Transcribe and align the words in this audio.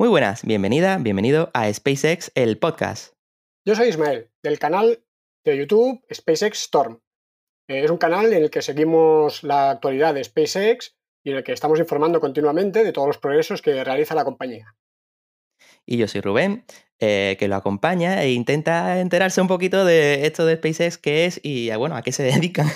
Muy 0.00 0.08
buenas, 0.08 0.46
bienvenida, 0.46 0.96
bienvenido 0.96 1.50
a 1.52 1.70
SpaceX, 1.70 2.32
el 2.34 2.56
podcast. 2.56 3.12
Yo 3.66 3.74
soy 3.74 3.88
Ismael, 3.88 4.30
del 4.42 4.58
canal 4.58 5.04
de 5.44 5.58
YouTube 5.58 6.02
SpaceX 6.10 6.62
Storm. 6.62 7.02
Eh, 7.68 7.84
es 7.84 7.90
un 7.90 7.98
canal 7.98 8.32
en 8.32 8.44
el 8.44 8.50
que 8.50 8.62
seguimos 8.62 9.42
la 9.42 9.72
actualidad 9.72 10.14
de 10.14 10.24
SpaceX 10.24 10.96
y 11.22 11.32
en 11.32 11.36
el 11.36 11.44
que 11.44 11.52
estamos 11.52 11.78
informando 11.78 12.18
continuamente 12.18 12.82
de 12.82 12.92
todos 12.92 13.08
los 13.08 13.18
progresos 13.18 13.60
que 13.60 13.84
realiza 13.84 14.14
la 14.14 14.24
compañía. 14.24 14.74
Y 15.84 15.98
yo 15.98 16.08
soy 16.08 16.22
Rubén, 16.22 16.64
eh, 16.98 17.36
que 17.38 17.48
lo 17.48 17.56
acompaña 17.56 18.22
e 18.22 18.32
intenta 18.32 19.00
enterarse 19.00 19.42
un 19.42 19.48
poquito 19.48 19.84
de 19.84 20.24
esto 20.24 20.46
de 20.46 20.56
SpaceX, 20.56 20.96
qué 20.96 21.26
es 21.26 21.40
y 21.42 21.70
bueno, 21.74 21.94
a 21.94 22.00
qué 22.00 22.12
se 22.12 22.22
dedican. 22.32 22.68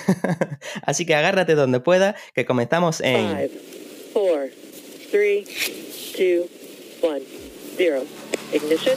Así 0.83 1.07
que 1.07 1.15
agárrate 1.15 1.55
donde 1.55 1.79
pueda, 1.79 2.15
que 2.35 2.45
comenzamos 2.45 3.01
en... 3.01 3.49
5, 4.13 4.13
4, 4.13 4.49
3, 5.09 5.45
2, 6.19 6.64
1, 7.01 7.19
0. 7.77 8.03
Ignition. 8.53 8.95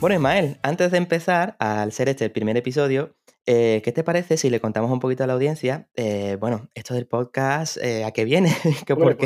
Bueno, 0.00 0.14
Ismael, 0.14 0.58
antes 0.62 0.90
de 0.90 0.96
empezar, 0.96 1.56
al 1.58 1.92
ser 1.92 2.08
este 2.08 2.24
el 2.24 2.32
primer 2.32 2.56
episodio, 2.56 3.14
eh, 3.44 3.82
¿qué 3.84 3.92
te 3.92 4.02
parece 4.02 4.36
si 4.36 4.48
le 4.48 4.60
contamos 4.60 4.90
un 4.90 5.00
poquito 5.00 5.24
a 5.24 5.26
la 5.26 5.34
audiencia, 5.34 5.88
eh, 5.94 6.36
bueno, 6.40 6.70
esto 6.74 6.94
del 6.94 7.06
podcast, 7.06 7.76
eh, 7.78 8.04
¿a 8.04 8.12
qué 8.12 8.24
viene? 8.24 8.54
Pues 8.86 9.16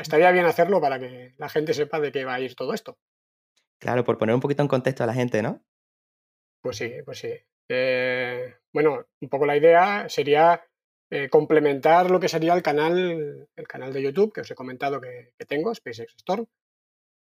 estaría, 0.00 0.30
bien 0.32 0.44
hacerlo 0.44 0.80
para 0.80 0.98
que 0.98 1.32
la 1.38 1.48
gente 1.48 1.72
sepa 1.72 1.98
de 2.00 2.12
qué 2.12 2.24
va 2.24 2.34
a 2.34 2.40
ir 2.40 2.54
todo 2.54 2.74
esto. 2.74 2.98
Claro, 3.82 4.04
por 4.04 4.16
poner 4.16 4.36
un 4.36 4.40
poquito 4.40 4.62
en 4.62 4.68
contexto 4.68 5.02
a 5.02 5.08
la 5.08 5.12
gente, 5.12 5.42
¿no? 5.42 5.60
Pues 6.62 6.76
sí, 6.76 6.92
pues 7.04 7.18
sí. 7.18 7.34
bueno, 8.72 9.04
un 9.20 9.28
poco 9.28 9.44
la 9.44 9.56
idea 9.56 10.08
sería 10.08 10.64
complementar 11.30 12.08
lo 12.08 12.20
que 12.20 12.28
sería 12.28 12.54
el 12.54 12.62
canal, 12.62 13.48
el 13.56 13.68
canal 13.68 13.92
de 13.92 14.02
YouTube 14.02 14.32
que 14.32 14.42
os 14.42 14.50
he 14.52 14.54
comentado 14.54 15.00
que, 15.00 15.34
que 15.36 15.46
tengo, 15.46 15.74
SpaceX 15.74 16.14
Storm, 16.14 16.46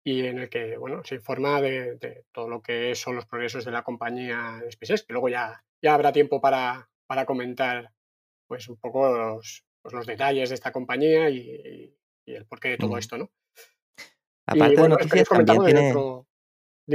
y 0.05 0.27
en 0.27 0.41
el 0.41 0.48
que 0.48 0.77
bueno, 0.77 1.05
se 1.05 1.14
informa 1.14 1.61
de, 1.61 2.24
todo 2.33 2.48
lo 2.48 2.61
que 2.61 2.96
son 2.96 3.14
los 3.14 3.27
progresos 3.27 3.64
de 3.64 3.70
la 3.70 3.84
compañía 3.84 4.61
SpaceX, 4.72 5.05
que 5.05 5.12
luego 5.12 5.28
ya, 5.28 5.62
ya 5.80 5.94
habrá 5.94 6.12
tiempo 6.12 6.41
para, 6.41 6.91
para 7.06 7.27
comentar 7.27 7.92
pues 8.48 8.69
un 8.69 8.77
poco 8.77 9.08
los, 9.08 9.64
pues, 9.80 9.94
los 9.94 10.05
detalles 10.05 10.48
de 10.48 10.56
esta 10.56 10.72
compañía 10.72 11.30
y, 11.30 11.96
el 12.27 12.46
porqué 12.46 12.70
de 12.70 12.77
todo 12.77 12.98
esto, 12.98 13.19
¿no? 13.19 13.30
Aparte 14.46 14.83
de 14.83 14.89
noticias, 14.89 15.28
también 15.28 15.94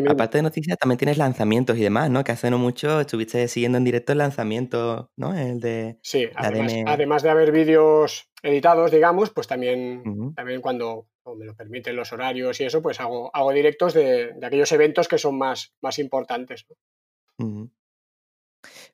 Aparte 0.10 0.38
de 0.38 0.42
noticias, 0.42 0.78
también 0.78 0.98
tienes 0.98 1.18
lanzamientos 1.18 1.78
y 1.78 1.82
demás, 1.82 2.10
¿no? 2.10 2.24
Que 2.24 2.32
hace 2.32 2.50
no 2.50 2.58
mucho 2.58 3.00
estuviste 3.02 3.48
siguiendo 3.48 3.78
en 3.78 3.84
directo 3.84 4.12
el 4.12 4.20
lanzamiento, 4.20 5.12
¿no? 5.16 5.38
El 5.38 5.60
de. 5.60 5.98
Sí, 6.02 6.28
además, 6.36 7.24
de 7.24 7.30
haber 7.30 7.52
vídeos 7.52 8.30
editados, 8.42 8.92
digamos, 8.92 9.30
pues 9.30 9.48
también, 9.48 10.34
también 10.36 10.62
cuando, 10.62 11.08
me 11.38 11.46
lo 11.46 11.56
permiten 11.56 11.96
los 11.96 12.14
horarios 12.14 12.60
y 12.62 12.66
eso, 12.66 12.82
pues 12.82 13.00
hago, 13.00 13.32
hago 13.34 13.52
directos 13.52 13.94
de, 13.94 14.34
aquellos 14.42 14.72
eventos 14.72 15.08
que 15.08 15.18
son 15.18 15.38
más, 15.38 15.74
más 15.82 16.00
importantes. 16.00 16.66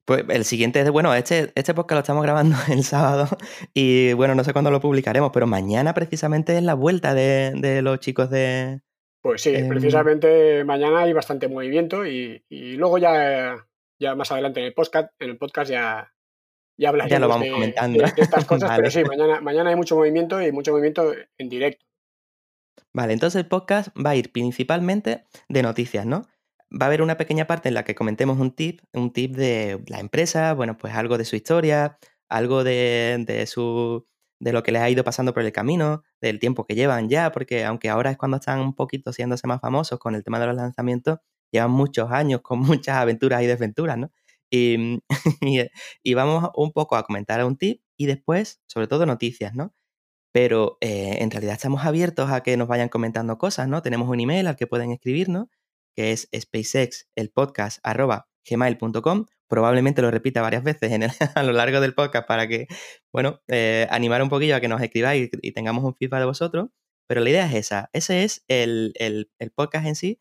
Pues 0.06 0.26
el 0.30 0.46
siguiente, 0.46 0.90
bueno, 0.90 1.14
este, 1.14 1.52
este 1.56 1.74
podcast 1.74 1.96
lo 1.96 2.00
estamos 2.00 2.24
grabando 2.24 2.56
el 2.70 2.84
sábado 2.84 3.28
y 3.74 4.14
bueno, 4.14 4.36
no 4.36 4.44
sé 4.44 4.54
cuándo 4.54 4.72
lo 4.72 4.82
publicaremos, 4.82 5.32
pero 5.34 5.48
mañana 5.48 5.94
precisamente 5.94 6.58
es 6.58 6.64
la 6.64 6.74
vuelta 6.74 7.14
de 7.14 7.82
los 7.82 8.00
chicos 8.00 8.30
de, 8.30 8.82
pues 9.22 9.42
sí, 9.42 9.54
em, 9.54 9.70
precisamente 9.70 10.64
mañana 10.64 11.02
hay 11.02 11.14
bastante 11.14 11.48
movimiento 11.48 12.06
y, 12.06 12.44
luego 12.50 12.98
ya, 12.98 13.68
ya 14.00 14.16
más 14.16 14.32
adelante 14.32 14.60
en 14.60 14.68
el 14.68 14.74
podcast, 14.74 15.14
en 15.20 15.30
el 15.30 15.38
podcast 15.38 15.70
ya, 15.70 16.14
ya 16.78 16.90
hablaremos 16.90 17.40
de, 17.40 17.74
estas 18.18 18.46
cosas, 18.46 18.72
pero 18.76 18.90
sí, 18.90 19.04
mañana, 19.04 19.40
mañana 19.42 19.70
hay 19.70 19.76
mucho 19.76 19.96
movimiento 19.96 20.42
y 20.42 20.52
mucho 20.52 20.72
movimiento 20.72 21.14
en 21.38 21.50
directo. 21.50 21.86
Vale, 22.94 23.14
entonces 23.14 23.40
el 23.40 23.48
podcast 23.48 23.90
va 23.98 24.12
a 24.12 24.16
ir 24.16 24.32
principalmente 24.32 25.24
de 25.48 25.62
noticias, 25.62 26.06
¿no? 26.06 26.24
Va 26.72 26.86
a 26.86 26.88
haber 26.88 27.02
una 27.02 27.18
pequeña 27.18 27.46
parte 27.46 27.70
en 27.70 27.76
la 27.76 27.84
que 27.84 27.96
comentemos 27.96 28.40
un 28.40 28.52
tip, 28.52 28.82
un 28.94 29.14
tip 29.14 29.36
de 29.36 29.84
la 29.88 30.00
empresa, 30.00 30.54
bueno, 30.54 30.78
pues 30.78 30.94
algo 30.94 31.18
de 31.18 31.26
su 31.26 31.36
historia, 31.36 32.00
algo 32.28 32.64
de, 32.64 33.24
de 33.28 33.46
su 33.46 34.08
de 34.42 34.54
lo 34.54 34.64
que 34.64 34.72
les 34.72 34.82
ha 34.82 34.90
ido 34.90 35.04
pasando 35.04 35.34
por 35.34 35.44
el 35.44 35.52
camino, 35.52 36.04
del 36.20 36.40
tiempo 36.40 36.66
que 36.66 36.74
llevan 36.76 37.10
ya, 37.10 37.32
porque 37.32 37.64
aunque 37.64 37.90
ahora 37.90 38.10
es 38.12 38.18
cuando 38.18 38.38
están 38.38 38.60
un 38.60 38.74
poquito 38.76 39.14
siéndose 39.14 39.48
más 39.48 39.62
famosos 39.62 40.00
con 40.00 40.16
el 40.16 40.24
tema 40.24 40.40
de 40.40 40.48
los 40.48 40.56
lanzamientos, 40.56 41.20
llevan 41.52 41.72
muchos 41.72 42.12
años 42.12 42.42
con 42.42 42.60
muchas 42.60 42.98
aventuras 42.98 43.42
y 43.44 43.46
desventuras, 43.46 43.98
¿no? 43.98 44.12
Y, 44.50 45.02
y, 46.04 46.14
vamos 46.14 46.50
un 46.56 46.72
poco 46.74 46.98
a 46.98 47.04
comentar 47.04 47.44
un 47.46 47.56
tip 47.56 47.82
y 47.98 48.08
después, 48.08 48.62
sobre 48.68 48.88
todo, 48.88 49.06
noticias, 49.06 49.54
¿no? 49.54 49.74
Pero 50.34 50.78
eh, 50.82 51.18
en 51.22 51.32
realidad 51.32 51.54
estamos 51.54 51.86
abiertos 51.86 52.32
a 52.32 52.42
que 52.42 52.58
nos 52.58 52.68
vayan 52.68 52.90
comentando 52.90 53.38
cosas, 53.38 53.68
¿no? 53.68 53.82
Tenemos 53.84 54.10
un 54.10 54.20
email 54.20 54.48
al 54.48 54.56
que 54.56 54.68
pueden 54.68 54.92
escribirnos, 54.92 55.48
que 55.96 56.12
es 56.14 56.30
spacexelpodcast.gmail.com 56.36 59.26
probablemente 59.52 60.02
lo 60.02 60.10
repita 60.12 60.42
varias 60.42 60.64
veces 60.64 60.92
a 61.36 61.44
lo 61.44 61.52
largo 61.52 61.82
del 61.82 61.94
podcast 61.94 62.26
para 62.26 62.48
que, 62.48 62.68
bueno, 63.12 63.42
eh, 63.50 63.86
animar 63.92 64.24
un 64.24 64.30
poquillo 64.30 64.56
a 64.56 64.62
que 64.62 64.70
nos 64.70 64.82
escribáis 64.82 65.30
y, 65.42 65.52
tengamos 65.52 65.84
un 65.84 65.94
feedback 65.94 66.22
de 66.22 66.26
vosotros. 66.26 66.70
Pero 67.06 67.20
la 67.20 67.30
idea 67.30 67.46
es 67.48 67.56
esa, 67.56 67.90
ese 67.92 68.24
es 68.24 68.46
el, 68.48 68.94
podcast 69.54 69.86
en 69.86 69.96
sí, 69.96 70.20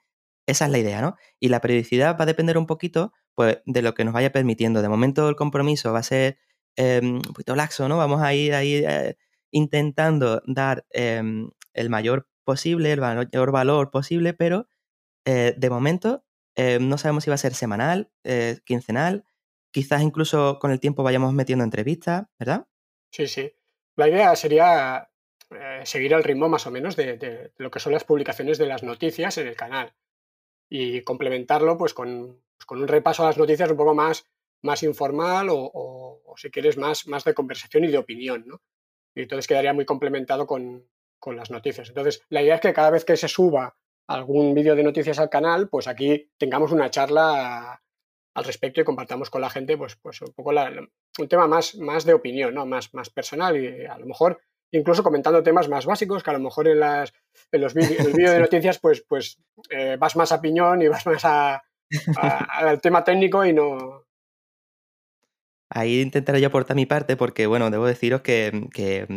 esa 0.48 0.64
es 0.64 0.72
la 0.72 0.78
idea, 0.78 1.00
¿no? 1.00 1.14
Y 1.38 1.48
la 1.48 1.60
periodicidad 1.60 2.18
va 2.18 2.24
a 2.24 2.26
depender 2.26 2.58
un 2.58 2.66
poquito 2.66 3.12
pues, 3.36 3.58
de 3.66 3.82
lo 3.82 3.94
que 3.94 4.04
nos 4.04 4.12
vaya 4.12 4.32
permitiendo. 4.32 4.82
De 4.82 4.88
momento 4.88 5.28
el 5.28 5.36
compromiso 5.36 5.92
va 5.92 6.00
a 6.00 6.02
ser 6.02 6.38
em, 6.74 7.14
un 7.18 7.22
poquito 7.22 7.54
laxo, 7.54 7.88
¿no? 7.88 7.98
Vamos 7.98 8.22
a 8.22 8.34
ir 8.34 8.52
ahí 8.52 8.82
eh, 8.84 9.16
intentando 9.52 10.42
dar 10.46 10.84
em, 10.90 11.50
el 11.72 11.88
mayor 11.88 12.26
posible, 12.44 12.90
el 12.90 13.00
mayor 13.00 13.52
valor 13.52 13.92
posible, 13.92 14.34
pero 14.34 14.66
eh, 15.24 15.54
de 15.56 15.70
momento 15.70 16.24
eh, 16.62 16.78
no 16.78 16.98
sabemos 16.98 17.24
si 17.24 17.30
va 17.30 17.36
a 17.36 17.38
ser 17.38 17.54
semanal, 17.54 18.10
eh, 18.22 18.58
quincenal, 18.66 19.24
quizás 19.70 20.02
incluso 20.02 20.58
con 20.58 20.70
el 20.70 20.78
tiempo 20.78 21.02
vayamos 21.02 21.32
metiendo 21.32 21.64
entrevistas, 21.64 22.26
¿verdad? 22.38 22.66
Sí, 23.10 23.28
sí. 23.28 23.50
La 23.96 24.08
idea 24.10 24.36
sería 24.36 25.10
eh, 25.48 25.80
seguir 25.84 26.12
el 26.12 26.22
ritmo 26.22 26.50
más 26.50 26.66
o 26.66 26.70
menos 26.70 26.96
de, 26.96 27.50
lo 27.56 27.70
que 27.70 27.80
son 27.80 27.94
las 27.94 28.04
publicaciones 28.04 28.58
de 28.58 28.66
las 28.66 28.82
noticias 28.82 29.38
en 29.38 29.46
el 29.46 29.56
canal 29.56 29.94
y 30.68 31.00
complementarlo 31.00 31.78
pues 31.78 31.94
con, 31.94 32.42
pues, 32.58 32.66
con 32.66 32.82
un 32.82 32.88
repaso 32.88 33.22
a 33.22 33.28
las 33.28 33.38
noticias 33.38 33.70
un 33.70 33.78
poco 33.78 33.94
más, 33.94 34.26
más 34.60 34.82
informal 34.82 35.48
o, 35.50 36.34
si 36.36 36.50
quieres 36.50 36.76
más, 36.76 37.06
más 37.06 37.24
de 37.24 37.32
conversación 37.32 37.84
y 37.84 37.88
de 37.88 37.96
opinión, 37.96 38.44
¿no? 38.46 38.60
Y 39.14 39.22
entonces 39.22 39.46
quedaría 39.46 39.72
muy 39.72 39.86
complementado 39.86 40.46
con, 40.46 40.86
con 41.18 41.36
las 41.36 41.50
noticias. 41.50 41.88
Entonces, 41.88 42.22
la 42.28 42.42
idea 42.42 42.56
es 42.56 42.60
que 42.60 42.74
cada 42.74 42.90
vez 42.90 43.06
que 43.06 43.16
se 43.16 43.28
suba 43.28 43.78
algún 44.10 44.54
vídeo 44.54 44.74
de 44.74 44.82
noticias 44.82 45.20
al 45.20 45.30
canal, 45.30 45.68
pues 45.68 45.86
aquí 45.86 46.30
tengamos 46.36 46.72
una 46.72 46.90
charla 46.90 47.80
al 48.34 48.44
respecto 48.44 48.80
y 48.80 48.84
compartamos 48.84 49.30
con 49.30 49.40
la 49.40 49.50
gente 49.50 49.76
pues, 49.76 49.96
pues 49.96 50.20
un 50.22 50.32
poco 50.34 50.50
un 50.50 51.28
tema 51.28 51.46
más, 51.46 51.76
más 51.76 52.04
de 52.04 52.14
opinión, 52.14 52.54
¿no? 52.54 52.66
más, 52.66 52.92
más 52.92 53.08
personal 53.10 53.56
y 53.56 53.86
a 53.86 53.98
lo 53.98 54.06
mejor 54.06 54.40
incluso 54.72 55.04
comentando 55.04 55.42
temas 55.42 55.68
más 55.68 55.86
básicos 55.86 56.22
que 56.22 56.30
a 56.30 56.32
lo 56.32 56.40
mejor 56.40 56.66
en, 56.66 56.80
las, 56.80 57.12
en 57.52 57.60
los 57.60 57.74
vídeos, 57.74 58.12
de 58.12 58.38
noticias 58.40 58.78
pues, 58.80 59.04
pues 59.08 59.38
eh, 59.70 59.96
vas 59.98 60.16
más 60.16 60.32
a 60.32 60.40
piñón 60.40 60.82
y 60.82 60.88
vas 60.88 61.06
más 61.06 61.24
al 61.24 62.80
tema 62.80 63.04
técnico 63.04 63.44
y 63.44 63.52
no, 63.52 64.06
Ahí 65.72 66.00
intentaré 66.00 66.40
yo 66.40 66.48
aportar 66.48 66.74
mi 66.74 66.84
parte 66.84 67.16
porque, 67.16 67.46
bueno, 67.46 67.70
debo 67.70 67.86
deciros 67.86 68.22
que, 68.22 68.68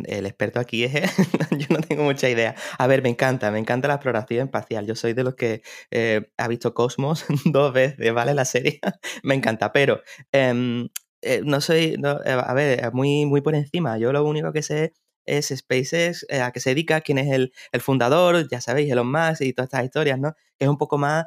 el 0.05 0.25
experto 0.27 0.59
aquí 0.59 0.83
es... 0.83 0.93
yo 1.51 1.65
no 1.71 1.81
tengo 1.81 2.03
mucha 2.03 2.29
idea. 2.29 2.55
A 2.77 2.85
ver, 2.85 3.01
me 3.01 3.09
encanta, 3.09 3.49
me 3.49 3.57
encanta 3.57 3.87
la 3.87 3.95
exploración 3.95 4.45
espacial. 4.45 4.85
Yo 4.85 4.95
soy 4.95 5.13
de 5.13 5.23
los 5.23 5.33
que 5.33 5.63
eh, 5.89 6.29
ha 6.37 6.47
visto 6.47 6.75
Cosmos 6.75 7.25
dos 7.45 7.73
veces, 7.73 8.13
¿vale? 8.13 8.35
La 8.35 8.45
serie. 8.45 8.79
me 9.23 9.33
encanta, 9.33 9.71
pero 9.73 10.01
em, 10.31 10.89
eh, 11.23 11.41
no 11.43 11.59
soy... 11.59 11.99
Eh, 12.25 12.31
a 12.31 12.53
ver, 12.53 12.93
muy, 12.93 13.25
muy 13.25 13.41
por 13.41 13.55
encima. 13.55 13.97
Yo 13.97 14.13
lo 14.13 14.23
único 14.23 14.53
que 14.53 14.61
sé 14.61 14.93
es 15.25 15.47
SpaceX, 15.47 16.27
a 16.29 16.51
qué 16.51 16.59
se 16.59 16.71
dedica, 16.71 17.01
quién 17.01 17.17
es 17.17 17.31
el, 17.31 17.51
el, 17.71 17.81
fundador, 17.81 18.47
ya 18.47 18.61
sabéis, 18.61 18.91
Elon 18.91 19.11
Musk 19.11 19.41
y 19.41 19.53
todas 19.53 19.69
estas 19.69 19.85
historias, 19.85 20.19
¿no? 20.19 20.33
Que 20.59 20.65
es 20.65 20.69
un 20.69 20.77
poco 20.77 20.99
más, 20.99 21.25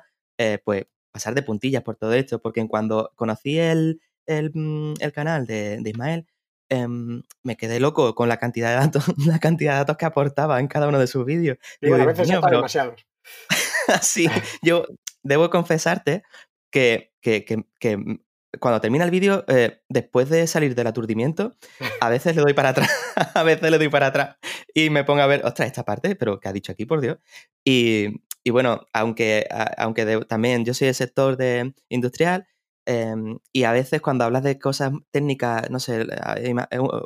pues, 0.64 0.84
pasar 1.10 1.34
de 1.34 1.42
puntillas 1.42 1.82
por 1.82 1.96
todo 1.96 2.12
esto, 2.12 2.40
porque 2.40 2.66
cuando 2.68 3.10
conocí 3.16 3.58
el 3.58 4.00
Mm, 4.28 4.94
el, 5.00 5.12
canal 5.12 5.46
de, 5.46 5.80
Ismael, 5.84 6.26
em, 6.68 7.22
me 7.42 7.56
quedé 7.56 7.80
loco 7.80 8.14
con 8.14 8.28
la 8.28 8.38
cantidad 8.38 8.70
de 8.70 8.76
datos, 8.76 9.04
la 9.26 9.38
cantidad 9.38 9.72
de 9.72 9.78
datos 9.78 9.96
que 9.96 10.06
aportaba 10.06 10.60
en 10.60 10.68
cada 10.68 10.88
uno 10.88 10.98
de 10.98 11.06
sus 11.06 11.24
vídeos. 11.24 11.58
Y 11.80 11.92
a 11.92 12.04
veces 12.04 12.30
está 12.30 12.50
demasiado. 12.50 12.96
sí, 14.02 14.28
yo 14.62 14.86
debo 15.22 15.50
confesarte 15.50 16.22
que, 16.70 17.12
mm, 17.24 18.14
cuando 18.60 18.80
termina 18.80 19.04
el 19.04 19.10
vídeo, 19.10 19.44
eh, 19.48 19.82
después 19.88 20.28
de 20.28 20.46
salir 20.46 20.74
del 20.74 20.86
aturdimiento, 20.86 21.54
a 22.00 22.08
veces 22.08 22.34
le 22.36 22.42
doy 22.42 22.54
para 22.54 22.70
atrás, 22.70 22.90
a 23.34 23.42
veces 23.42 23.70
le 23.70 23.78
doy 23.78 23.88
para 23.88 24.06
atrás 24.06 24.36
y 24.74 24.90
me 24.90 25.04
pongo 25.04 25.22
a 25.22 25.26
ver, 25.26 25.44
ostras, 25.44 25.66
esta 25.66 25.84
parte, 25.84 26.16
pero 26.16 26.40
¿qué 26.40 26.48
ha 26.48 26.52
dicho 26.52 26.72
aquí, 26.72 26.86
por 26.86 27.00
Dios? 27.00 27.18
Y, 27.64 28.22
y 28.42 28.50
bueno, 28.50 28.86
aunque, 28.92 29.46
aunque 29.76 30.24
también 30.26 30.64
yo 30.64 30.72
soy 30.72 30.86
del 30.86 30.94
sector 30.94 31.36
de 31.36 31.74
industrial, 31.88 32.46
em, 32.86 33.38
y 33.52 33.64
a 33.64 33.72
veces 33.72 34.00
cuando 34.00 34.24
hablas 34.24 34.42
de 34.42 34.58
cosas 34.58 34.92
técnicas, 35.10 35.70
no 35.70 35.80
sé, 35.80 36.06
eh, 36.40 36.54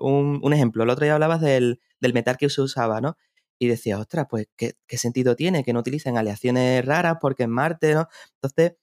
un, 0.00 0.52
ejemplo, 0.52 0.84
el 0.84 0.90
otro 0.90 1.04
día 1.04 1.14
hablabas 1.14 1.40
del, 1.40 1.80
del, 2.00 2.14
metal 2.14 2.36
que 2.36 2.48
se 2.50 2.62
usaba, 2.62 3.00
¿no? 3.00 3.16
Y 3.58 3.68
decías, 3.68 4.00
ostras, 4.00 4.26
pues, 4.30 4.48
¿qué, 4.56 4.74
¿qué, 4.86 4.98
sentido 4.98 5.36
tiene 5.36 5.64
que 5.64 5.72
no 5.72 5.80
utilicen 5.80 6.16
aleaciones 6.18 6.84
raras 6.84 7.16
porque 7.20 7.44
en 7.44 7.50
Marte, 7.50 7.94
¿no? 7.94 8.08
Entonces, 8.42 8.76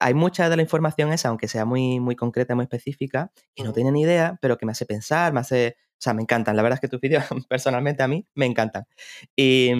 hay 0.00 0.14
mucha 0.14 0.48
de 0.48 0.56
la 0.56 0.62
información 0.62 1.12
esa, 1.12 1.28
aunque 1.28 1.48
sea 1.48 1.64
muy, 1.64 2.00
muy 2.00 2.16
concreta, 2.16 2.54
muy 2.54 2.64
específica, 2.64 3.32
que 3.54 3.64
no 3.64 3.72
ni 3.72 4.02
idea, 4.02 4.38
pero 4.40 4.56
que 4.58 4.66
me 4.66 4.72
hace 4.72 4.86
pensar, 4.86 5.32
me 5.32 5.40
hace... 5.40 5.76
O 6.00 6.00
sea, 6.00 6.14
me 6.14 6.22
encantan. 6.22 6.54
La 6.54 6.62
verdad 6.62 6.76
es 6.76 6.80
que 6.80 6.88
tus 6.88 7.00
vídeos, 7.00 7.24
personalmente, 7.48 8.04
a 8.04 8.08
mí 8.08 8.24
me 8.34 8.46
encantan. 8.46 8.84
Y, 9.34 9.72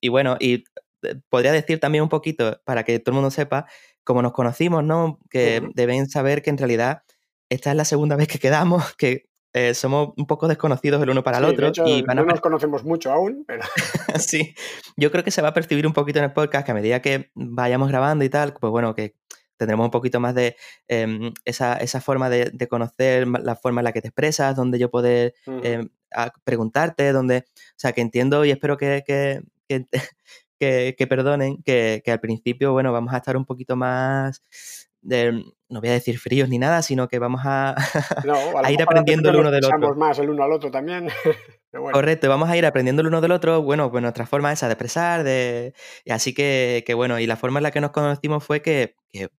y 0.00 0.08
bueno, 0.08 0.36
y 0.38 0.62
eh, 1.02 1.16
podría 1.28 1.50
decir 1.52 1.80
también 1.80 2.02
un 2.02 2.08
poquito, 2.08 2.60
para 2.64 2.84
que 2.84 2.98
todo 3.00 3.12
el 3.12 3.14
mundo 3.14 3.30
sepa, 3.32 3.66
cómo 4.04 4.22
nos 4.22 4.32
conocimos, 4.32 4.84
¿no? 4.84 5.18
Que 5.30 5.62
deben 5.74 6.08
saber 6.08 6.42
que 6.42 6.50
en 6.50 6.58
realidad 6.58 7.02
esta 7.48 7.70
es 7.70 7.76
la 7.76 7.84
segunda 7.84 8.16
vez 8.16 8.28
que 8.28 8.38
quedamos, 8.38 8.94
que 8.96 9.28
eh, 9.52 9.72
somos 9.72 10.14
un 10.16 10.26
poco 10.26 10.48
desconocidos 10.48 11.00
el 11.02 11.10
uno 11.10 11.22
para 11.22 11.38
el 11.38 11.44
otro. 11.44 11.70
y 11.86 12.02
no 12.02 12.24
nos 12.24 12.40
conocemos 12.40 12.84
mucho 12.84 13.12
aún, 13.12 13.44
pero... 13.46 13.62
sí, 14.18 14.54
yo 14.96 15.12
creo 15.12 15.22
que 15.22 15.30
se 15.30 15.42
va 15.42 15.48
a 15.48 15.54
percibir 15.54 15.86
un 15.86 15.92
poquito 15.92 16.18
en 16.18 16.24
el 16.24 16.32
podcast 16.32 16.66
que 16.66 16.72
a 16.72 16.74
medida 16.74 17.00
que 17.00 17.30
vayamos 17.34 17.88
grabando 17.88 18.24
y 18.24 18.28
tal, 18.28 18.54
pues 18.54 18.70
bueno, 18.72 18.96
que 18.96 19.14
tendremos 19.56 19.84
un 19.84 19.92
poquito 19.92 20.18
más 20.18 20.34
de 20.34 20.56
em, 20.88 21.32
esa, 21.44 21.78
forma 22.00 22.28
de, 22.28 22.68
conocer 22.68 23.28
la 23.28 23.54
forma 23.54 23.80
en 23.80 23.84
la 23.84 23.92
que 23.92 24.02
te 24.02 24.08
expresas, 24.08 24.56
donde 24.56 24.80
yo 24.80 24.90
poder 24.90 25.34
em, 25.46 25.88
preguntarte, 26.42 27.12
donde, 27.12 27.44
o 27.46 27.76
sea, 27.76 27.92
que 27.92 28.00
entiendo 28.00 28.44
y 28.44 28.50
espero 28.50 28.76
que, 28.76 29.04
que, 29.06 29.40
que, 29.68 29.86
perdonen, 30.58 31.62
que, 31.62 32.02
al 32.06 32.20
principio, 32.20 32.72
bueno, 32.72 32.92
vamos 32.92 33.12
a 33.14 33.18
estar 33.18 33.36
un 33.36 33.44
poquito 33.44 33.76
más, 33.76 34.42
no 35.02 35.80
voy 35.80 35.88
a 35.88 35.92
decir 35.92 36.18
fríos 36.18 36.48
ni 36.48 36.58
nada, 36.58 36.82
sino 36.82 37.08
que 37.08 37.18
vamos 37.18 37.42
a, 37.44 37.74
ir 38.70 38.82
aprendiendo 38.82 39.30
el 39.30 39.36
uno 39.36 39.50
del 39.50 39.64
otro. 39.64 39.94
más 39.94 40.18
el 40.18 40.30
uno 40.30 40.44
al 40.44 40.52
otro 40.52 40.70
también. 40.70 41.08
Correcto, 41.92 42.28
vamos 42.28 42.48
a 42.48 42.56
ir 42.56 42.64
aprendiendo 42.64 43.02
el 43.02 43.08
uno 43.08 43.20
del 43.20 43.32
otro, 43.32 43.62
bueno, 43.62 43.90
pues 43.90 44.00
nuestra 44.00 44.26
forma 44.26 44.52
esa 44.52 44.68
de 44.68 44.74
expresar, 44.74 45.24
de... 45.24 45.74
así 46.08 46.32
que, 46.32 46.84
bueno, 46.94 47.18
y 47.18 47.26
la 47.26 47.36
forma 47.36 47.58
en 47.58 47.64
la 47.64 47.70
que 47.72 47.80
nos 47.80 47.90
conocimos 47.90 48.44
fue 48.44 48.62
que, 48.62 48.94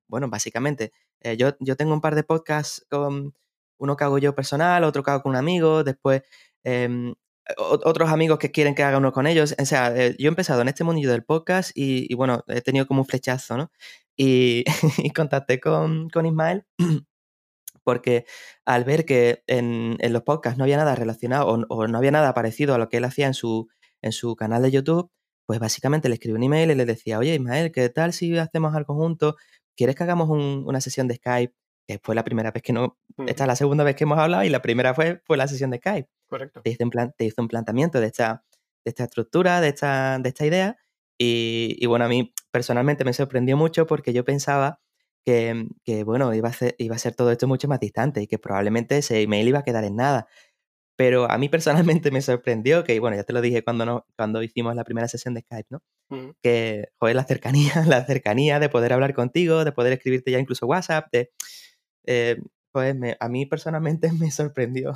bueno, 0.08 0.30
básicamente, 0.30 0.92
eh, 1.22 1.38
yo, 1.38 1.52
yo 1.60 1.78
tengo 1.78 1.94
un 1.94 2.02
par 2.02 2.14
de 2.16 2.24
podcasts 2.24 2.86
con 2.90 3.34
uno 3.78 3.96
que 3.96 4.04
hago 4.04 4.18
yo 4.18 4.36
personal, 4.36 4.84
otro 4.84 5.04
que 5.04 5.12
hago 5.12 5.24
con 5.24 5.32
un 5.32 5.38
amigo, 5.38 5.84
después 5.84 6.24
em, 6.64 7.14
otros 7.58 8.10
amigos 8.10 8.40
que 8.40 8.52
quieren 8.52 8.76
que 8.76 8.84
haga 8.84 8.98
uno 8.98 9.12
con 9.12 9.28
ellos. 9.28 9.56
O 9.60 9.66
sea, 9.66 9.96
eh, 9.96 10.16
yo 10.18 10.28
he 10.28 10.30
empezado 10.30 10.62
en 10.62 10.68
este 10.68 10.84
mundillo 10.84 11.12
del 11.12 11.24
podcast 11.24 11.72
y, 11.76 12.14
bueno, 12.16 12.44
he 12.48 12.62
tenido 12.62 12.88
como 12.88 13.02
un 13.02 13.08
flechazo, 13.08 13.58
¿no? 13.58 13.72
Y, 14.18 14.64
contacté 15.16 15.60
con, 15.60 16.10
con, 16.10 16.26
Ismael 16.26 16.66
porque 17.84 18.26
al 18.66 18.84
ver 18.84 19.06
que 19.06 19.44
en, 19.48 19.98
los 20.12 20.24
podcasts 20.24 20.58
no 20.58 20.64
había 20.66 20.78
nada 20.78 20.96
relacionado 20.96 21.48
o, 21.70 21.88
no 21.88 21.98
había 21.98 22.12
nada 22.12 22.34
parecido 22.34 22.76
a 22.76 22.78
lo 22.78 22.90
que 22.90 22.98
él 22.98 23.06
hacía 23.06 23.28
en 23.28 23.34
su, 23.34 23.70
en 24.02 24.12
su 24.12 24.36
canal 24.36 24.64
de 24.64 24.72
YouTube, 24.72 25.12
pues 25.46 25.60
básicamente 25.60 26.10
le 26.10 26.16
escribí 26.16 26.36
un 26.36 26.44
email 26.44 26.72
y 26.72 26.76
le 26.76 26.86
decía, 26.86 27.20
oye 27.20 27.36
Ismael, 27.36 27.72
¿qué 27.72 27.90
tal 27.90 28.14
si 28.14 28.38
hacemos 28.38 28.76
algo 28.76 28.96
juntos? 28.96 29.36
¿Quieres 29.76 29.96
que 29.96 30.04
hagamos 30.04 30.30
una 30.30 30.82
sesión 30.82 31.08
de 31.08 31.16
Skype? 31.16 31.54
Que 31.88 32.00
fue 32.02 32.16
la 32.16 32.24
primera 32.24 32.52
vez 32.52 32.64
que 32.64 32.74
no, 32.74 32.98
esta 33.28 33.44
es 33.44 33.48
la 33.48 33.56
segunda 33.56 33.84
vez 33.84 33.96
que 33.96 34.06
hemos 34.06 34.18
hablado 34.18 34.44
y 34.44 34.50
la 34.50 34.62
primera 34.62 34.94
fue, 34.94 35.22
fue 35.26 35.38
la 35.38 35.48
sesión 35.48 35.70
de 35.70 35.78
Skype. 35.78 36.10
Correcto. 36.28 36.62
Te 36.62 36.72
hice 36.72 36.84
un, 36.84 36.92
te 37.18 37.26
hice 37.26 37.42
un 37.42 37.48
planteamiento 37.48 38.00
de 38.00 38.08
esta, 38.08 38.44
de 38.84 38.90
esta 38.90 39.04
estructura, 39.04 39.62
de 39.62 39.70
esta, 39.70 40.18
de 40.20 40.30
esta 40.30 40.46
idea. 40.46 40.78
Y, 41.18 41.86
bueno, 41.86 42.06
a 42.06 42.08
mí 42.10 42.34
personalmente 42.52 43.06
me 43.06 43.14
sorprendió 43.14 43.56
mucho 43.56 43.86
porque 43.88 44.14
yo 44.14 44.26
pensaba 44.26 44.82
que, 45.24 45.68
que 45.84 46.04
bueno, 46.04 46.34
iba 46.34 46.50
a, 46.50 46.54
ser, 46.54 46.76
iba 46.78 46.96
a 46.96 47.00
ser 47.00 47.16
todo 47.16 47.32
esto 47.32 47.48
mucho 47.48 47.68
más 47.68 47.80
distante 47.80 48.22
y 48.22 48.28
que 48.28 48.38
probablemente 48.38 48.98
ese 48.98 49.22
email 49.22 49.48
iba 49.48 49.60
a 49.60 49.64
quedar 49.64 49.86
en 49.86 49.96
nada. 49.96 50.28
Pero 50.98 51.30
a 51.30 51.38
mí 51.38 51.50
personalmente 51.50 52.12
me 52.12 52.22
sorprendió 52.22 52.84
que, 52.84 53.00
bueno, 53.00 53.16
ya 53.16 53.24
te 53.24 53.34
lo 53.34 53.42
dije 53.42 53.64
cuando, 53.64 53.86
no, 53.86 54.06
cuando 54.16 54.44
hicimos 54.44 54.76
la 54.76 54.84
primera 54.84 55.08
sesión 55.08 55.34
de 55.34 55.42
Skype, 55.42 55.68
¿no? 55.70 55.84
Que, 56.42 56.90
joder, 57.00 57.16
la 57.16 57.24
cercanía, 57.24 57.74
la 57.88 58.06
cercanía 58.06 58.60
de 58.60 58.70
poder 58.70 58.94
hablar 58.94 59.14
contigo, 59.14 59.66
de 59.66 59.72
poder 59.72 59.94
escribirte 59.94 60.32
ya 60.32 60.40
incluso 60.40 60.68
WhatsApp, 60.68 61.08
de, 61.12 61.32
eh, 62.08 62.42
pues 62.72 62.96
a 63.20 63.30
mí 63.30 63.46
personalmente 63.46 64.10
me 64.20 64.32
sorprendió 64.32 64.94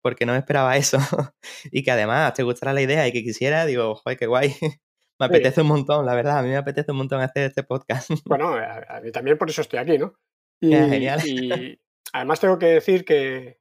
porque 0.00 0.26
no 0.26 0.32
me 0.32 0.38
esperaba 0.38 0.76
eso. 0.76 0.98
y 1.70 1.82
que 1.82 1.90
además 1.90 2.34
te 2.34 2.42
gustara 2.42 2.72
la 2.72 2.82
idea 2.82 3.06
y 3.06 3.12
que 3.12 3.22
quisiera, 3.22 3.64
digo, 3.66 3.94
joder, 3.94 4.18
qué 4.18 4.26
guay. 4.26 4.54
me 5.18 5.26
apetece 5.26 5.60
un 5.60 5.68
montón, 5.68 6.04
la 6.04 6.14
verdad, 6.14 6.38
a 6.38 6.42
mí 6.42 6.48
me 6.48 6.56
apetece 6.56 6.90
un 6.90 6.98
montón 6.98 7.20
hacer 7.20 7.44
este 7.44 7.62
podcast. 7.62 8.10
bueno, 8.24 8.54
a, 8.56 9.00
mí 9.00 9.12
también 9.12 9.38
por 9.38 9.48
eso 9.48 9.60
estoy 9.62 9.78
aquí, 9.78 9.98
¿no? 9.98 10.14
Y, 10.60 10.74
genial. 10.74 11.20
y 11.24 11.80
además 12.12 12.40
tengo 12.40 12.58
que 12.58 12.66
decir 12.66 13.04
que, 13.04 13.58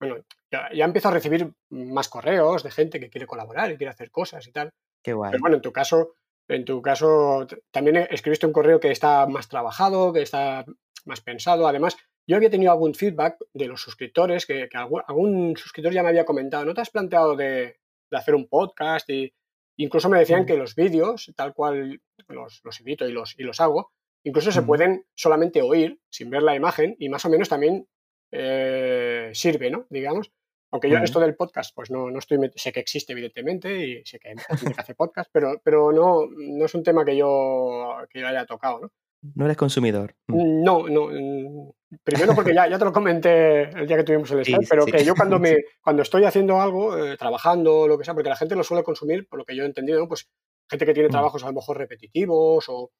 bueno, 0.00 0.16
ya, 0.50 0.68
ya, 0.72 0.84
empiezo 0.84 1.08
a 1.08 1.12
recibir 1.12 1.52
más 1.70 2.08
correos 2.08 2.62
de 2.62 2.70
gente 2.70 3.00
que 3.00 3.10
quiere 3.10 3.26
colaborar 3.26 3.70
y 3.70 3.76
quiere 3.76 3.90
hacer 3.90 4.10
cosas 4.10 4.46
y 4.46 4.52
tal. 4.52 4.70
Qué 5.02 5.12
guay. 5.12 5.30
Pero 5.30 5.40
bueno, 5.40 5.56
en 5.56 5.62
tu 5.62 5.72
caso, 5.72 6.14
en 6.48 6.64
tu 6.64 6.82
caso 6.82 7.46
también 7.70 7.96
escribiste 8.10 8.46
un 8.46 8.52
correo 8.52 8.78
que 8.78 8.90
está 8.90 9.26
más 9.26 9.48
trabajado, 9.48 10.12
que 10.12 10.22
está 10.22 10.64
más 11.06 11.20
pensado. 11.20 11.66
Además, 11.66 11.96
yo 12.26 12.36
había 12.36 12.50
tenido 12.50 12.72
algún 12.72 12.94
feedback 12.94 13.38
de 13.54 13.66
los 13.66 13.80
suscriptores, 13.80 14.46
que, 14.46 14.68
algún, 14.72 15.56
suscriptor 15.56 15.92
ya 15.92 16.02
me 16.02 16.08
había 16.08 16.24
comentado, 16.24 16.64
¿no 16.64 16.74
te 16.74 16.80
has 16.80 16.90
planteado 16.90 17.36
de, 17.36 17.78
hacer 18.10 18.34
un 18.34 18.48
podcast? 18.48 19.08
Y 19.10 19.32
incluso 19.76 20.08
me 20.08 20.18
decían 20.18 20.42
mm. 20.42 20.46
que 20.46 20.56
los 20.56 20.74
vídeos, 20.74 21.32
tal 21.36 21.54
cual 21.54 22.00
los, 22.28 22.60
los 22.64 22.80
edito 22.80 23.06
y 23.08 23.12
los, 23.12 23.38
y 23.38 23.44
los 23.44 23.60
hago, 23.60 23.92
incluso 24.24 24.50
se 24.50 24.62
mm. 24.62 24.66
pueden 24.66 25.06
solamente 25.14 25.62
oír 25.62 26.00
sin 26.10 26.30
ver 26.30 26.42
la 26.42 26.56
imagen 26.56 26.96
y 26.98 27.08
más 27.08 27.24
o 27.24 27.30
menos 27.30 27.48
también 27.48 27.86
eh, 28.32 29.30
sirve, 29.32 29.70
¿no? 29.70 29.86
Digamos. 29.88 30.32
Aunque 30.72 30.90
yo 30.90 30.98
mm. 30.98 31.04
esto 31.04 31.20
del 31.20 31.36
podcast, 31.36 31.72
pues 31.74 31.92
no, 31.92 32.10
no 32.10 32.18
estoy, 32.18 32.38
sé 32.56 32.72
que 32.72 32.80
existe 32.80 33.12
evidentemente 33.12 33.86
y 33.86 34.04
sé 34.04 34.18
que 34.18 34.30
hay 34.30 34.34
gente 34.36 34.74
que 34.74 34.80
hace 34.80 34.94
podcast, 34.96 35.30
pero, 35.32 35.60
pero 35.62 35.92
no, 35.92 36.26
no 36.36 36.64
es 36.64 36.74
un 36.74 36.82
tema 36.82 37.04
que 37.04 37.16
yo, 37.16 37.96
que 38.10 38.20
yo 38.20 38.26
haya 38.26 38.44
tocado, 38.44 38.80
¿no? 38.80 38.92
No 39.34 39.44
eres 39.44 39.56
consumidor. 39.56 40.14
Mm, 40.28 40.62
no, 40.62 40.88
no. 40.88 41.08
Mm, 41.08 41.72
primero 42.04 42.34
porque 42.34 42.54
ya, 42.54 42.68
ya 42.68 42.78
te 42.78 42.84
lo 42.84 42.92
comenté 42.92 43.62
el 43.62 43.86
día 43.86 43.96
que 43.96 44.04
tuvimos 44.04 44.30
el 44.30 44.44
Skype, 44.44 44.66
pero 44.68 44.86
que 44.86 45.04
yo 45.04 45.14
cuando 45.14 45.38
me 45.40 45.56
cuando 45.82 46.02
estoy 46.02 46.24
haciendo 46.24 46.60
algo, 46.60 46.96
eh, 46.96 47.16
trabajando, 47.16 47.88
lo 47.88 47.98
que 47.98 48.04
sea, 48.04 48.14
porque 48.14 48.30
la 48.30 48.36
gente 48.36 48.56
lo 48.56 48.64
suele 48.64 48.84
consumir, 48.84 49.26
por 49.28 49.38
lo 49.38 49.44
que 49.44 49.56
yo 49.56 49.62
he 49.62 49.66
entendido, 49.66 49.98
¿no? 49.98 50.08
pues 50.08 50.28
gente 50.68 50.84
que 50.84 50.94
tiene 50.94 51.08
mm. 51.08 51.12
trabajos 51.12 51.44
a 51.44 51.46
lo 51.46 51.52
mejor 51.52 51.78
repetitivos 51.78 52.64
o 52.68 52.90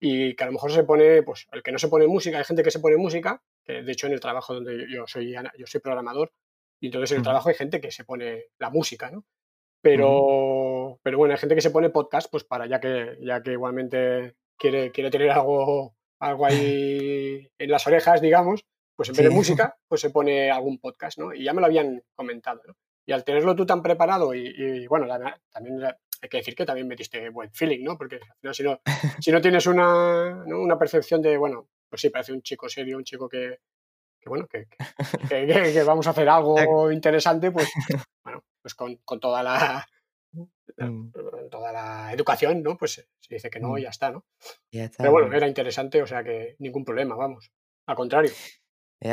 y 0.00 0.34
que 0.34 0.42
a 0.42 0.46
lo 0.46 0.52
mejor 0.52 0.72
se 0.72 0.82
pone, 0.82 1.22
pues 1.22 1.46
el 1.52 1.62
que 1.62 1.72
no 1.72 1.78
se 1.78 1.88
pone 1.88 2.06
música, 2.06 2.38
hay 2.38 2.44
gente 2.44 2.62
que 2.62 2.70
se 2.70 2.80
pone 2.80 2.96
música, 2.96 3.42
que 3.64 3.82
de 3.82 3.92
hecho 3.92 4.06
en 4.06 4.14
el 4.14 4.20
trabajo 4.20 4.54
donde 4.54 4.86
yo 4.90 5.06
soy 5.06 5.32
yo 5.32 5.66
soy 5.66 5.80
programador 5.80 6.32
y 6.80 6.86
entonces 6.86 7.12
en 7.12 7.18
el 7.18 7.22
trabajo 7.22 7.48
hay 7.48 7.54
gente 7.54 7.80
que 7.80 7.92
se 7.92 8.04
pone 8.04 8.46
la 8.58 8.70
música, 8.70 9.10
¿no? 9.10 9.24
Pero, 9.82 11.00
pero 11.02 11.18
bueno, 11.18 11.34
hay 11.34 11.40
gente 11.40 11.56
que 11.56 11.60
se 11.60 11.70
pone 11.70 11.90
podcast, 11.90 12.30
pues 12.30 12.44
para 12.44 12.66
ya 12.66 12.80
que, 12.80 13.18
ya 13.20 13.42
que 13.42 13.52
igualmente 13.52 14.36
quiere, 14.58 14.90
tener 14.90 15.30
algo, 15.30 15.94
algo 16.20 16.46
ahí 16.46 17.48
en 17.58 17.70
las 17.70 17.86
orejas, 17.86 18.20
digamos, 18.20 18.64
pues 18.96 19.08
en 19.08 19.16
vez 19.16 19.24
de 19.24 19.34
música, 19.34 19.76
pues 19.88 20.00
se 20.00 20.10
pone 20.10 20.50
algún 20.50 20.78
podcast, 20.78 21.18
¿no? 21.18 21.34
Y 21.34 21.44
ya 21.44 21.52
me 21.52 21.60
lo 21.60 21.66
habían 21.66 22.02
comentado, 22.14 22.60
¿no? 22.66 22.74
Y 23.04 23.12
al 23.12 23.24
tenerlo 23.24 23.56
tú 23.56 23.66
tan 23.66 23.82
preparado 23.82 24.32
y, 24.32 24.86
bueno, 24.86 25.08
también 25.50 25.82
hay 25.84 26.28
que 26.28 26.36
decir 26.36 26.54
que 26.54 26.64
también 26.64 26.86
metiste 26.86 27.30
buen 27.30 27.52
feeling, 27.52 27.82
¿no? 27.82 27.98
Porque 27.98 28.16
al 28.16 28.36
final 28.38 28.54
si 28.54 28.62
no, 28.62 28.80
si 29.20 29.32
no 29.32 29.40
tienes 29.40 29.66
una, 29.66 30.44
una 30.46 30.78
percepción 30.78 31.20
de, 31.20 31.36
bueno, 31.36 31.68
pues 31.88 32.00
sí, 32.00 32.10
parece 32.10 32.32
un 32.32 32.42
chico 32.42 32.68
serio, 32.68 32.96
un 32.96 33.02
chico 33.02 33.28
que, 33.28 33.58
bueno, 34.26 34.46
que, 34.46 34.68
que, 35.28 35.82
vamos 35.82 36.06
a 36.06 36.10
hacer 36.10 36.28
algo 36.28 36.92
interesante, 36.92 37.50
pues 37.50 37.68
bueno, 38.22 38.44
pues 38.62 38.74
con, 38.76 38.94
con 39.04 39.18
toda 39.18 39.42
la, 39.42 39.84
Mm. 40.76 41.10
toda 41.50 41.72
la 41.72 42.12
educación, 42.12 42.62
¿no? 42.62 42.76
Pues 42.76 43.06
se 43.20 43.34
dice 43.34 43.50
que 43.50 43.60
no 43.60 43.76
y 43.78 43.82
mm. 43.82 43.84
ya 43.84 43.90
está, 43.90 44.10
¿no? 44.10 44.24
Pero 44.70 45.12
bueno, 45.12 45.32
era 45.34 45.46
interesante, 45.46 46.02
o 46.02 46.06
sea 46.06 46.22
que 46.24 46.56
ningún 46.58 46.84
problema, 46.84 47.14
vamos. 47.14 47.52
Al 47.86 47.96
contrario 47.96 48.30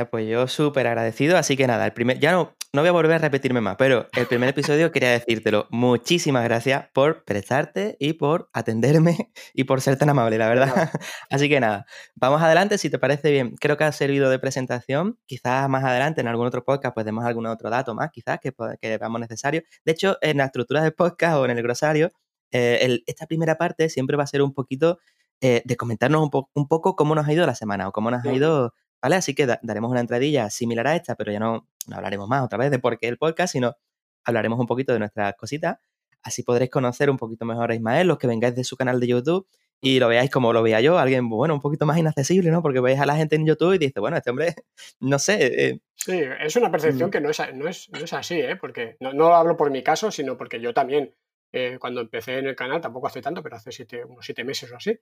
pues 0.10 0.28
yo 0.28 0.48
súper 0.48 0.88
agradecido, 0.88 1.38
así 1.38 1.58
que 1.58 1.68
nada, 1.68 1.86
el 1.86 1.94
primer, 1.94 2.20
ya 2.20 2.32
no, 2.32 2.56
no 2.72 2.82
voy 2.82 2.90
a 2.90 2.92
volver 2.92 3.14
a 3.14 3.18
repetirme 3.18 3.62
más, 3.62 3.78
pero 3.78 4.08
el 4.16 4.28
primer 4.28 4.50
episodio 4.50 4.92
quería 4.92 5.10
decírtelo. 5.10 5.68
Muchísimas 5.72 6.44
gracias 6.44 6.88
por 6.94 7.24
prestarte 7.26 7.98
y 8.00 8.14
por 8.14 8.50
atenderme 8.54 9.32
y 9.56 9.64
por 9.64 9.82
ser 9.82 9.98
tan 9.98 10.10
amable, 10.10 10.38
la 10.38 10.48
verdad. 10.48 10.92
Así 11.32 11.50
que 11.50 11.60
nada, 11.60 11.88
vamos 12.16 12.42
adelante, 12.42 12.78
si 12.78 12.92
te 12.92 13.00
parece 13.00 13.32
bien. 13.32 13.56
Creo 13.60 13.76
que 13.76 13.86
ha 13.86 13.92
servido 13.92 14.30
de 14.30 14.38
presentación. 14.38 15.18
Quizás 15.26 15.68
más 15.68 15.84
adelante 15.84 16.22
en 16.22 16.28
algún 16.28 16.46
otro 16.46 16.64
podcast 16.64 16.94
pues 16.94 17.06
demos 17.08 17.26
algún 17.26 17.48
otro 17.48 17.72
dato 17.72 17.96
más, 17.96 18.12
quizás 18.12 18.40
que, 18.40 18.54
que 18.80 18.98
veamos 19.00 19.20
necesario. 19.20 19.64
De 19.84 19.92
hecho, 19.92 20.18
en 20.22 20.38
la 20.38 20.46
estructura 20.46 20.84
del 20.84 20.94
podcast 20.94 21.38
o 21.38 21.46
en 21.46 21.52
el 21.52 21.64
grosario, 21.64 22.12
eh, 22.52 23.00
esta 23.08 23.26
primera 23.26 23.56
parte 23.56 23.90
siempre 23.90 24.16
va 24.16 24.24
a 24.24 24.28
ser 24.28 24.44
un 24.44 24.54
poquito 24.54 25.00
eh, 25.42 25.64
de 25.66 25.76
comentarnos 25.76 26.22
un, 26.22 26.46
un, 26.54 26.68
poco 26.68 26.96
cómo 26.96 27.16
nos 27.16 27.28
ha 27.28 27.34
ido 27.34 27.46
la 27.48 27.56
semana 27.56 27.88
o 27.88 27.92
cómo 27.92 28.12
nos 28.12 28.24
ha 28.26 28.34
ido 28.34 28.74
¿vale? 29.02 29.16
Así 29.16 29.34
que 29.36 29.46
daremos 29.62 29.92
una 29.92 30.00
entradilla 30.00 30.50
similar 30.50 30.88
a 30.88 30.96
esta, 30.96 31.16
pero 31.16 31.32
ya 31.32 31.40
no, 31.40 31.68
hablaremos 31.92 32.28
más 32.28 32.44
otra 32.44 32.58
vez 32.58 32.72
de 32.72 32.80
por 32.80 32.98
qué 32.98 33.08
el 33.08 33.18
podcast, 33.18 33.54
sino 33.54 33.76
hablaremos 34.24 34.60
un 34.60 34.68
poquito 34.68 34.94
de 34.94 35.00
nuestras 35.00 35.36
cositas. 35.36 35.78
Así 36.22 36.44
podréis 36.44 36.70
conocer 36.70 37.10
un 37.10 37.18
poquito 37.18 37.46
mejor 37.46 37.72
a 37.72 37.76
Ismael, 37.76 38.08
los 38.08 38.18
que 38.18 38.28
vengáis 38.28 38.56
de 38.56 38.64
su 38.64 38.76
canal 38.76 39.00
de 39.00 39.08
YouTube 39.08 39.48
y 39.82 40.00
lo 40.00 40.10
veáis 40.10 40.30
como 40.30 40.52
lo 40.52 40.62
veía 40.62 40.82
yo, 40.82 41.00
alguien, 41.00 41.30
bueno, 41.30 41.54
un 41.54 41.62
poquito 41.62 41.86
más 41.86 41.98
inaccesible, 41.98 42.52
¿no? 42.52 42.62
Porque 42.62 42.82
veis 42.82 43.00
a 43.00 43.06
la 43.06 43.16
gente 43.16 43.36
en 43.38 43.46
YouTube 43.46 43.76
y 43.76 43.78
dice, 43.78 44.00
bueno, 44.00 44.18
este 44.18 44.30
hombre, 44.30 44.56
no 45.00 45.20
sé. 45.20 45.68
Eh, 45.68 45.80
sí, 45.96 46.22
es 46.42 46.56
una 46.58 46.70
percepción 46.70 47.10
mm. 47.10 47.12
que 47.12 47.22
no 47.22 47.30
es, 47.30 47.40
no 47.54 47.68
es, 47.68 47.90
no 47.90 48.00
es 48.00 48.14
así, 48.14 48.40
¿eh? 48.42 48.58
Porque 48.58 48.98
no, 49.00 49.14
no, 49.14 49.34
hablo 49.34 49.56
por 49.56 49.72
mi 49.72 49.82
caso, 49.82 50.12
sino 50.12 50.38
porque 50.38 50.60
yo 50.60 50.74
también, 50.74 51.16
eh, 51.54 51.78
cuando 51.80 52.02
empecé 52.02 52.40
en 52.40 52.48
el 52.48 52.56
canal, 52.56 52.82
tampoco 52.82 53.08
hace 53.08 53.22
tanto, 53.22 53.42
pero 53.42 53.56
hace 53.56 53.72
siete, 53.72 54.04
unos 54.04 54.26
siete 54.26 54.44
meses 54.44 54.70
o 54.72 54.76
así, 54.76 55.00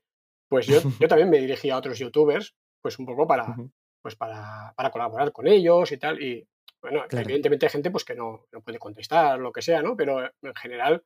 pues 0.48 0.68
yo, 0.68 0.80
yo 1.00 1.08
también 1.08 1.30
me 1.30 1.39
dirigí 1.39 1.72
a 1.72 1.77
otros 1.77 1.98
youtubers, 1.98 2.56
pues 2.82 3.00
un 3.00 3.08
poco 3.08 3.25
para, 3.25 3.56
pues 4.01 4.16
para, 4.16 4.74
para 4.75 4.92
colaborar 4.92 5.32
con 5.32 5.48
ellos 5.48 5.92
y 5.92 5.98
tal. 5.98 6.22
Y 6.22 6.48
bueno, 6.82 7.04
evidentemente 7.10 7.66
hay 7.66 7.72
gente 7.72 7.92
pues 7.92 8.06
que 8.06 8.16
no, 8.16 8.48
no, 8.51 8.62
puede 8.62 8.80
contestar, 8.80 9.39
lo 9.39 9.51
que 9.51 9.62
sea, 9.62 9.82
¿no? 9.82 9.96
Pero 9.96 10.24
en 10.24 10.56
general 10.56 11.04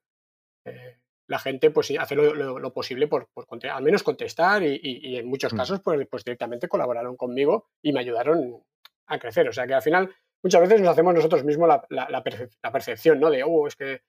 eh, 0.65 0.97
la 1.27 1.39
gente 1.39 1.71
pues 1.71 1.91
hace 1.97 2.15
lo, 2.15 2.73
posible 2.73 3.07
por, 3.07 3.29
por, 3.33 3.47
al 3.67 3.83
menos 3.83 4.03
contestar 4.03 4.63
y, 4.63 5.17
en 5.17 5.27
muchos 5.27 5.53
mm. 5.53 5.57
casos 5.57 5.81
pues, 5.81 6.07
pues, 6.09 6.23
directamente 6.23 6.67
colaboraron 6.67 7.15
conmigo 7.15 7.69
y 7.81 7.93
me 7.93 8.01
ayudaron 8.01 8.63
a 9.07 9.19
crecer. 9.19 9.47
O 9.47 9.53
sea 9.53 9.65
que 9.65 9.73
al 9.73 9.81
final 9.81 10.13
muchas 10.43 10.61
veces 10.61 10.81
nos 10.81 10.89
hacemos 10.89 11.13
nosotros 11.13 11.43
mismos 11.43 11.69
la, 11.89 12.07
la, 12.09 12.71
percepción, 12.71 13.19
¿no? 13.19 13.29
De, 13.29 13.43
oh, 13.43 13.67
es 13.67 13.75
que 13.75 14.01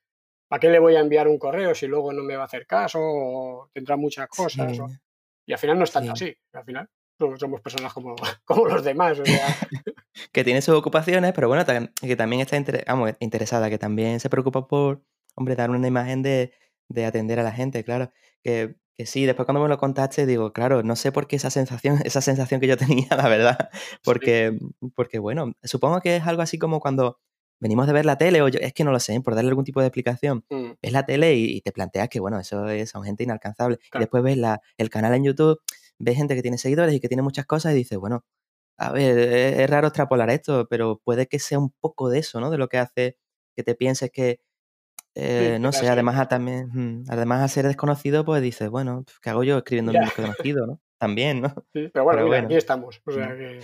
¿para 0.48 0.60
qué 0.60 0.68
le 0.68 0.80
voy 0.80 0.96
a 0.96 1.00
enviar 1.00 1.28
un 1.28 1.38
correo 1.38 1.74
si 1.74 1.86
luego 1.86 2.12
no 2.12 2.22
me 2.22 2.36
va 2.36 2.42
a 2.42 2.46
hacer 2.46 2.66
caso 2.66 2.98
o 3.00 3.70
tendrá 3.72 3.96
muchas 3.96 4.28
cosas? 4.28 4.78
y 5.46 5.52
al 5.52 5.58
final 5.58 5.78
no 5.78 5.84
es 5.84 5.92
tanto 5.92 6.12
así. 6.12 6.36
Al 6.52 6.64
final 6.64 6.88
somos 7.38 7.60
personas 7.60 7.92
como, 7.92 8.14
como 8.44 8.66
los 8.66 8.84
demás. 8.84 9.18
que 10.32 10.44
tiene 10.44 10.62
sus 10.62 10.74
ocupaciones, 10.74 11.32
pero 11.32 11.48
bueno, 11.48 11.64
que 11.64 12.16
también 12.16 12.40
está 12.40 12.56
interesada, 13.20 13.70
que 13.70 13.78
también 13.78 14.20
se 14.20 14.30
preocupa 14.30 14.66
por, 14.66 15.02
hombre, 15.34 15.56
dar 15.56 15.70
una 15.70 15.88
imagen 15.88 16.22
de, 16.22 16.52
de 16.88 17.06
atender 17.06 17.40
a 17.40 17.42
la 17.42 17.52
gente, 17.52 17.84
claro. 17.84 18.12
Que, 18.42 18.76
que, 18.94 19.06
sí, 19.06 19.24
después 19.24 19.46
cuando 19.46 19.62
me 19.62 19.68
lo 19.68 19.78
contaste, 19.78 20.26
digo, 20.26 20.52
claro, 20.52 20.82
no 20.82 20.96
sé 20.96 21.12
por 21.12 21.26
qué 21.26 21.36
esa 21.36 21.50
sensación, 21.50 21.98
esa 22.04 22.20
sensación 22.20 22.60
que 22.60 22.66
yo 22.66 22.76
tenía, 22.76 23.08
la 23.10 23.28
verdad. 23.28 23.70
Porque, 24.04 24.58
porque 24.94 25.18
bueno, 25.18 25.52
supongo 25.62 26.00
que 26.00 26.16
es 26.16 26.26
algo 26.26 26.42
así 26.42 26.58
como 26.58 26.80
cuando 26.80 27.18
venimos 27.60 27.86
de 27.86 27.92
ver 27.92 28.04
la 28.04 28.18
tele, 28.18 28.42
o 28.42 28.48
yo, 28.48 28.58
es 28.60 28.72
que 28.72 28.82
no 28.82 28.90
lo 28.90 28.98
sé, 28.98 29.20
por 29.20 29.36
darle 29.36 29.50
algún 29.50 29.64
tipo 29.64 29.80
de 29.80 29.86
explicación. 29.86 30.44
Mm. 30.50 30.72
Es 30.82 30.92
la 30.92 31.06
tele 31.06 31.34
y, 31.34 31.60
te 31.60 31.70
planteas 31.70 32.08
que, 32.08 32.18
bueno, 32.18 32.40
eso 32.40 32.68
es, 32.68 32.90
son 32.90 33.04
gente 33.04 33.22
inalcanzable. 33.22 33.78
Y 33.94 33.98
después 34.00 34.22
ves 34.22 34.36
la, 34.36 34.60
el 34.76 34.90
canal 34.90 35.14
en 35.14 35.24
YouTube, 35.24 35.60
ves 36.02 36.16
gente 36.16 36.34
que 36.34 36.42
tiene 36.42 36.58
seguidores 36.58 36.94
y 36.94 37.00
que 37.00 37.08
tiene 37.08 37.22
muchas 37.22 37.46
cosas 37.46 37.72
y 37.72 37.76
dices, 37.76 37.98
bueno, 37.98 38.24
a 38.76 38.92
ver, 38.92 39.18
e, 39.18 39.62
es, 39.62 39.70
raro 39.70 39.88
extrapolar 39.88 40.30
esto, 40.30 40.66
pero 40.68 41.00
puede 41.04 41.26
que 41.28 41.38
sea 41.38 41.58
un 41.58 41.70
poco 41.70 42.10
de 42.10 42.18
eso, 42.18 42.40
¿no? 42.40 42.50
De 42.50 42.58
lo 42.58 42.68
que 42.68 42.78
hace 42.78 43.16
que 43.54 43.62
te 43.62 43.74
pienses 43.74 44.10
que, 44.10 44.40
eh, 45.14 45.58
no 45.60 45.72
sé, 45.72 45.88
además 45.88 46.18
a, 46.18 46.26
también, 46.26 47.04
además 47.08 47.42
a 47.42 47.48
ser 47.48 47.66
desconocido, 47.66 48.24
pues 48.24 48.42
dices, 48.42 48.68
bueno, 48.68 49.04
¿qué 49.22 49.30
hago 49.30 49.44
yo 49.44 49.58
escribiendo 49.58 49.92
un 49.92 50.00
desconocido, 50.00 50.66
no? 50.66 50.80
También, 50.98 51.40
¿no? 51.40 51.54
Sí, 51.72 51.88
pero 51.92 52.04
bueno, 52.04 52.32
aquí 52.32 52.56
estamos. 52.56 53.00
O 53.04 53.12
sea 53.12 53.36
que... 53.36 53.60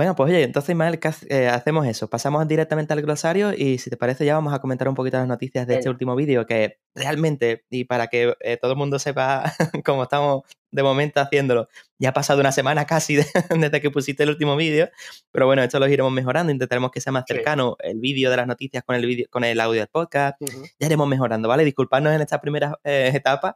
Bueno, 0.00 0.16
pues 0.16 0.30
oye, 0.30 0.44
entonces 0.44 0.70
Ismael, 0.70 0.98
eh, 1.28 1.48
hacemos 1.48 1.86
eso? 1.86 2.08
Pasamos 2.08 2.48
directamente 2.48 2.94
al 2.94 3.02
glosario 3.02 3.52
y 3.52 3.76
si 3.76 3.90
te 3.90 3.98
parece 3.98 4.24
ya 4.24 4.32
vamos 4.32 4.54
a 4.54 4.58
comentar 4.58 4.88
un 4.88 4.94
poquito 4.94 5.18
las 5.18 5.28
noticias 5.28 5.66
de 5.66 5.74
este 5.74 5.90
último 5.90 6.16
vídeo 6.16 6.46
que 6.46 6.78
realmente, 6.94 7.66
y 7.68 7.84
para 7.84 8.06
que 8.06 8.34
eh, 8.40 8.56
todo 8.56 8.72
el 8.72 8.78
mundo 8.78 8.98
sepa 8.98 9.52
cómo 9.84 10.04
estamos 10.04 10.44
de 10.70 10.82
momento 10.82 11.20
haciéndolo, 11.20 11.68
ya 11.98 12.08
ha 12.08 12.12
pasado 12.14 12.40
una 12.40 12.50
semana 12.50 12.86
casi 12.86 13.16
desde 13.50 13.80
que 13.82 13.90
pusiste 13.90 14.22
el 14.22 14.30
último 14.30 14.56
vídeo, 14.56 14.88
pero 15.32 15.44
bueno, 15.44 15.62
esto 15.62 15.78
lo 15.78 15.86
iremos 15.86 16.12
mejorando, 16.12 16.50
intentaremos 16.50 16.90
que 16.90 17.02
sea 17.02 17.12
más 17.12 17.24
cercano 17.28 17.76
el 17.80 18.00
vídeo 18.00 18.30
de 18.30 18.38
las 18.38 18.46
noticias 18.46 18.82
con 18.82 18.96
el, 18.96 19.04
vídeo, 19.04 19.26
con 19.28 19.44
el 19.44 19.60
audio 19.60 19.80
del 19.80 19.88
podcast, 19.88 20.40
ya 20.78 20.86
iremos 20.86 21.08
mejorando, 21.08 21.46
¿vale? 21.46 21.62
Disculpadnos 21.62 22.14
en 22.14 22.22
esta 22.22 22.40
primera 22.40 22.78
eh, 22.84 23.10
etapa, 23.12 23.54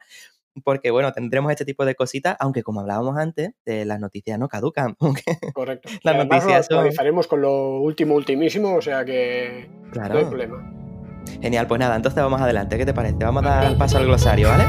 porque 0.63 0.91
bueno, 0.91 1.13
tendremos 1.13 1.51
este 1.51 1.65
tipo 1.65 1.85
de 1.85 1.95
cositas, 1.95 2.37
aunque 2.39 2.63
como 2.63 2.81
hablábamos 2.81 3.17
antes, 3.17 3.53
las 3.65 3.99
noticias 3.99 4.39
no 4.39 4.49
caducan. 4.49 4.97
Correcto. 5.55 5.89
las 6.03 6.17
noticias 6.17 6.69
lo, 6.71 6.93
son... 6.93 7.23
con 7.29 7.41
lo 7.41 7.81
último, 7.81 8.15
ultimísimo, 8.15 8.75
o 8.75 8.83
sea 8.83 9.05
que 9.05 9.69
claro. 9.91 10.15
no 10.15 10.21
hay 10.21 10.27
problema. 10.27 10.71
Genial, 11.41 11.67
pues 11.67 11.79
nada, 11.79 11.97
entonces 11.97 12.23
vamos 12.23 12.41
adelante, 12.41 12.77
¿qué 12.77 12.87
te 12.87 12.95
parece? 12.95 13.17
Vamos 13.25 13.45
a 13.45 13.49
dar 13.49 13.79
paso 13.79 13.99
al 13.99 14.05
glosario, 14.05 14.49
¿vale? 14.49 14.65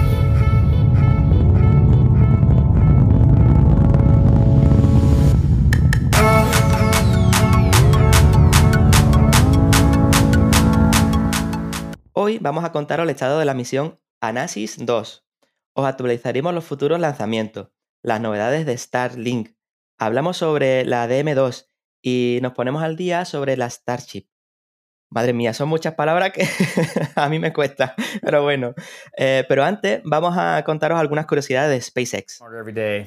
Hoy 12.18 12.40
vamos 12.40 12.64
a 12.64 12.72
contaros 12.72 13.04
el 13.04 13.10
estado 13.10 13.40
de 13.40 13.46
la 13.46 13.54
misión 13.54 14.00
Anasis 14.22 14.78
2, 14.84 15.25
os 15.76 15.86
actualizaremos 15.86 16.54
los 16.54 16.64
futuros 16.64 17.00
lanzamientos, 17.00 17.70
las 18.02 18.22
novedades 18.22 18.66
de 18.66 18.78
Starlink, 18.78 19.56
hablamos 19.98 20.38
sobre 20.38 20.86
la 20.86 21.08
DM2 21.08 21.68
y 22.02 22.40
nos 22.42 22.54
ponemos 22.54 22.82
al 22.82 22.96
día 22.96 23.26
sobre 23.26 23.58
la 23.58 23.70
Starship. 23.70 24.28
Madre 25.12 25.34
mía, 25.34 25.54
son 25.54 25.70
muchas 25.70 25.94
palabras 25.94 26.32
que 26.32 26.48
a 27.16 27.30
mí 27.30 27.40
me 27.40 27.54
cuesta, 27.54 27.94
pero 28.22 28.44
bueno. 28.44 28.74
Eh, 29.18 29.44
pero 29.48 29.64
antes 29.64 30.02
vamos 30.04 30.36
a 30.38 30.64
contaros 30.66 31.00
algunas 31.00 31.26
curiosidades 31.26 31.70
de 31.72 31.82
SpaceX. 31.82 32.40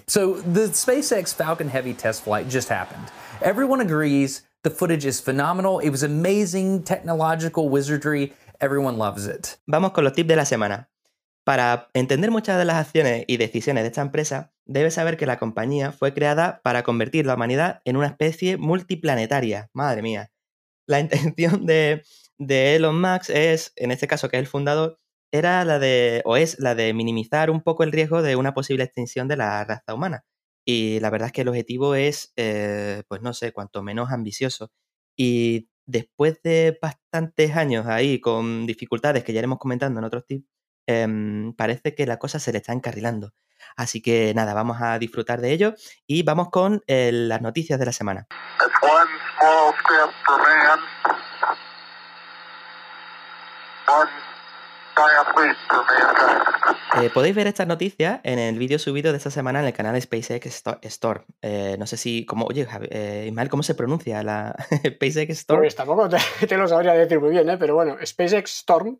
So 0.06 0.36
the 0.52 0.68
SpaceX 0.72 1.34
Falcon 1.34 1.68
Heavy 1.68 1.94
test 1.94 2.24
flight 2.24 2.48
just 2.50 2.70
happened. 2.70 3.08
Everyone 3.42 3.82
agrees 3.82 4.46
the 4.62 4.70
footage 4.70 5.06
is 5.06 5.20
phenomenal. 5.20 5.80
It 5.80 5.90
was 5.90 6.02
amazing 6.02 6.82
technological 6.84 7.68
wizardry. 7.68 8.32
Everyone 8.60 8.96
loves 8.96 9.26
it. 9.26 9.58
Vamos 9.66 9.92
con 9.92 10.04
los 10.04 10.12
tips 10.12 10.28
de 10.28 10.36
la 10.36 10.44
semana. 10.44 10.88
Para 11.48 11.88
entender 11.94 12.30
muchas 12.30 12.58
de 12.58 12.66
las 12.66 12.76
acciones 12.76 13.24
y 13.26 13.38
decisiones 13.38 13.82
de 13.82 13.88
esta 13.88 14.02
empresa, 14.02 14.52
debes 14.66 14.92
saber 14.92 15.16
que 15.16 15.24
la 15.24 15.38
compañía 15.38 15.92
fue 15.92 16.12
creada 16.12 16.60
para 16.62 16.82
convertir 16.82 17.24
la 17.24 17.36
humanidad 17.36 17.80
en 17.86 17.96
una 17.96 18.08
especie 18.08 18.58
multiplanetaria. 18.58 19.70
Madre 19.72 20.02
mía. 20.02 20.30
La 20.86 21.00
intención 21.00 21.64
de, 21.64 22.02
Elon 22.38 23.00
Musk 23.00 23.30
es, 23.30 23.72
en 23.76 23.92
este 23.92 24.06
caso 24.06 24.28
que 24.28 24.36
es 24.36 24.42
el 24.42 24.46
fundador, 24.46 25.00
era 25.32 25.64
la 25.64 25.78
de, 25.78 26.20
o 26.26 26.36
es 26.36 26.58
la 26.58 26.74
de 26.74 26.92
minimizar 26.92 27.48
un 27.50 27.62
poco 27.62 27.82
el 27.82 27.92
riesgo 27.92 28.20
de 28.20 28.36
una 28.36 28.52
posible 28.52 28.84
extinción 28.84 29.26
de 29.26 29.38
la 29.38 29.64
raza 29.64 29.94
humana. 29.94 30.26
Y 30.66 31.00
la 31.00 31.08
verdad 31.08 31.28
es 31.28 31.32
que 31.32 31.40
el 31.40 31.48
objetivo 31.48 31.94
es, 31.94 32.34
eh, 32.36 33.04
pues 33.08 33.22
no 33.22 33.32
sé, 33.32 33.52
cuanto 33.52 33.82
menos 33.82 34.10
ambicioso. 34.10 34.70
Y 35.16 35.70
después 35.86 36.42
de 36.42 36.78
bastantes 36.82 37.56
años 37.56 37.86
ahí 37.86 38.20
con 38.20 38.66
dificultades 38.66 39.24
que 39.24 39.32
ya 39.32 39.38
iremos 39.38 39.58
comentando 39.58 39.98
en 39.98 40.04
otros 40.04 40.26
tips, 40.26 40.57
Em, 40.88 41.52
parece 41.52 41.94
que 41.94 42.06
la 42.06 42.18
cosa 42.18 42.38
se 42.38 42.50
le 42.50 42.58
está 42.58 42.72
encarrilando. 42.72 43.34
Así 43.76 44.00
que 44.00 44.32
nada, 44.34 44.54
vamos 44.54 44.78
a 44.80 44.98
disfrutar 44.98 45.42
de 45.42 45.52
ello 45.52 45.74
y 46.06 46.22
vamos 46.22 46.48
con 46.48 46.82
eh, 46.86 47.10
las 47.12 47.42
noticias 47.42 47.78
de 47.78 47.84
la 47.84 47.92
semana. 47.92 48.26
Eh, 57.02 57.10
podéis 57.10 57.36
ver 57.36 57.46
estas 57.46 57.66
noticias 57.66 58.20
en 58.22 58.38
el 58.38 58.58
vídeo 58.58 58.78
subido 58.78 59.12
de 59.12 59.18
esta 59.18 59.30
semana 59.30 59.60
en 59.60 59.66
el 59.66 59.74
canal 59.74 60.00
SpaceX 60.00 60.64
Store. 60.80 61.20
Eh, 61.42 61.76
no 61.78 61.86
sé 61.86 61.98
si, 61.98 62.24
como, 62.24 62.46
oye, 62.46 62.66
Ismael, 63.26 63.50
¿cómo 63.50 63.62
se 63.62 63.74
pronuncia 63.74 64.22
la 64.22 64.56
SpaceX 64.86 65.30
Store? 65.40 65.60
Pues 65.60 65.76
tampoco 65.76 66.08
te, 66.08 66.56
lo 66.56 66.66
sabría 66.66 66.94
decir 66.94 67.20
muy 67.20 67.28
bien, 67.30 67.46
pero 67.58 67.74
bueno, 67.74 67.98
SpaceX 68.02 68.60
Storm 68.60 68.98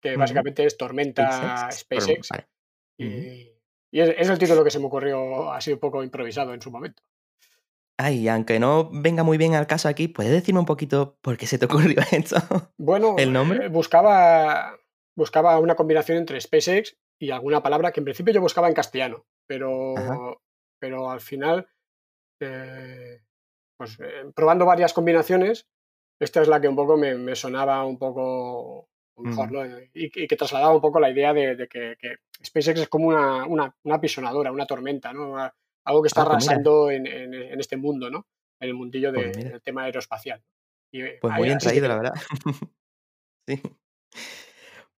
que 0.00 0.16
básicamente 0.16 0.64
es 0.64 0.76
Tormenta 0.76 1.70
SpaceX. 1.70 2.28
Y, 2.98 3.52
es, 3.92 4.28
el 4.28 4.38
título 4.38 4.62
que 4.64 4.70
se 4.70 4.78
me 4.78 4.86
ocurrió 4.86 5.52
así 5.52 5.72
un 5.72 5.78
poco 5.78 6.02
improvisado 6.02 6.54
en 6.54 6.62
su 6.62 6.70
momento. 6.70 7.02
Ay, 7.98 8.28
aunque 8.28 8.58
no 8.58 8.88
venga 8.90 9.24
muy 9.24 9.36
bien 9.36 9.54
al 9.54 9.66
caso 9.66 9.88
aquí, 9.88 10.08
¿puedes 10.08 10.32
decirme 10.32 10.60
un 10.60 10.66
poquito 10.66 11.18
por 11.20 11.36
qué 11.36 11.46
se 11.46 11.58
te 11.58 11.66
ocurrió 11.66 12.00
esto? 12.12 12.36
Bueno, 12.78 13.16
¿El 13.18 13.32
nombre? 13.32 13.66
Eh, 13.66 13.68
buscaba, 13.68 14.78
buscaba 15.16 15.58
una 15.58 15.74
combinación 15.74 16.18
entre 16.18 16.40
SpaceX 16.40 16.96
y 17.18 17.30
alguna 17.30 17.62
palabra 17.62 17.92
que 17.92 18.00
en 18.00 18.04
principio 18.04 18.32
yo 18.32 18.40
buscaba 18.40 18.68
en 18.68 18.74
castellano, 18.74 19.26
pero, 19.46 20.40
pero 20.78 21.10
al 21.10 21.20
final, 21.20 21.68
eh, 22.40 23.20
pues 23.76 23.98
eh, 24.00 24.30
probando 24.34 24.64
varias 24.64 24.94
combinaciones, 24.94 25.68
esta 26.18 26.40
es 26.40 26.48
la 26.48 26.60
que 26.60 26.68
un 26.68 26.76
poco 26.76 26.96
me 26.96 27.34
sonaba 27.36 27.84
un 27.84 27.98
poco 27.98 28.90
y, 29.94 30.10
que 30.10 30.36
trasladaba 30.36 30.74
un 30.74 30.80
poco 30.80 31.00
la 31.00 31.10
idea 31.10 31.32
de, 31.32 31.68
que, 31.68 31.96
SpaceX 32.44 32.80
es 32.80 32.88
como 32.88 33.08
una, 33.08 33.44
una, 33.46 33.74
una 33.82 34.00
pisonadora, 34.00 34.52
una 34.52 34.66
tormenta, 34.66 35.12
¿no? 35.12 35.36
algo 35.84 36.02
que 36.02 36.08
está 36.08 36.22
ah, 36.22 36.24
pues 36.24 36.48
arrasando 36.48 36.90
en, 36.90 37.06
en, 37.06 37.60
este 37.60 37.76
mundo, 37.76 38.10
¿no? 38.10 38.26
En 38.60 38.68
el 38.68 38.74
mundillo 38.74 39.12
pues 39.12 39.36
del 39.36 39.62
tema 39.62 39.84
aeroespacial. 39.84 40.42
pues 40.90 41.34
muy 41.34 41.48
bien 41.48 41.58
traído, 41.58 41.88
la 41.88 41.96
verdad. 41.96 42.14
sí. 43.46 43.60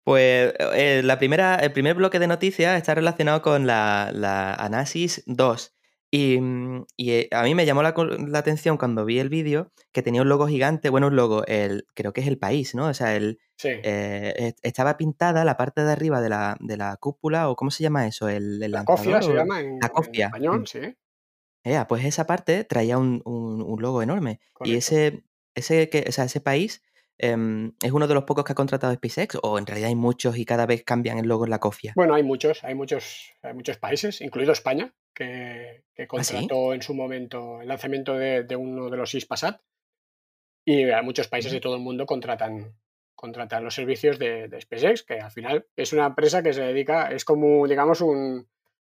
Pues 0.04 0.52
eh, 0.58 1.02
la 1.04 1.18
primera, 1.18 1.54
el 1.56 1.72
primer 1.72 1.94
bloque 1.94 2.18
de 2.18 2.26
noticias 2.26 2.76
está 2.76 2.94
relacionado 2.94 3.40
con 3.40 3.66
la, 3.66 4.10
la 4.12 4.54
Anasis 4.54 5.22
2. 5.26 5.76
Y, 6.14 6.38
mm, 6.40 6.84
y, 6.98 7.10
eh, 7.12 7.28
a 7.32 7.42
mí 7.42 7.54
me 7.54 7.64
llamó 7.64 7.82
la, 7.82 7.94
la 8.28 8.38
atención 8.38 8.76
cuando 8.76 9.06
vi 9.06 9.18
el 9.18 9.30
vídeo 9.30 9.72
que 9.92 10.02
tenía 10.02 10.20
un 10.20 10.28
logo 10.28 10.46
gigante, 10.46 10.90
bueno, 10.90 11.06
un 11.06 11.16
logo, 11.16 11.46
el, 11.46 11.86
creo 11.94 12.12
que 12.12 12.20
es 12.20 12.26
el 12.26 12.36
país, 12.38 12.74
¿no? 12.74 12.86
O 12.88 12.94
sea, 12.94 13.16
el, 13.16 13.38
Sí, 13.56 13.68
eh, 13.82 14.34
est- 14.36 14.58
estaba 14.62 14.98
pintada 14.98 15.42
la 15.46 15.56
parte 15.56 15.82
de 15.82 15.90
arriba 15.90 16.20
de 16.20 16.28
la, 16.28 16.56
de 16.60 16.76
la 16.76 16.96
cúpula, 16.98 17.48
o 17.48 17.56
¿cómo 17.56 17.70
se 17.70 17.82
llama 17.82 18.06
eso? 18.06 18.28
El, 18.28 18.62
el 18.62 18.72
la 18.72 18.84
cofia 18.84 19.22
se 19.22 19.32
llama 19.32 19.60
en, 19.60 19.78
La 19.80 19.86
en 19.86 19.92
cofia. 19.92 20.26
español, 20.26 20.60
mm. 20.62 20.66
sí, 20.66 20.80
pues 21.88 22.04
esa 22.04 22.26
parte 22.26 22.64
traía 22.64 22.98
un, 22.98 23.22
un- 23.24 23.62
un 23.62 23.80
logo 23.82 24.02
enorme. 24.02 24.40
Y 24.64 24.74
ese, 24.76 25.22
ese, 25.54 25.88
que, 25.88 26.04
o 26.08 26.12
sea, 26.12 26.24
ese 26.24 26.40
país 26.40 26.82
em, 27.18 27.72
es 27.82 27.92
uno 27.92 28.06
de 28.06 28.14
los 28.14 28.24
pocos 28.24 28.44
que 28.44 28.52
ha 28.52 28.54
contratado 28.56 28.92
SpaceX, 28.94 29.38
o 29.42 29.58
en 29.58 29.66
realidad 29.66 29.88
hay 29.88 29.94
muchos 29.94 30.36
y 30.36 30.44
cada 30.44 30.66
vez 30.66 30.82
cambian 30.84 31.18
el 31.18 31.26
logo 31.28 31.44
en 31.44 31.50
la 31.50 31.58
cofia. 31.60 31.92
Bueno, 31.96 32.14
hay 32.14 32.22
muchos, 32.22 32.64
hay 32.64 32.74
muchos, 32.74 33.32
hay 33.42 33.54
muchos 33.54 33.78
países, 33.78 34.20
incluido 34.20 34.52
España, 34.52 34.92
que, 35.14 35.84
que 35.94 36.02
¿Ah, 36.02 36.04
sí? 36.04 36.06
contrató 36.34 36.74
en 36.74 36.82
su 36.82 36.94
momento 36.94 37.60
el 37.62 37.68
lanzamiento 37.68 38.14
de, 38.14 38.44
de 38.44 38.56
uno 38.56 38.88
de 38.90 38.96
los 38.96 39.14
ISPASAT 39.14 39.60
y 40.64 40.90
a 40.90 41.02
muchos 41.02 41.28
países 41.28 41.52
de 41.52 41.60
todo 41.60 41.74
el 41.76 41.82
mundo 41.82 42.06
contratan, 42.06 42.74
contratan 43.14 43.64
los 43.64 43.74
servicios 43.74 44.18
de, 44.18 44.48
de 44.48 44.60
SpaceX, 44.60 45.02
que 45.02 45.20
al 45.20 45.30
final 45.30 45.66
es 45.76 45.92
una 45.92 46.06
empresa 46.06 46.42
que 46.42 46.52
se 46.52 46.62
dedica, 46.62 47.10
es 47.10 47.24
como, 47.24 47.66
digamos, 47.66 48.00
un- 48.00 48.48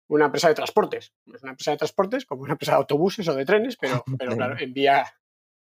una 0.07 0.25
empresa 0.25 0.49
de 0.49 0.55
transportes. 0.55 1.13
Es 1.33 1.41
una 1.41 1.51
empresa 1.51 1.71
de 1.71 1.77
transportes, 1.77 2.25
como 2.25 2.43
una 2.43 2.53
empresa 2.53 2.73
de 2.73 2.77
autobuses 2.79 3.27
o 3.29 3.33
de 3.35 3.45
trenes, 3.45 3.77
pero, 3.81 4.03
pero 4.17 4.35
claro, 4.35 4.57
envía, 4.59 5.05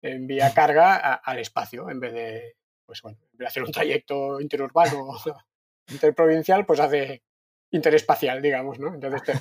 envía 0.03 0.53
carga 0.53 0.97
a- 0.97 1.15
al 1.15 1.39
espacio 1.39 1.89
en 1.89 2.01
vez 2.01 2.13
de, 2.13 2.57
pues 2.85 3.01
bueno, 3.03 3.19
en 3.23 3.31
vez 3.33 3.39
de 3.39 3.47
hacer 3.47 3.63
un 3.63 3.71
trayecto 3.73 4.41
interurbano 4.41 5.13
interprovincial, 5.89 6.67
pues 6.67 6.81
hace 6.81 7.23
interespacial, 7.71 8.43
digamos, 8.43 8.81
¿no? 8.81 8.93
Entonces 8.95 9.23
te- 9.23 9.33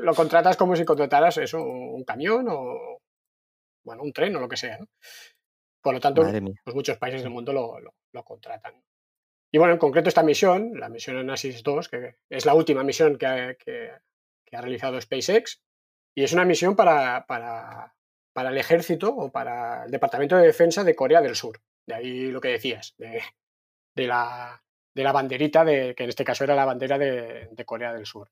lo 0.00 0.14
contratas 0.14 0.56
como 0.56 0.76
si 0.76 0.84
contrataras 0.84 1.36
eso, 1.38 1.62
un 1.62 2.04
camión 2.04 2.46
o, 2.48 3.00
bueno, 3.84 4.02
un 4.02 4.12
tren 4.12 4.34
o 4.36 4.40
lo 4.40 4.48
que 4.48 4.56
sea, 4.56 4.78
¿no? 4.78 4.86
Por 5.82 5.94
lo 5.94 6.00
tanto, 6.00 6.22
pues 6.64 6.74
muchos 6.74 6.98
países 6.98 7.22
del 7.22 7.30
mundo 7.30 7.52
lo, 7.52 7.78
lo- 7.80 7.94
lo 8.12 8.24
contratan. 8.24 8.82
Y 9.52 9.58
bueno, 9.58 9.74
en 9.74 9.78
concreto 9.78 10.08
esta 10.08 10.22
misión, 10.24 10.72
la 10.78 10.88
misión 10.88 11.16
Anasis 11.16 11.62
2, 11.62 11.88
que 11.88 12.16
es 12.28 12.44
la 12.44 12.54
última 12.54 12.82
misión 12.82 13.16
que 13.18 13.26
ha, 13.26 13.54
que- 13.54 13.92
que 14.44 14.56
ha 14.56 14.60
realizado 14.60 15.00
SpaceX, 15.00 15.62
y 16.16 16.24
es 16.24 16.32
una 16.32 16.44
misión 16.44 16.74
para, 16.76 17.26
para, 17.26 17.94
para 18.32 18.50
el 18.50 18.58
ejército 18.58 19.14
o 19.14 19.30
para 19.30 19.84
el 19.84 19.90
Departamento 19.90 20.36
de 20.36 20.46
Defensa 20.46 20.82
de 20.82 20.94
Corea 20.96 21.20
del 21.20 21.36
Sur. 21.36 21.60
De 21.86 21.94
ahí 21.94 22.30
lo 22.32 22.40
que 22.40 22.48
decías, 22.48 22.94
de, 22.98 23.22
de 23.94 24.06
la, 24.06 24.60
de 24.94 25.02
la 25.04 25.12
banderita, 25.12 25.64
de, 25.64 25.94
que 25.94 26.02
en 26.04 26.08
este 26.08 26.24
caso 26.24 26.42
era 26.44 26.54
la 26.56 26.64
bandera 26.64 26.98
de, 26.98 27.48
de 27.52 27.64
Corea 27.64 27.92
del 27.92 28.06
Sur. 28.06 28.28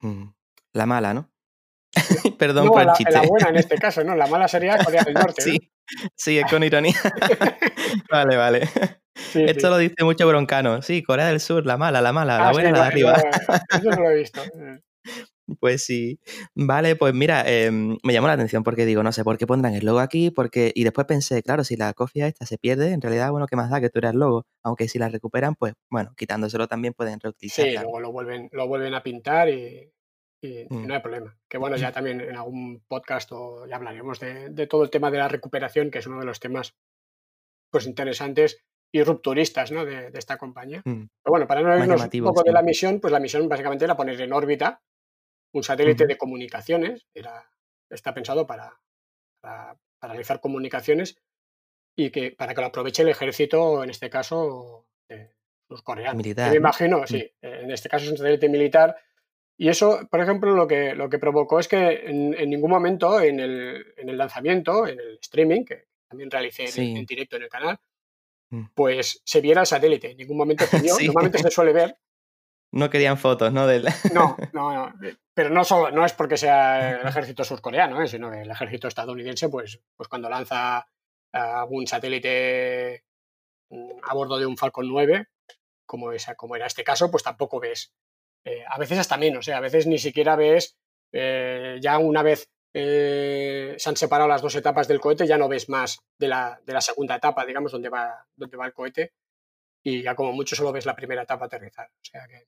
Mm. 0.00 0.30
La 0.72 0.86
mala, 0.86 1.14
¿no? 1.14 1.30
Perdón 2.38 2.66
No, 2.66 2.72
por 2.72 2.82
el 2.82 2.92
chiste. 2.92 3.12
la 3.12 3.22
buena 3.22 3.48
en 3.48 3.56
este 3.56 3.76
caso, 3.78 4.04
¿no? 4.04 4.14
La 4.14 4.26
mala 4.26 4.48
sería 4.48 4.78
Corea 4.82 5.02
del 5.02 5.14
Norte. 5.14 5.42
¿no? 5.46 5.52
Sí, 5.52 5.70
sí, 6.14 6.38
es 6.38 6.44
con 6.50 6.62
ironía. 6.62 6.94
vale, 8.10 8.36
vale. 8.36 8.68
Sí, 9.16 9.42
Esto 9.44 9.66
sí. 9.66 9.70
lo 9.70 9.78
dice 9.78 10.04
mucho 10.04 10.26
broncano. 10.28 10.82
Sí, 10.82 11.02
Corea 11.02 11.26
del 11.26 11.40
Sur, 11.40 11.66
la 11.66 11.76
mala, 11.76 12.00
la 12.00 12.12
mala, 12.12 12.38
la 12.38 12.48
Ah, 12.48 12.52
buena, 12.52 12.68
sí, 12.70 12.74
la 12.74 12.80
de 12.82 12.86
arriba. 12.86 13.14
Eso 13.16 13.90
no 13.90 13.96
lo 14.02 14.10
he 14.10 14.16
visto. 14.18 14.40
Pues 15.58 15.82
sí. 15.82 16.20
Vale, 16.54 16.94
pues 16.94 17.12
mira, 17.12 17.42
em, 17.44 17.98
me 18.04 18.12
llamó 18.12 18.28
la 18.28 18.34
atención 18.34 18.62
porque 18.62 18.86
digo, 18.86 19.02
no 19.02 19.10
sé, 19.10 19.24
¿por 19.24 19.36
qué 19.36 19.48
pondrán 19.48 19.74
el 19.74 19.84
logo 19.84 19.98
aquí? 19.98 20.30
Porque... 20.30 20.70
Y 20.76 20.84
después 20.84 21.08
pensé, 21.08 21.42
claro, 21.42 21.64
si 21.64 21.76
la 21.76 21.92
cofia 21.92 22.28
esta 22.28 22.46
se 22.46 22.56
pierde, 22.56 22.92
en 22.92 23.00
realidad, 23.02 23.32
bueno, 23.32 23.46
¿qué 23.48 23.56
más 23.56 23.68
da 23.68 23.80
que 23.80 23.90
tú 23.90 23.98
el 24.00 24.16
logo? 24.16 24.46
Aunque 24.62 24.86
si 24.86 25.00
la 25.00 25.08
recuperan, 25.08 25.56
pues 25.56 25.74
bueno, 25.90 26.14
quitándoselo 26.16 26.68
también 26.68 26.94
pueden 26.94 27.14
Sí, 27.14 27.20
reutilizarla. 27.24 27.82
luego 27.82 27.98
lo 28.00 28.12
vuelven, 28.12 28.48
lo 28.52 28.68
vuelven 28.68 28.94
a 28.94 29.02
pintar 29.02 29.48
y, 29.48 29.90
y 30.42 30.64
Mm. 30.70 30.86
no 30.86 30.94
hay 30.94 31.00
problema. 31.00 31.36
Que 31.48 31.58
bueno, 31.58 31.76
ya 31.76 31.92
también 31.92 32.20
en 32.20 32.36
algún 32.36 32.82
podcast 32.88 33.30
o 33.32 33.66
ya 33.66 33.76
hablaremos 33.76 34.18
de, 34.20 34.48
de 34.50 34.66
todo 34.66 34.82
el 34.84 34.90
tema 34.90 35.10
de 35.10 35.18
la 35.18 35.28
recuperación, 35.28 35.90
que 35.90 35.98
es 35.98 36.06
uno 36.06 36.18
de 36.20 36.26
los 36.26 36.40
temas 36.40 36.74
pues 37.70 37.86
interesantes 37.86 38.64
y 38.92 39.02
rupturistas 39.04 39.70
¿no? 39.70 39.84
de, 39.84 40.10
de 40.10 40.18
esta 40.18 40.36
compañía. 40.38 40.80
Mm, 40.84 41.04
Pero 41.22 41.30
bueno, 41.30 41.46
para 41.46 41.62
no 41.62 41.78
irnos 41.78 42.02
un 42.02 42.24
poco 42.24 42.42
de 42.42 42.52
la 42.52 42.62
misión, 42.62 43.00
pues 43.00 43.12
la 43.12 43.20
misión 43.20 43.48
básicamente 43.48 43.84
era 43.84 43.96
poner 43.96 44.20
en 44.20 44.32
órbita 44.32 44.82
un 45.54 45.62
satélite 45.62 46.06
de 46.06 46.16
comunicaciones, 46.18 47.06
era, 47.14 47.50
está 47.90 48.14
pensado 48.14 48.46
para, 48.46 48.80
para, 49.42 49.76
para 50.00 50.12
realizar 50.14 50.40
comunicaciones 50.40 51.18
y 51.96 52.10
que 52.10 52.30
para 52.32 52.54
que 52.54 52.60
lo 52.60 52.68
aproveche 52.68 53.02
el 53.02 53.08
ejército, 53.08 53.82
en 53.84 53.90
este 53.90 54.08
caso, 54.10 54.86
eh, 55.10 55.32
los 55.68 55.82
coreanos. 55.82 56.16
Militar, 56.16 56.46
me 56.48 56.54
¿no? 56.54 56.60
imagino, 56.60 57.02
Mm. 57.02 57.06
sí, 57.06 57.32
en 57.42 57.70
este 57.70 57.88
caso 57.88 58.04
es 58.06 58.10
un 58.12 58.16
satélite 58.16 58.48
militar. 58.48 58.96
Y 59.62 59.68
eso, 59.68 60.08
por 60.10 60.20
ejemplo, 60.20 60.52
lo 60.56 60.66
que, 60.66 60.94
lo 60.94 61.10
que 61.10 61.18
provocó 61.18 61.58
es 61.60 61.68
que 61.68 62.06
en, 62.06 62.32
en 62.32 62.48
ningún 62.48 62.70
momento 62.70 63.20
en 63.20 63.40
el, 63.40 63.92
en 63.98 64.08
el 64.08 64.16
lanzamiento, 64.16 64.86
en 64.86 64.98
el 64.98 65.18
streaming, 65.20 65.64
que 65.66 65.84
también 66.08 66.30
realicé 66.30 66.62
en, 66.62 66.68
el- 66.68 66.72
Sí. 66.72 66.94
en 66.96 67.04
directo 67.06 67.36
en 67.36 67.42
el 67.42 67.48
canal, 67.50 67.78
Mm. 68.52 68.64
pues 68.74 69.20
se 69.24 69.40
viera 69.40 69.60
el 69.60 69.66
satélite. 69.66 70.10
En 70.12 70.16
ningún 70.16 70.36
momento 70.38 70.64
se 70.64 70.80
vio. 70.82 70.94
Sí. 70.94 71.06
Normalmente 71.06 71.38
se 71.38 71.50
suele 71.50 71.72
ver, 71.72 71.96
No 72.72 72.88
querían 72.88 73.18
fotos, 73.18 73.52
¿no? 73.52 73.66
Del... 73.66 73.84
no, 74.14 74.36
no, 74.54 74.72
no. 74.74 74.94
Pero 75.34 75.50
no 75.50 75.62
solo, 75.64 75.90
no 75.90 76.04
es 76.06 76.12
porque 76.14 76.36
sea 76.38 76.98
el 77.00 77.06
ejército 77.06 77.44
surcoreano, 77.44 78.02
¿eh? 78.02 78.08
sino 78.08 78.30
que 78.30 78.40
el 78.42 78.50
ejército 78.50 78.88
estadounidense, 78.88 79.48
pues, 79.50 79.80
pues 79.96 80.08
cuando 80.08 80.28
lanza 80.30 80.86
algún 81.32 81.86
satélite 81.86 83.04
mm, 83.70 83.90
a 84.02 84.14
bordo 84.14 84.38
de 84.38 84.46
un 84.46 84.56
Falcon 84.56 84.88
9, 84.88 85.28
como, 85.86 86.12
esa, 86.12 86.34
como 86.34 86.56
era 86.56 86.66
este 86.66 86.82
caso, 86.82 87.10
pues 87.10 87.22
tampoco 87.22 87.60
ves. 87.60 87.92
Eh, 88.44 88.64
a 88.68 88.78
veces 88.78 88.98
hasta 88.98 89.16
menos, 89.16 89.46
¿eh? 89.48 89.54
a 89.54 89.60
veces 89.60 89.86
ni 89.86 89.98
siquiera 89.98 90.36
ves, 90.36 90.76
eh, 91.12 91.78
ya 91.80 91.98
una 91.98 92.22
vez 92.22 92.48
eh, 92.74 93.74
se 93.78 93.88
han 93.88 93.96
separado 93.96 94.28
las 94.28 94.42
dos 94.42 94.54
etapas 94.54 94.86
del 94.88 95.00
cohete, 95.00 95.26
ya 95.26 95.38
no 95.38 95.48
ves 95.48 95.68
más 95.68 95.98
de 96.18 96.28
la, 96.28 96.60
de 96.64 96.72
la 96.72 96.80
segunda 96.80 97.16
etapa, 97.16 97.44
digamos, 97.44 97.72
donde 97.72 97.88
va, 97.88 98.26
donde 98.36 98.56
va 98.56 98.66
el 98.66 98.72
cohete, 98.72 99.12
y 99.82 100.02
ya 100.02 100.14
como 100.14 100.32
mucho 100.32 100.54
solo 100.56 100.72
ves 100.72 100.86
la 100.86 100.94
primera 100.96 101.22
etapa 101.22 101.46
aterrizar. 101.46 101.88
O 101.88 102.04
sea 102.04 102.26
que 102.28 102.46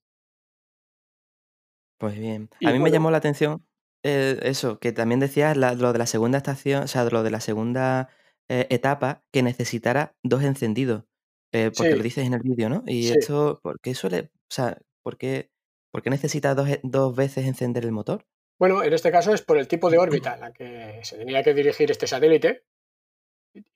Pues 1.98 2.18
bien. 2.18 2.50
Y 2.60 2.66
A 2.66 2.72
mí 2.72 2.78
me 2.78 2.90
llamó 2.90 3.10
la 3.10 3.18
atención 3.18 3.64
eso, 4.02 4.80
que 4.80 4.90
también 4.92 5.20
decías 5.20 5.56
la- 5.56 5.74
lo 5.74 5.92
de 5.92 5.98
la 6.00 6.06
segunda 6.06 6.38
estación, 6.38 6.82
o 6.84 6.88
sea, 6.88 7.04
lo 7.04 7.22
de 7.22 7.30
la 7.30 7.40
segunda 7.40 8.08
etapa, 8.48 9.22
que 9.32 9.42
necesitara 9.42 10.14
dos 10.22 10.42
encendidos. 10.42 11.04
porque 11.52 11.90
Sí. 11.92 11.96
lo 11.98 12.02
dices 12.02 12.26
en 12.26 12.32
el 12.32 12.40
vídeo, 12.40 12.70
¿no? 12.70 12.82
Y 12.86 13.08
Sí. 13.08 13.12
esto, 13.18 13.60
¿por 13.62 13.78
qué 13.80 13.94
suele, 13.94 14.30
o 14.34 14.50
sea, 14.50 14.78
por 15.02 15.18
qué, 15.18 15.50
por 15.92 16.02
qué 16.02 16.10
necesita 16.10 16.54
dos, 16.54 16.68
e- 16.68 16.80
dos 16.82 17.14
veces 17.14 17.46
encender 17.46 17.84
el 17.84 17.92
motor? 17.92 18.24
Bueno, 18.58 18.82
en 18.82 18.92
este 18.92 19.10
caso 19.12 19.32
es 19.34 19.42
por 19.42 19.58
el 19.58 19.68
tipo 19.68 19.90
de 19.90 19.98
órbita 19.98 20.34
en 20.34 20.40
la 20.40 20.52
que 20.52 21.00
se 21.04 21.16
tenía 21.18 21.42
que 21.42 21.54
dirigir 21.54 21.90
este 21.90 22.06
satélite 22.06 22.64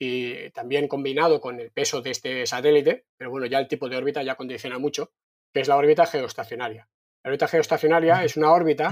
y 0.01 0.51
también 0.51 0.89
combinado 0.89 1.41
con 1.41 1.61
el 1.61 1.71
peso 1.71 2.01
de 2.01 2.11
este 2.11 2.47
satélite, 2.47 3.05
pero 3.19 3.31
bueno, 3.31 3.47
ya 3.47 3.59
el 3.59 3.69
tipo 3.69 3.89
de 3.89 3.97
órbita 3.97 4.23
ya 4.23 4.35
condiciona 4.37 4.79
mucho, 4.79 5.11
que 5.53 5.61
es 5.61 5.69
la 5.69 5.77
órbita 5.77 6.07
geoestacionaria. 6.07 6.89
La 7.25 7.31
órbita 7.31 7.49
geoestacionaria 7.49 8.25
es 8.25 8.37
una 8.37 8.53
órbita 8.53 8.91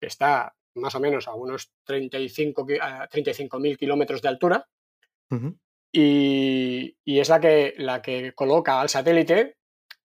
que 0.00 0.06
está 0.06 0.54
más 0.76 0.94
o 0.94 1.00
menos 1.00 1.28
a 1.28 1.34
unos 1.34 1.70
35 1.86 2.66
ki- 2.66 2.78
a 2.80 3.08
35.000 3.08 3.76
kilómetros 3.76 4.22
de 4.22 4.28
altura 4.28 4.66
y, 5.92 6.96
y 7.04 7.20
es 7.20 7.28
la 7.28 7.40
que, 7.40 7.74
la 7.78 8.00
que 8.02 8.32
coloca 8.34 8.80
al 8.80 8.88
satélite, 8.88 9.56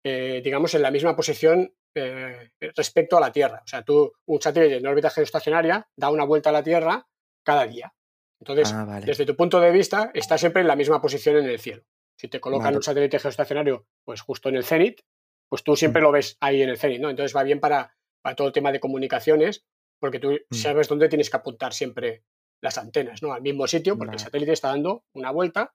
eh, 0.06 0.42
digamos, 0.44 0.74
en 0.76 0.82
la 0.82 0.92
misma 0.92 1.16
posición 1.16 1.74
eh, 1.95 2.49
respecto 2.75 3.17
a 3.17 3.21
la 3.21 3.32
Tierra. 3.32 3.62
O 3.63 3.67
sea, 3.67 3.84
tú, 3.84 4.12
un 4.25 4.41
satélite 4.41 4.77
en 4.77 4.88
órbita 4.88 5.10
geoestacionaria 5.10 5.88
da 5.95 6.10
una 6.10 6.23
vuelta 6.25 6.49
a 6.49 6.53
la 6.53 6.63
Tierra 6.63 7.06
cada 7.45 7.65
día. 7.67 7.93
Entonces, 8.41 8.73
Ah, 8.73 8.86
vale. 8.86 9.06
desde 9.06 9.25
tu 9.25 9.36
punto 9.36 9.60
de 9.60 9.71
vista, 9.71 10.12
está 10.13 10.38
siempre 10.38 10.62
en 10.62 10.67
la 10.67 10.75
misma 10.75 11.01
posición 11.01 11.38
en 11.38 11.45
el 11.45 11.60
cielo. 11.60 11.84
Si 12.19 12.27
te 12.27 12.39
colocan 12.39 12.65
Vale. 12.65 12.77
un 12.77 12.84
satélite 12.84 13.19
geoestacionario, 13.19 13.86
pues 14.06 14.21
justo 14.21 14.49
en 14.49 14.56
el 14.56 14.63
cenit, 14.63 15.01
pues 15.49 15.63
tú 15.63 15.75
siempre 15.75 16.01
Mm. 16.01 16.06
lo 16.06 16.12
ves 16.12 16.38
ahí 16.41 16.62
en 16.62 16.69
el 16.69 16.77
cenit, 16.77 16.99
¿no? 17.01 17.10
Entonces 17.10 17.36
va 17.36 17.43
bien 17.43 17.60
para, 17.60 17.95
para 18.21 18.36
todo 18.36 18.47
el 18.47 18.53
tema 18.53 18.71
de 18.71 18.79
comunicaciones, 18.79 19.63
porque 19.99 20.19
tú 20.19 20.32
Mm. 20.49 20.53
sabes 20.56 20.88
dónde 20.88 21.10
tienes 21.10 21.29
que 21.29 21.38
apuntar 21.38 21.73
siempre 21.73 22.23
las 22.62 22.77
antenas, 22.77 23.21
¿no? 23.21 23.34
Al 23.34 23.41
mismo 23.41 23.67
sitio, 23.67 23.97
porque 23.97 24.13
el 24.15 24.19
satélite 24.19 24.53
está 24.53 24.69
dando 24.69 25.03
una 25.13 25.32
vuelta, 25.32 25.73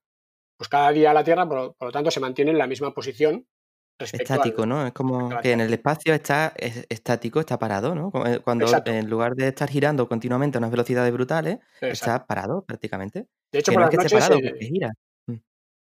pues 0.57 0.69
cada 0.69 0.91
día 0.91 1.11
a 1.11 1.15
la 1.15 1.23
Tierra, 1.25 1.47
por, 1.49 1.57
lo- 1.59 1.73
por 1.75 1.89
lo 1.89 1.93
tanto, 1.93 2.11
se 2.11 2.21
mantiene 2.21 2.51
en 2.51 2.59
la 2.59 2.67
misma 2.67 2.93
posición 2.95 3.47
Estático, 3.99 4.63
al- 4.63 4.69
¿no? 4.69 4.87
Es 4.87 4.93
como 4.93 5.41
que 5.41 5.53
en 5.53 5.61
el 5.61 5.73
espacio 5.73 6.15
está 6.15 6.53
es- 6.57 6.87
estático, 6.89 7.41
está 7.41 7.59
parado, 7.59 7.95
¿no? 7.95 8.13
Eh, 8.27 8.41
Cuando 8.41 8.65
Exacto. 8.67 8.91
en 8.93 9.11
lugar 9.11 9.35
de 9.35 9.49
estar 9.49 9.69
girando 9.69 10.09
continuamente 10.09 10.59
a 10.59 10.61
unas 10.61 10.71
velocidades 10.71 11.13
brutales, 11.13 11.59
Exacto. 11.81 11.93
está 11.93 12.27
parado 12.27 12.65
prácticamente. 12.65 13.27
De 13.53 13.59
hecho, 13.59 13.73
Que 13.73 13.77
por 13.77 13.83
no 13.83 13.89
es 13.91 13.95
las 13.97 14.05
esté 14.05 14.15
noches, 14.17 14.29
parado, 14.29 14.57
eh, 14.61 14.65
gira. 14.67 14.93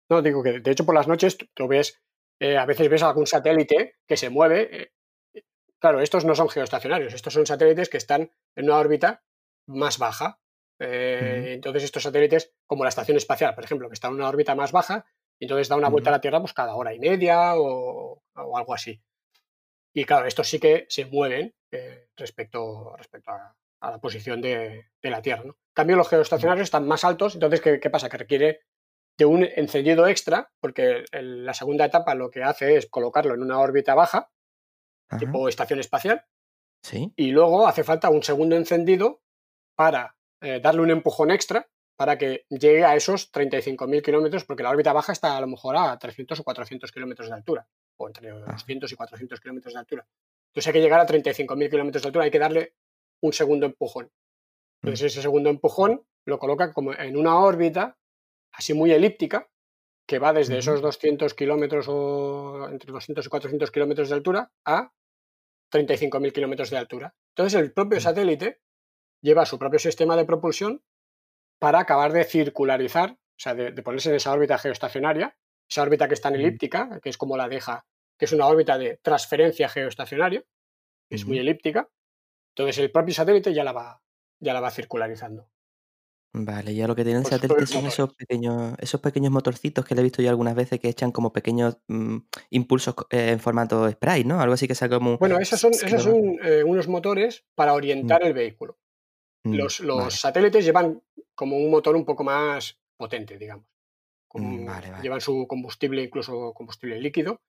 No, 0.08 0.22
digo 0.22 0.42
que 0.42 0.60
de 0.60 0.70
hecho 0.70 0.86
por 0.86 0.94
las 0.94 1.08
noches 1.08 1.36
tú- 1.54 1.68
ves, 1.68 2.00
eh, 2.40 2.56
a 2.56 2.64
veces 2.64 2.88
ves 2.88 3.02
algún 3.02 3.26
satélite 3.26 3.96
que 4.06 4.16
se 4.16 4.30
mueve. 4.30 4.68
eh, 5.34 5.42
claro, 5.78 6.00
estos 6.00 6.24
no 6.24 6.34
son 6.34 6.48
geoestacionarios, 6.48 7.12
estos 7.12 7.32
son 7.34 7.44
satélites 7.44 7.88
que 7.88 7.96
están 7.98 8.30
en 8.56 8.64
una 8.64 8.78
órbita 8.78 9.22
más 9.68 9.98
baja. 9.98 10.38
Entonces 10.78 11.84
estos 11.84 12.02
satélites, 12.02 12.54
como 12.66 12.84
la 12.84 12.88
estación 12.90 13.16
espacial, 13.16 13.54
por 13.54 13.64
ejemplo, 13.64 13.88
que 13.88 13.94
está 13.94 14.08
en 14.08 14.14
una 14.14 14.28
órbita 14.28 14.54
más 14.54 14.72
baja, 14.72 15.04
entonces 15.44 15.68
da 15.68 15.76
una 15.76 15.88
vuelta 15.88 16.10
a 16.10 16.12
la 16.12 16.20
Tierra 16.20 16.40
pues 16.40 16.52
cada 16.52 16.74
hora 16.74 16.94
y 16.94 16.98
media 16.98 17.56
o, 17.56 18.22
o 18.34 18.58
algo 18.58 18.74
así. 18.74 19.02
Y 19.94 20.04
claro, 20.04 20.26
estos 20.26 20.48
sí 20.48 20.58
que 20.58 20.86
se 20.88 21.06
mueven 21.06 21.54
eh, 21.70 22.08
respecto, 22.16 22.94
respecto 22.96 23.30
a, 23.30 23.56
a 23.80 23.90
la 23.90 23.98
posición 23.98 24.40
de, 24.40 24.90
la 25.02 25.22
Tierra. 25.22 25.44
¿no? 25.44 25.52
En 25.52 25.74
cambio, 25.74 25.96
los 25.96 26.08
geoestacionarios 26.08 26.64
están 26.64 26.86
más 26.86 27.04
altos, 27.04 27.34
entonces, 27.34 27.60
¿qué, 27.60 27.80
qué 27.80 27.90
pasa? 27.90 28.08
Que 28.08 28.18
requiere 28.18 28.60
de 29.18 29.24
un 29.24 29.44
encendido 29.44 30.06
extra, 30.06 30.50
porque 30.60 31.04
la 31.12 31.54
segunda 31.54 31.86
etapa 31.86 32.14
lo 32.14 32.30
que 32.30 32.42
hace 32.42 32.76
es 32.76 32.86
colocarlo 32.86 33.34
en 33.34 33.42
una 33.42 33.58
órbita 33.58 33.94
baja, 33.94 34.30
tipo 35.18 35.48
estación 35.48 35.80
espacial, 35.80 36.24
¿Sí? 36.82 37.12
y 37.16 37.30
luego 37.30 37.66
hace 37.66 37.84
falta 37.84 38.10
un 38.10 38.22
segundo 38.22 38.56
encendido 38.56 39.22
para 39.74 40.16
eh, 40.42 40.60
darle 40.60 40.82
un 40.82 40.90
empujón 40.90 41.30
extra 41.30 41.68
para 41.96 42.18
que 42.18 42.44
llegue 42.50 42.84
a 42.84 42.94
esos 42.94 43.32
35.000 43.32 44.02
kilómetros, 44.02 44.44
porque 44.44 44.62
la 44.62 44.70
órbita 44.70 44.92
baja 44.92 45.12
está 45.12 45.36
a 45.36 45.40
lo 45.40 45.46
mejor 45.46 45.76
a 45.76 45.98
300 45.98 46.38
o 46.38 46.44
400 46.44 46.92
kilómetros 46.92 47.28
de 47.28 47.34
altura, 47.34 47.66
o 47.96 48.06
entre 48.06 48.30
200 48.30 48.90
ah. 48.90 48.92
y 48.92 48.96
400 48.96 49.40
kilómetros 49.40 49.74
de 49.74 49.80
altura. 49.80 50.06
Entonces 50.48 50.66
hay 50.66 50.72
que 50.74 50.80
llegar 50.80 51.00
a 51.00 51.06
35.000 51.06 51.70
kilómetros 51.70 52.02
de 52.02 52.08
altura, 52.08 52.24
hay 52.24 52.30
que 52.30 52.38
darle 52.38 52.74
un 53.22 53.32
segundo 53.32 53.66
empujón. 53.66 54.10
Entonces 54.82 55.02
mm. 55.02 55.06
ese 55.06 55.22
segundo 55.22 55.48
empujón 55.48 56.06
lo 56.26 56.38
coloca 56.38 56.72
como 56.72 56.92
en 56.92 57.16
una 57.16 57.38
órbita 57.38 57.98
así 58.52 58.74
muy 58.74 58.92
elíptica, 58.92 59.48
que 60.06 60.18
va 60.18 60.32
desde 60.32 60.58
esos 60.58 60.80
200 60.80 61.34
kilómetros 61.34 61.86
o 61.88 62.68
entre 62.70 62.92
200 62.92 63.26
y 63.26 63.28
400 63.28 63.70
kilómetros 63.70 64.08
de 64.08 64.14
altura 64.14 64.52
a 64.64 64.92
35.000 65.72 66.32
kilómetros 66.32 66.70
de 66.70 66.76
altura. 66.76 67.14
Entonces 67.34 67.60
el 67.60 67.72
propio 67.72 68.00
satélite 68.00 68.60
lleva 69.20 69.46
su 69.46 69.58
propio 69.58 69.78
sistema 69.78 70.16
de 70.16 70.24
propulsión 70.24 70.82
para 71.58 71.80
acabar 71.80 72.12
de 72.12 72.24
circularizar, 72.24 73.12
o 73.12 73.38
sea, 73.38 73.54
de, 73.54 73.82
ponerse 73.82 74.10
en 74.10 74.16
esa 74.16 74.32
órbita 74.32 74.58
geoestacionaria, 74.58 75.36
esa 75.68 75.82
órbita 75.82 76.08
que 76.08 76.14
es 76.14 76.20
tan 76.20 76.34
elíptica, 76.34 77.00
que 77.02 77.08
es 77.08 77.18
como 77.18 77.36
la 77.36 77.48
deja, 77.48 77.86
que 78.18 78.24
es 78.24 78.32
una 78.32 78.46
órbita 78.46 78.78
de 78.78 78.98
transferencia 79.02 79.68
geoestacionaria, 79.68 80.44
es 81.10 81.26
muy 81.26 81.38
elíptica. 81.38 81.88
Entonces 82.54 82.78
el 82.78 82.90
propio 82.90 83.14
satélite 83.14 83.52
ya 83.52 83.64
la 83.64 83.72
va, 83.72 84.02
ya 84.40 84.52
la 84.54 84.60
va 84.60 84.70
circularizando. 84.70 85.48
Vale, 86.38 86.74
ya 86.74 86.86
lo 86.86 86.94
que 86.94 87.04
tiene 87.04 87.20
el 87.20 87.24
satélite 87.24 87.66
son 87.66 87.86
esos 87.86 88.14
pequeños, 88.14 88.74
esos 88.78 89.00
pequeños 89.00 89.32
motorcitos 89.32 89.86
que 89.86 89.94
le 89.94 90.02
he 90.02 90.04
visto 90.04 90.20
yo 90.20 90.28
algunas 90.28 90.54
veces 90.54 90.78
que 90.78 90.88
echan 90.88 91.10
como 91.10 91.32
pequeños 91.32 91.78
mm, 91.88 92.18
impulsos 92.50 92.94
eh, 93.10 93.30
en 93.30 93.40
formato 93.40 93.90
sprite, 93.90 94.24
¿no? 94.24 94.40
Algo 94.40 94.52
así 94.52 94.68
que 94.68 94.74
sea 94.74 94.90
como... 94.90 95.16
Bueno, 95.16 95.38
esos 95.38 95.58
son, 95.58 95.72
esos 95.72 96.02
son 96.02 96.36
eh, 96.42 96.62
unos 96.62 96.88
motores 96.88 97.46
para 97.54 97.72
mm. 97.72 97.76
orientar 97.76 98.22
el 98.22 98.34
vehículo. 98.34 98.78
Mm, 99.46 99.54
los, 99.54 100.14
satélites 100.14 100.64
llevan 100.64 101.02
como 101.34 101.56
un 101.56 101.70
motor 101.70 101.96
un 101.96 102.04
poco 102.04 102.24
más 102.24 102.78
potente, 102.96 103.38
digamos. 103.38 103.66
Llevan 105.02 105.20
su 105.20 105.46
combustible, 105.48 106.02
incluso 106.02 106.52
combustible 106.52 107.00
líquido, 107.00 107.40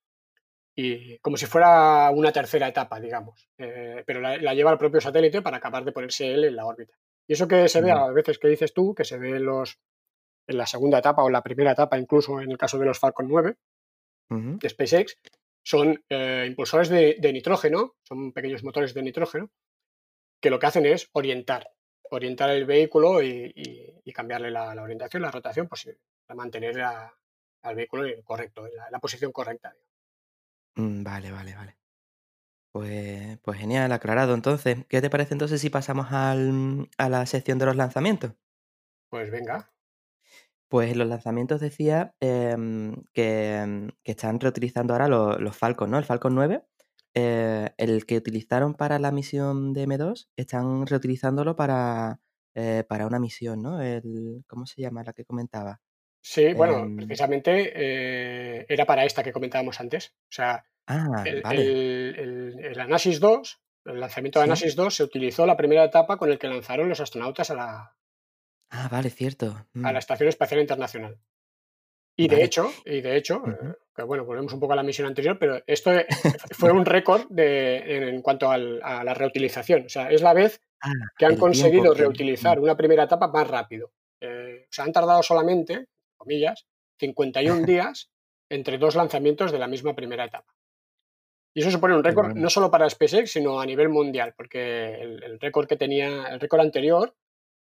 y 0.76 1.18
como 1.20 1.36
si 1.36 1.46
fuera 1.46 2.10
una 2.12 2.32
tercera 2.32 2.68
etapa, 2.68 3.00
digamos. 3.00 3.50
Eh, 3.58 4.04
pero 4.06 4.22
la, 4.22 4.38
la, 4.38 4.54
lleva 4.54 4.72
el 4.72 4.78
propio 4.78 5.02
satélite 5.02 5.42
para 5.42 5.58
acabar 5.58 5.84
de 5.84 5.92
ponerse 5.92 6.34
él 6.34 6.46
en 6.46 6.56
la 6.56 6.66
órbita. 6.66 6.98
Y 7.28 7.34
eso 7.34 7.48
que 7.48 7.68
se 7.68 7.82
ve 7.82 7.92
a 7.92 8.08
veces 8.12 8.40
que 8.40 8.48
dices 8.48 8.74
tú, 8.74 8.96
que 8.96 9.04
se 9.04 9.18
ve 9.18 9.32
en, 9.32 9.46
los, 9.46 9.80
en 10.48 10.58
la 10.58 10.66
segunda 10.66 11.00
etapa 11.00 11.24
o 11.24 11.28
en 11.28 11.34
la 11.34 11.44
primera 11.44 11.72
etapa, 11.72 11.98
incluso 11.98 12.40
en 12.40 12.52
el 12.52 12.58
caso 12.58 12.80
de 12.80 12.86
los 12.86 13.00
Falcon 13.00 13.28
9 13.28 13.56
de 14.30 14.70
SpaceX, 14.70 15.18
son 15.64 16.02
eh, 16.10 16.46
impulsores 16.48 16.88
de, 16.88 17.18
nitrógeno, 17.34 17.96
son 18.04 18.32
pequeños 18.32 18.64
motores 18.64 18.94
de 18.94 19.02
nitrógeno, 19.02 19.52
que 20.42 20.50
lo 20.50 20.60
que 20.60 20.66
hacen 20.66 20.86
es 20.86 21.10
orientar, 21.12 21.70
orientar 22.12 22.50
el 22.50 22.66
vehículo 22.66 23.22
y, 23.22 24.12
cambiarle 24.14 24.50
la, 24.50 24.82
orientación, 24.82 25.22
la 25.22 25.32
rotación, 25.32 25.68
pues, 25.68 25.90
para 26.26 26.38
mantener 26.38 26.82
al 26.82 27.76
vehículo 27.76 28.04
correcto, 28.24 28.66
en 28.66 28.72
la, 28.92 29.00
posición 29.00 29.32
correcta. 29.32 29.76
Mm, 30.76 31.04
vale, 31.04 31.32
vale, 31.32 31.56
vale. 31.56 31.78
Pues, 32.72 33.40
pues 33.40 33.60
genial, 33.60 33.92
aclarado. 33.92 34.34
Entonces, 34.34 34.86
¿qué 34.88 35.02
te 35.02 35.10
parece 35.10 35.34
entonces 35.34 35.62
si 35.62 35.70
pasamos 35.70 36.08
al, 36.12 36.90
a 36.98 37.10
la 37.10 37.26
sección 37.26 37.60
de 37.60 37.66
los 37.66 37.76
lanzamientos? 37.76 38.34
Pues 39.10 39.32
venga. 39.32 39.72
Pues 40.70 40.96
los 40.98 41.08
lanzamientos 41.08 41.62
decía 41.62 42.14
em, 42.20 43.04
que, 43.14 43.94
que, 44.04 44.12
están 44.12 44.40
reutilizando 44.40 44.94
ahora 44.94 45.08
los, 45.08 45.40
los, 45.40 45.56
Falcon, 45.56 45.90
¿no? 45.90 45.98
El 45.98 46.04
Falcon 46.04 46.36
9, 46.36 46.62
eh, 47.20 47.72
el 47.78 48.06
que 48.06 48.18
utilizaron 48.18 48.76
para 48.76 49.00
la 49.00 49.12
misión 49.12 49.74
de 49.74 49.88
M2, 49.88 50.28
están 50.36 50.86
reutilizándolo 50.86 51.56
para, 51.56 52.20
eh, 52.54 52.84
para 52.88 53.08
una 53.08 53.20
misión, 53.20 53.64
¿no? 53.64 53.82
El, 53.82 54.44
¿Cómo 54.48 54.66
se 54.68 54.82
llama 54.82 55.04
la 55.04 55.14
que 55.14 55.26
comentaba? 55.26 55.82
Sí, 56.22 56.54
bueno, 56.54 56.80
em, 56.80 56.96
precisamente 56.96 57.72
eh, 57.74 58.66
era 58.70 58.86
para 58.86 59.06
esta 59.06 59.24
que 59.24 59.32
comentábamos 59.32 59.80
antes. 59.80 60.14
O 60.24 60.32
sea, 60.32 60.64
Ah, 60.90 61.24
el, 61.26 62.80
Anasis 62.80 63.20
2, 63.20 63.62
el 63.86 64.00
lanzamiento 64.00 64.40
de 64.40 64.46
Anasis 64.46 64.76
2 64.76 64.96
se 64.96 65.04
utilizó 65.04 65.46
la 65.46 65.58
primera 65.58 65.84
etapa 65.84 66.16
con 66.16 66.32
el 66.32 66.40
que 66.40 66.48
lanzaron 66.48 66.88
los 66.88 67.02
astronautas 67.02 67.50
a 67.52 67.56
la, 67.56 67.98
Ah, 68.70 68.88
vale, 68.90 69.10
cierto. 69.10 69.66
a 69.76 69.92
la 69.92 69.94
mm. 69.94 69.98
Estación 69.98 70.30
Espacial 70.30 70.62
Internacional. 70.62 71.20
Y 72.20 72.28
de 72.28 72.44
hecho, 72.44 72.72
y 72.84 73.02
de 73.02 73.16
hecho, 73.16 73.44
que 73.96 74.02
bueno, 74.02 74.26
volvemos 74.26 74.52
un 74.52 74.60
poco 74.60 74.74
a 74.74 74.76
la 74.76 74.82
misión 74.82 75.08
anterior, 75.08 75.38
pero 75.40 75.62
esto 75.68 75.94
e, 75.94 76.08
fue 76.52 76.72
un 76.72 76.84
récord 76.84 77.28
de, 77.30 78.10
en, 78.10 78.22
cuanto 78.24 78.50
a 78.50 78.58
la 78.58 79.14
reutilización. 79.14 79.86
O 79.86 79.90
sea, 79.90 80.10
es 80.10 80.24
la 80.24 80.34
vez 80.34 80.60
ah, 80.82 80.90
que 81.16 81.28
han 81.28 81.38
conseguido 81.38 81.94
reutilizar 81.94 82.60
una 82.60 82.76
primera 82.76 83.04
etapa 83.04 83.28
más 83.28 83.48
rápido. 83.48 83.92
Eh, 84.20 84.66
o 84.66 84.74
sea, 84.74 84.86
han 84.86 84.94
tardado 84.94 85.22
solamente, 85.22 85.88
comillas, 86.18 86.66
51 87.00 87.66
días 87.68 88.10
entre 88.50 88.80
dos 88.80 88.96
lanzamientos 88.96 89.52
de 89.52 89.60
la 89.60 89.68
misma 89.68 89.96
primera 89.96 90.26
etapa. 90.26 90.54
Y 91.54 91.62
eso 91.62 91.72
supone 91.72 91.96
un 91.96 92.04
récord 92.04 92.36
no 92.36 92.50
solo 92.50 92.70
para 92.70 92.90
SpaceX, 92.90 93.32
sino 93.32 93.60
a 93.60 93.66
nivel 93.66 93.90
mundial, 93.90 94.34
porque 94.38 94.94
el, 95.02 95.40
récord 95.40 95.68
que 95.68 95.76
tenía, 95.76 96.28
el 96.28 96.40
récord 96.40 96.62
anterior, 96.62 97.16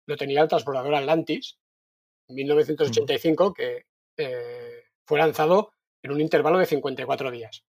lo 0.07 0.15
tenía 0.15 0.41
el 0.41 0.47
transbordador 0.47 0.95
Atlantis 0.95 1.57
en 2.29 2.35
1985, 2.35 3.53
que 3.53 3.85
eh, 4.17 4.83
fue 5.05 5.19
lanzado 5.19 5.73
en 6.03 6.11
un 6.11 6.21
intervalo 6.21 6.59
de 6.59 6.65
54 6.65 7.31
días. 7.31 7.63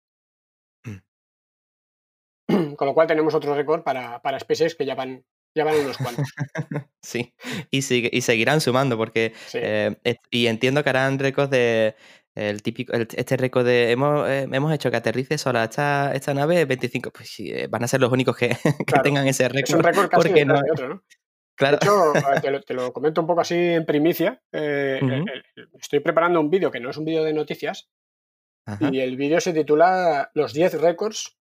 Mm. 0.85 2.73
Con 2.75 2.87
lo 2.87 2.93
cual 2.93 3.07
tenemos 3.07 3.33
otro 3.33 3.55
récord 3.55 3.83
para, 3.83 4.21
para 4.21 4.39
SpaceX 4.39 4.75
que 4.75 4.85
ya 4.85 4.95
van, 4.95 5.23
ya 5.55 5.63
van 5.63 5.79
unos 5.79 5.97
cuantos. 5.97 6.27
sí, 7.01 7.33
y, 7.69 8.17
y 8.17 8.21
seguirán 8.21 8.61
sumando, 8.61 8.97
porque. 8.97 9.33
Eh, 9.53 9.95
y 10.29 10.47
entiendo 10.47 10.83
que 10.83 10.89
harán 10.89 11.19
récords 11.19 11.49
de 11.49 11.95
el 12.33 12.61
típico, 12.61 12.93
este 12.93 13.35
récord 13.35 13.65
de 13.65 13.91
hemos, 13.91 14.27
eh, 14.29 14.47
hemos 14.49 14.73
hecho 14.73 14.89
que 14.89 14.97
aterrice 14.97 15.37
sola 15.37 15.65
esta, 15.65 16.13
esta 16.13 16.33
nave 16.33 16.63
25, 16.63 17.11
pues 17.11 17.29
sí, 17.29 17.51
van 17.69 17.83
a 17.83 17.87
ser 17.87 17.99
los 17.99 18.11
únicos 18.11 18.37
que, 18.37 18.55
tengan 19.03 19.27
ese 19.27 19.49
récord. 19.49 19.69
Es 19.69 19.75
un 19.75 19.83
récord 19.83 20.09
casi 20.09 20.29
porque 20.29 20.45
no, 20.45 20.55
otro, 20.71 20.89
¿no? 20.89 21.03
Claro. 21.61 21.77
De 21.77 22.49
hecho, 22.49 22.61
te 22.65 22.73
lo, 22.73 22.91
comento 22.91 23.21
un 23.21 23.27
poco 23.27 23.41
así 23.41 23.55
en 23.55 23.85
primicia. 23.85 24.41
Eh, 24.51 24.99
estoy 25.79 25.99
preparando 25.99 26.39
un 26.39 26.49
vídeo 26.49 26.71
que 26.71 26.79
no 26.79 26.89
es 26.89 26.97
un 26.97 27.05
vídeo 27.05 27.23
de 27.23 27.33
noticias. 27.33 27.87
Y 28.79 28.99
el 28.99 29.15
vídeo 29.15 29.39
se 29.39 29.53
titula 29.53 30.31
Los 30.33 30.53
10 30.53 30.81
récords 30.81 31.37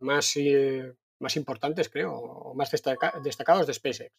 más, 0.00 0.34
más 1.18 1.36
importantes, 1.36 1.88
creo, 1.88 2.12
o 2.12 2.54
más 2.54 2.70
destacados 2.70 3.66
de 3.66 3.74
SpaceX. 3.74 4.12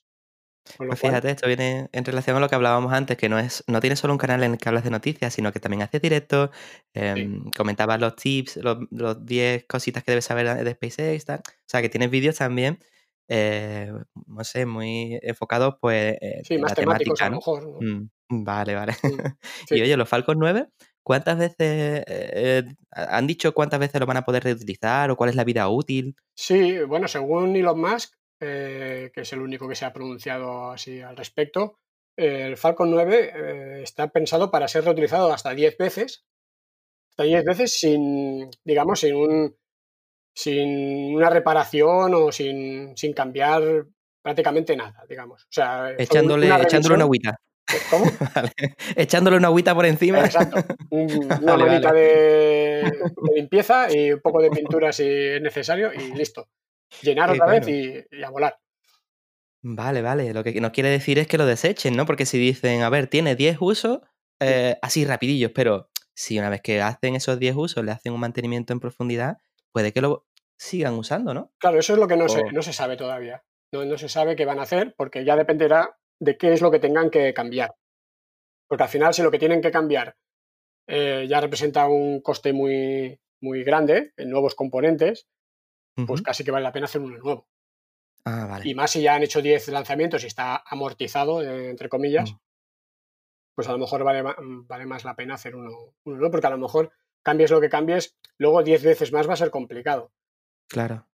Pues 0.76 1.00
fíjate, 1.00 1.32
esto 1.32 1.48
viene 1.48 1.90
en 1.92 2.04
relación 2.04 2.36
a 2.36 2.40
lo 2.40 2.50
que 2.50 2.56
hablábamos 2.56 2.92
antes, 2.92 3.18
que 3.18 3.30
no 3.30 3.40
es, 3.40 3.64
no 3.68 3.80
tiene 3.80 3.96
solo 3.96 4.14
un 4.14 4.18
canal 4.18 4.44
en 4.44 4.54
el 4.54 4.58
que 4.58 4.68
hablas 4.68 4.84
de 4.84 4.90
noticias, 4.90 5.34
sino 5.34 5.54
que 5.54 5.60
también 5.62 5.84
haces 5.84 6.02
directos, 6.02 6.50
eh, 6.94 7.40
comentabas 7.56 8.00
los 8.00 8.16
tips, 8.16 8.60
los 8.92 9.26
10 9.26 9.66
cositas 9.66 10.04
que 10.04 10.12
debes 10.12 10.26
saber 10.26 10.64
de 10.64 10.74
SpaceX, 10.74 11.26
tal. 11.26 11.40
O 11.40 11.66
sea, 11.66 11.82
que 11.82 11.90
tienes 11.90 12.10
vídeos 12.10 12.36
también, 12.36 12.80
eh, 13.28 13.92
no 14.26 14.44
sé, 14.44 14.66
muy 14.66 15.20
enfocados, 15.22 15.76
pues, 15.80 16.18
en 16.22 16.62
la 16.62 16.74
temática, 16.74 17.30
¿no? 17.30 17.38
mejor. 17.38 17.84
Mm, 17.84 18.10
vale, 18.30 18.76
vale. 18.76 18.94
y 19.70 19.82
oye, 19.82 19.98
los 19.98 20.08
Falcon 20.08 20.40
9, 20.40 20.68
¿cuántas 21.04 21.38
veces 21.38 22.04
eh, 22.08 22.64
han 22.92 23.28
dicho 23.28 23.54
cuántas 23.54 23.80
veces 23.80 24.00
lo 24.00 24.06
van 24.08 24.18
a 24.18 24.26
poder 24.26 24.44
reutilizar 24.44 25.12
o 25.12 25.16
cuál 25.16 25.30
es 25.30 25.36
la 25.36 25.44
vida 25.44 25.68
útil? 25.70 26.16
Sí, 26.36 26.80
bueno, 26.80 27.08
según 27.08 27.56
Elon 27.56 27.80
Musk, 27.80 28.14
eh, 28.40 29.10
que 29.14 29.22
es 29.22 29.34
el 29.34 29.42
único 29.42 29.68
que 29.68 29.76
se 29.76 29.86
ha 29.86 29.94
pronunciado 29.94 30.72
así 30.72 31.02
al 31.02 31.18
respecto. 31.18 31.80
el 32.16 32.56
Falcon 32.58 32.92
9 32.92 33.32
eh, 33.34 33.82
está 33.84 34.10
pensado 34.10 34.52
para 34.52 34.68
ser 34.68 34.86
reutilizado 34.86 35.34
hasta 35.34 35.54
10 35.54 35.78
veces, 35.78 36.26
hasta 37.10 37.24
10 37.24 37.44
veces 37.46 37.80
sin, 37.80 38.50
digamos, 38.64 39.00
sin, 39.00 39.16
un, 39.16 39.58
sin 40.38 41.16
una 41.16 41.32
reparación 41.32 42.14
o 42.14 42.32
sin, 42.32 42.96
sin 42.96 43.12
cambiar 43.14 43.88
prácticamente 44.22 44.78
nada, 44.78 45.04
digamos. 45.10 45.42
O 45.46 45.50
sea, 45.50 45.96
echándole, 45.98 46.46
una 46.46 46.62
echándole 46.62 46.94
una 46.94 47.06
agüita. 47.06 47.40
¿Cómo? 47.90 48.06
Echándole 48.96 49.38
una 49.38 49.48
agüita 49.48 49.74
por 49.74 49.88
encima. 49.88 50.24
Exacto. 50.24 50.64
una 50.92 51.58
manita 51.58 51.92
De, 51.92 52.00
de, 52.00 53.36
limpieza 53.36 53.92
y 53.92 54.12
un 54.12 54.22
poco 54.22 54.40
de 54.44 54.52
pintura 54.52 54.94
si 54.94 55.06
es 55.08 55.42
necesario 55.42 55.92
y 55.92 56.14
listo 56.14 56.48
llenar 57.02 57.32
otra 57.32 57.48
vez 57.48 57.68
y, 57.68 58.24
a 58.24 58.30
volar. 58.30 58.60
Vale, 59.64 60.04
vale. 60.04 60.36
Lo 60.36 60.44
que 60.44 60.62
nos 60.62 60.72
quiere 60.72 60.90
decir 60.90 61.18
es 61.18 61.26
que 61.26 61.40
lo 61.40 61.48
desechen, 61.48 61.96
¿no? 61.96 62.06
Porque 62.06 62.28
si 62.28 62.38
dicen, 62.38 62.84
a 62.84 62.90
ver, 62.92 63.08
tiene 63.08 63.36
10 63.36 63.58
usos, 63.60 64.02
eh, 64.40 64.78
así 64.84 65.04
rapidillos, 65.04 65.52
pero 65.54 65.90
si 66.14 66.38
una 66.38 66.50
vez 66.50 66.62
que 66.62 66.80
hacen 66.80 67.16
esos 67.16 67.40
10 67.40 67.56
usos 67.56 67.84
le 67.84 67.92
hacen 67.92 68.14
un 68.14 68.20
mantenimiento 68.20 68.72
en 68.72 68.80
profundidad, 68.80 69.38
puede 69.72 69.92
que 69.94 70.02
lo 70.02 70.27
sigan 70.58 70.96
usando, 70.96 71.34
¿no? 71.34 71.54
Claro, 71.60 71.80
eso 71.80 71.94
es 71.94 72.00
lo 72.00 72.08
que 72.08 72.18
no, 72.18 72.28
se, 72.30 72.44
no 72.52 72.62
se 72.62 72.74
sabe 72.74 72.98
todavía. 72.98 73.44
No, 73.74 73.86
no 73.86 73.98
se 73.98 74.10
sabe 74.10 74.36
qué 74.36 74.46
van 74.46 74.60
a 74.60 74.64
hacer 74.64 74.94
porque 74.98 75.24
ya 75.26 75.36
dependerá 75.36 75.98
de 76.20 76.38
qué 76.38 76.54
es 76.54 76.62
lo 76.62 76.72
que 76.72 76.80
tengan 76.80 77.10
que 77.10 77.34
cambiar. 77.34 77.76
Porque 78.68 78.84
al 78.84 78.90
final, 78.90 79.14
si 79.14 79.22
lo 79.22 79.32
que 79.32 79.40
tienen 79.40 79.62
que 79.62 79.72
cambiar 79.72 80.16
eh, 80.88 81.26
ya 81.30 81.42
representa 81.42 81.88
un 81.88 82.22
coste 82.22 82.54
muy, 82.54 83.20
muy 83.42 83.64
grande 83.64 84.14
en 84.18 84.30
nuevos 84.30 84.56
componentes, 84.56 85.28
pues 86.06 86.22
casi 86.22 86.44
que 86.44 86.52
vale 86.52 86.64
la 86.64 86.72
pena 86.72 86.86
hacer 86.86 87.02
uno 87.02 87.18
nuevo. 87.18 87.48
Ah, 88.26 88.46
vale. 88.50 88.70
Y 88.70 88.76
más 88.76 88.92
si 88.92 89.02
ya 89.02 89.16
han 89.16 89.24
hecho 89.24 89.42
10 89.42 89.68
lanzamientos 89.70 90.24
y 90.24 90.28
está 90.28 90.64
amortizado, 90.66 91.42
eh, 91.42 91.70
entre 91.70 91.90
comillas, 91.90 92.32
Mm. 92.34 92.38
pues 93.56 93.68
a 93.68 93.72
lo 93.72 93.80
mejor 93.80 94.04
vale, 94.04 94.22
ma- 94.24 94.36
vale 94.40 94.86
más 94.86 95.04
la 95.06 95.16
pena 95.16 95.34
hacer 95.36 95.56
uno, 95.56 95.72
uno 96.06 96.18
nuevo, 96.18 96.32
porque 96.32 96.48
a 96.48 96.52
lo 96.52 96.58
mejor 96.58 96.92
cambies 97.24 97.52
lo 97.52 97.60
que 97.60 97.70
cambies, 97.70 98.16
luego 98.38 98.64
10 98.64 98.84
veces 98.84 99.12
más 99.12 99.28
va 99.28 99.34
a 99.34 99.38
ser 99.38 99.50
complicado. 99.50 100.12
Claro. 100.68 101.08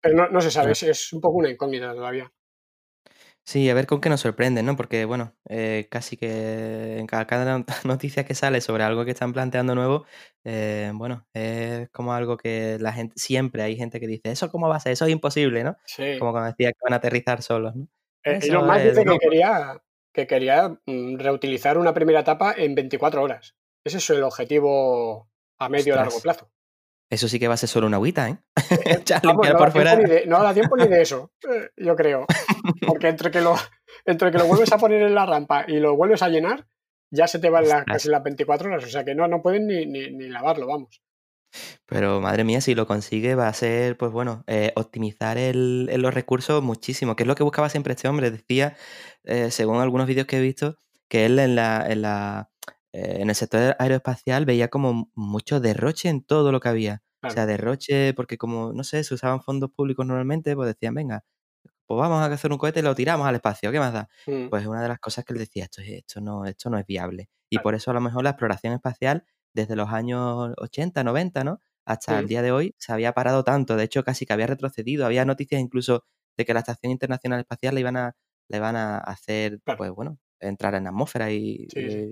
Pero 0.00 0.16
no, 0.16 0.28
no 0.28 0.40
se 0.40 0.50
sabe, 0.50 0.72
es, 0.72 0.82
es 0.82 1.12
un 1.12 1.20
poco 1.20 1.38
una 1.38 1.50
incógnita 1.50 1.94
todavía. 1.94 2.32
Sí, 3.44 3.68
a 3.68 3.74
ver 3.74 3.86
con 3.86 4.00
qué 4.00 4.08
nos 4.08 4.20
sorprenden, 4.20 4.66
¿no? 4.66 4.76
Porque, 4.76 5.04
bueno, 5.04 5.34
eh, 5.48 5.88
casi 5.90 6.16
que 6.16 6.98
en 6.98 7.06
cada, 7.08 7.26
cada 7.26 7.58
not- 7.58 7.66
noticia 7.84 8.24
que 8.24 8.34
sale 8.36 8.60
sobre 8.60 8.84
algo 8.84 9.04
que 9.04 9.10
están 9.10 9.32
planteando 9.32 9.74
nuevo, 9.74 10.06
eh, 10.44 10.92
bueno, 10.94 11.26
es 11.34 11.90
como 11.90 12.14
algo 12.14 12.36
que 12.36 12.78
la 12.80 12.92
gente, 12.92 13.14
siempre 13.16 13.62
hay 13.62 13.76
gente 13.76 13.98
que 13.98 14.06
dice, 14.06 14.30
¿eso 14.30 14.48
cómo 14.50 14.68
va 14.68 14.76
a 14.76 14.80
ser? 14.80 14.92
Eso 14.92 15.06
es 15.06 15.10
imposible, 15.12 15.64
¿no? 15.64 15.76
Sí. 15.86 16.18
Como 16.20 16.30
cuando 16.30 16.50
decía 16.50 16.70
que 16.70 16.78
van 16.84 16.92
a 16.92 16.96
aterrizar 16.96 17.42
solos, 17.42 17.74
¿no? 17.74 17.88
Eh, 18.24 18.38
Elon 18.42 18.64
Musk 18.66 18.78
es, 18.78 18.84
dice 18.94 19.04
no, 19.04 19.12
que 19.14 19.18
quería, 19.18 19.82
que 20.12 20.26
quería 20.28 20.68
mm, 20.86 21.18
reutilizar 21.18 21.78
una 21.78 21.92
primera 21.92 22.20
etapa 22.20 22.54
en 22.56 22.76
24 22.76 23.22
horas. 23.22 23.56
Ese 23.84 23.98
es 23.98 24.10
el 24.10 24.22
objetivo 24.22 25.28
a 25.58 25.68
medio 25.68 25.94
o 25.94 25.96
largo 25.96 26.14
Ostras. 26.16 26.36
plazo. 26.38 26.52
Eso 27.12 27.28
sí 27.28 27.38
que 27.38 27.46
va 27.46 27.54
a 27.54 27.58
ser 27.58 27.68
solo 27.68 27.86
una 27.86 27.96
agüita, 27.98 28.28
¿eh? 28.30 28.38
Eh, 28.86 29.02
vamos, 29.22 29.22
limpiar 29.22 29.52
no, 29.52 29.58
por 29.58 29.68
da 29.68 29.72
tiempo 29.72 29.72
fuera. 29.72 29.96
ni 29.96 30.04
de, 30.08 30.26
no 30.26 30.42
da 30.42 30.54
tiempo 30.54 30.76
ni 30.76 30.86
de 30.88 31.02
eso, 31.02 31.30
eh, 31.48 31.68
yo 31.76 31.94
creo. 31.94 32.26
Porque 32.86 33.08
entre 33.08 33.30
que, 33.30 33.40
lo, 33.42 33.54
entre 34.06 34.30
que 34.32 34.38
lo 34.38 34.46
vuelves 34.46 34.72
a 34.72 34.78
poner 34.78 35.02
en 35.02 35.14
la 35.14 35.26
rampa 35.26 35.64
y 35.68 35.78
lo 35.78 35.94
vuelves 35.96 36.22
a 36.22 36.28
llenar, 36.30 36.66
ya 37.10 37.26
se 37.26 37.38
te 37.38 37.50
van 37.50 37.68
la- 37.68 37.78
Ostras. 37.80 37.96
casi 37.96 38.08
las 38.08 38.22
24 38.22 38.68
horas. 38.70 38.84
O 38.84 38.88
sea 38.88 39.04
que 39.04 39.14
no, 39.14 39.28
no 39.28 39.42
pueden 39.42 39.66
ni, 39.66 39.84
ni, 39.86 40.10
ni 40.10 40.28
lavarlo, 40.30 40.66
vamos. 40.66 41.02
Pero 41.84 42.22
madre 42.22 42.44
mía, 42.44 42.62
si 42.62 42.74
lo 42.74 42.86
consigue 42.86 43.34
va 43.34 43.48
a 43.48 43.52
ser, 43.52 43.98
pues 43.98 44.10
bueno, 44.10 44.42
eh, 44.46 44.72
optimizar 44.76 45.36
el, 45.36 45.88
el- 45.92 46.00
los 46.00 46.14
recursos 46.14 46.62
muchísimo, 46.62 47.14
que 47.14 47.24
es 47.24 47.26
lo 47.26 47.34
que 47.34 47.42
buscaba 47.44 47.68
siempre 47.68 47.92
este 47.92 48.08
hombre. 48.08 48.30
Decía, 48.30 48.74
eh, 49.24 49.50
según 49.50 49.80
algunos 49.82 50.06
vídeos 50.06 50.26
que 50.26 50.38
he 50.38 50.40
visto, 50.40 50.78
que 51.08 51.26
él 51.26 51.38
en 51.38 51.56
la, 51.56 51.84
en 51.90 52.00
la 52.00 52.48
eh, 52.92 53.18
en 53.20 53.28
el 53.30 53.34
sector 53.36 53.76
aeroespacial 53.78 54.44
veía 54.46 54.68
como 54.68 55.10
mucho 55.14 55.60
derroche 55.60 56.08
en 56.08 56.22
todo 56.24 56.52
lo 56.52 56.60
que 56.60 56.68
había. 56.68 57.02
O 57.24 57.30
sea, 57.30 57.46
derroche, 57.46 58.14
porque 58.14 58.36
como, 58.38 58.72
no 58.72 58.84
sé, 58.84 59.04
se 59.04 59.14
usaban 59.14 59.42
fondos 59.42 59.70
públicos 59.72 60.04
normalmente, 60.06 60.54
pues 60.56 60.68
decían, 60.68 60.94
venga, 60.94 61.24
pues 61.86 61.98
vamos 61.98 62.20
a 62.22 62.26
hacer 62.26 62.52
un 62.52 62.58
cohete 62.58 62.80
y 62.80 62.82
lo 62.82 62.94
tiramos 62.94 63.26
al 63.26 63.34
espacio, 63.36 63.70
¿qué 63.72 63.78
más 63.78 63.92
da? 63.92 64.08
Mm, 64.26 64.48
Pues 64.48 64.66
una 64.66 64.82
de 64.82 64.88
las 64.88 64.98
cosas 65.00 65.24
que 65.24 65.32
él 65.34 65.38
decía, 65.38 65.64
esto, 65.64 65.82
es- 65.82 65.88
esto, 65.90 66.20
no, 66.20 66.44
esto 66.46 66.70
no 66.70 66.78
es 66.78 66.86
viable. 66.86 67.30
Y 67.50 67.58
Claro. 67.58 67.60
por 67.60 67.74
eso 67.74 67.90
a 67.90 67.94
lo 67.94 68.00
mejor 68.00 68.24
la 68.24 68.30
exploración 68.30 68.72
espacial 68.74 69.24
desde 69.54 69.76
los 69.76 69.90
años 69.90 70.52
80, 70.58 71.04
90, 71.04 71.44
¿no? 71.44 71.60
Hasta 71.84 72.18
el 72.18 72.26
Mm. 72.26 72.28
día 72.28 72.42
de 72.42 72.52
hoy 72.52 72.74
se 72.78 72.92
había 72.92 73.12
parado 73.12 73.44
tanto, 73.44 73.76
de 73.76 73.84
hecho 73.84 74.04
casi 74.04 74.26
que 74.26 74.32
había 74.32 74.46
retrocedido. 74.46 75.04
Había 75.06 75.24
noticias 75.24 75.60
incluso 75.60 76.04
de 76.36 76.44
que 76.46 76.54
la 76.54 76.60
Estación 76.60 76.92
Internacional 76.92 77.40
Espacial 77.40 77.74
le 77.74 77.80
iban 77.80 77.96
a, 77.96 78.16
le 78.48 78.56
iban 78.58 78.76
a 78.76 78.98
hacer, 78.98 79.60
Claro. 79.64 79.78
pues 79.78 79.90
bueno, 79.92 80.18
entrar 80.40 80.74
en 80.74 80.84
la 80.84 80.90
atmósfera 80.90 81.30
y, 81.32 81.68
Sí, 81.68 81.90
sí. 81.90 82.06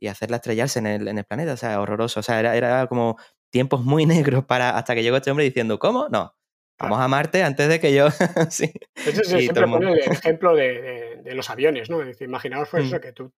Y, 0.00 0.06
hacerla 0.08 0.36
estrellarse 0.36 0.78
en 0.78 0.86
el, 0.86 1.08
en 1.08 1.18
el 1.18 1.24
planeta. 1.24 1.52
O 1.52 1.56
sea, 1.56 1.80
horroroso. 1.80 2.20
O 2.20 2.22
sea, 2.22 2.40
era, 2.40 2.56
era 2.56 2.86
como 2.86 3.16
tiempos 3.50 3.82
muy 3.84 4.06
negros 4.06 4.44
para 4.44 4.76
hasta 4.76 4.94
que 4.94 5.02
llegó 5.02 5.16
este 5.16 5.30
hombre 5.30 5.44
diciendo, 5.46 5.78
¿cómo? 5.78 6.08
No, 6.10 6.34
vamos 6.78 7.00
a 7.00 7.08
Marte 7.08 7.42
antes 7.42 7.68
de 7.68 7.80
que 7.80 7.94
yo... 7.94 8.08
sí. 8.50 8.72
Y 9.06 9.12
todo 9.12 9.24
siempre 9.24 9.66
pone 9.66 9.92
el 9.92 9.98
ejemplo 10.00 10.54
de, 10.54 10.80
de- 10.82 11.16
de 11.22 11.34
los 11.34 11.50
aviones, 11.50 11.90
¿no? 11.90 12.00
Es 12.00 12.06
decir, 12.08 12.28
imaginaos 12.28 12.68
pues 12.70 12.84
Mm. 12.84 12.86
eso, 12.86 13.00
que 13.00 13.12
tú, 13.12 13.32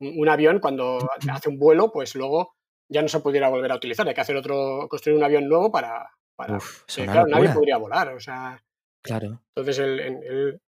un 0.00 0.28
avión 0.28 0.58
cuando 0.60 0.98
hace 1.32 1.48
un 1.48 1.58
vuelo, 1.58 1.90
pues 1.92 2.14
luego 2.14 2.54
ya 2.88 3.00
no 3.02 3.08
se 3.08 3.20
pudiera 3.20 3.48
volver 3.48 3.72
a 3.72 3.76
utilizar. 3.76 4.06
Hay 4.06 4.14
que 4.14 4.20
hacer 4.20 4.36
otro, 4.36 4.86
construir 4.88 5.16
un 5.18 5.24
avión 5.24 5.48
nuevo 5.48 5.70
para... 5.72 6.10
para 6.36 6.56
Uf, 6.58 6.82
es 6.88 6.96
claro, 6.96 7.26
nadie 7.26 7.48
podría 7.50 7.76
volar, 7.78 8.08
o 8.12 8.20
sea... 8.20 8.62
Claro. 9.02 9.40
Entonces 9.56 9.78
él, 9.78 9.98
él- 10.00 10.20
él- 10.24 10.60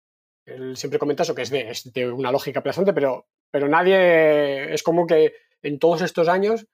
él 0.46 0.76
siempre 0.76 0.98
comenta 0.98 1.22
eso, 1.22 1.34
que 1.34 1.42
es 1.42 1.50
de, 1.50 1.70
es 1.70 1.92
de 1.92 2.10
una 2.10 2.32
lógica 2.32 2.60
aplastante, 2.60 2.92
pero, 2.92 3.26
pero 3.52 3.68
nadie, 3.68 4.72
es 4.74 4.82
como 4.82 5.06
que 5.06 5.34
en 5.62 5.78
todos 5.78 6.02
estos 6.02 6.28
años, 6.28 6.66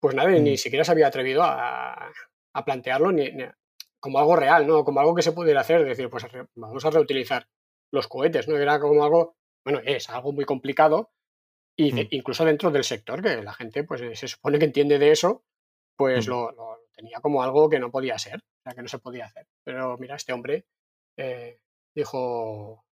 pues 0.00 0.14
nadie 0.16 0.40
ni 0.40 0.54
Mm. 0.54 0.56
siquiera 0.56 0.84
se 0.84 0.90
había 0.92 1.06
atrevido 1.06 1.42
a, 1.44 2.10
a 2.54 2.64
plantearlo 2.64 3.12
ni, 3.12 3.30
ni- 3.30 3.46
como 4.00 4.18
algo 4.18 4.34
real, 4.34 4.66
¿no? 4.66 4.84
Como 4.84 4.98
algo 4.98 5.14
que 5.14 5.22
se 5.22 5.30
pudiera 5.32 5.60
hacer, 5.60 5.84
decir, 5.84 6.10
pues 6.10 6.26
vamos 6.56 6.84
a 6.84 6.90
reutilizar 6.90 7.46
los 7.92 8.08
cohetes, 8.08 8.48
¿no? 8.48 8.56
Era 8.58 8.80
como 8.80 9.04
algo, 9.04 9.36
bueno, 9.64 9.80
es 9.84 10.10
algo 10.10 10.32
muy 10.32 10.44
complicado 10.44 11.12
y 11.78 11.92
de- 11.92 12.04
Mm. 12.04 12.08
incluso 12.10 12.44
dentro 12.44 12.70
del 12.72 12.82
sector, 12.84 13.22
que 13.22 13.42
la 13.42 13.52
gente, 13.54 13.84
pues 13.84 14.00
se 14.18 14.26
supone 14.28 14.58
que 14.58 14.64
entiende 14.64 14.98
de 14.98 15.12
eso, 15.12 15.44
pues 15.96 16.26
Mm. 16.26 16.30
lo, 16.30 16.50
lo 16.52 16.78
tenía 16.96 17.20
como 17.20 17.42
algo 17.42 17.68
que 17.70 17.78
no 17.78 17.90
podía 17.92 18.18
ser, 18.18 18.36
o 18.38 18.62
sea, 18.64 18.72
que 18.74 18.82
no 18.82 18.88
se 18.88 18.98
podía 18.98 19.26
hacer. 19.26 19.46
Pero 19.64 19.96
mira, 19.98 20.16
este 20.16 20.32
hombre 20.32 20.64
eh, 21.16 21.60
dijo, 21.94 22.84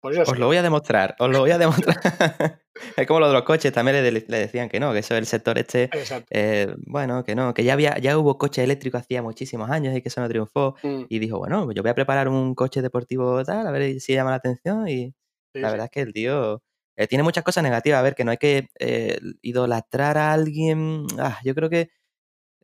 pues 0.00 0.16
Os 0.18 0.38
lo 0.38 0.46
voy 0.46 0.56
a 0.56 0.62
demostrar, 0.62 1.14
os 1.18 1.30
lo 1.30 1.40
voy 1.40 1.50
a 1.52 1.58
demostrar. 1.58 1.96
es 2.96 3.06
como 3.06 3.20
lo 3.20 3.28
de 3.28 3.34
los 3.34 3.42
coches, 3.42 3.72
también 3.72 4.02
le, 4.02 4.10
le 4.12 4.38
decían 4.38 4.68
que 4.68 4.80
no, 4.80 4.92
que 4.92 5.00
eso 5.00 5.16
el 5.16 5.26
sector 5.26 5.58
este, 5.58 5.90
Exacto. 5.92 6.28
eh, 6.30 6.74
bueno, 6.86 7.24
que 7.24 7.34
no, 7.34 7.54
que 7.54 7.64
ya 7.64 7.72
había, 7.74 7.98
ya 7.98 8.16
hubo 8.18 8.38
coches 8.38 8.64
eléctricos 8.64 9.00
hacía 9.02 9.22
muchísimos 9.22 9.70
años 9.70 9.96
y 9.96 10.02
que 10.02 10.08
eso 10.08 10.20
no 10.20 10.28
triunfó. 10.28 10.76
Mm, 10.82 11.04
Y 11.08 11.18
dijo, 11.18 11.38
bueno, 11.38 11.64
pues 11.64 11.74
yo 11.76 11.82
voy 11.82 11.90
a 11.90 11.94
preparar 11.94 12.28
un 12.28 12.54
coche 12.54 12.82
deportivo 12.82 13.44
tal, 13.44 13.66
a 13.66 13.70
ver 13.70 14.00
si 14.00 14.14
llama 14.14 14.30
la 14.30 14.36
atención. 14.36 14.88
Y 14.88 15.14
sí, 15.54 15.60
la 15.60 15.70
sí. 15.70 15.72
verdad 15.72 15.84
es 15.86 15.90
que 15.90 16.00
el 16.02 16.12
tío 16.12 16.62
eh, 16.96 17.06
tiene 17.06 17.24
muchas 17.24 17.44
cosas 17.44 17.62
negativas. 17.64 17.98
A 18.00 18.02
ver, 18.02 18.14
que 18.14 18.24
no 18.24 18.30
hay 18.30 18.36
que 18.38 18.68
eh, 18.78 19.18
idolatrar 19.42 20.18
a 20.18 20.32
alguien. 20.32 21.06
Ah, 21.18 21.38
yo 21.44 21.54
creo 21.54 21.70
que 21.70 21.90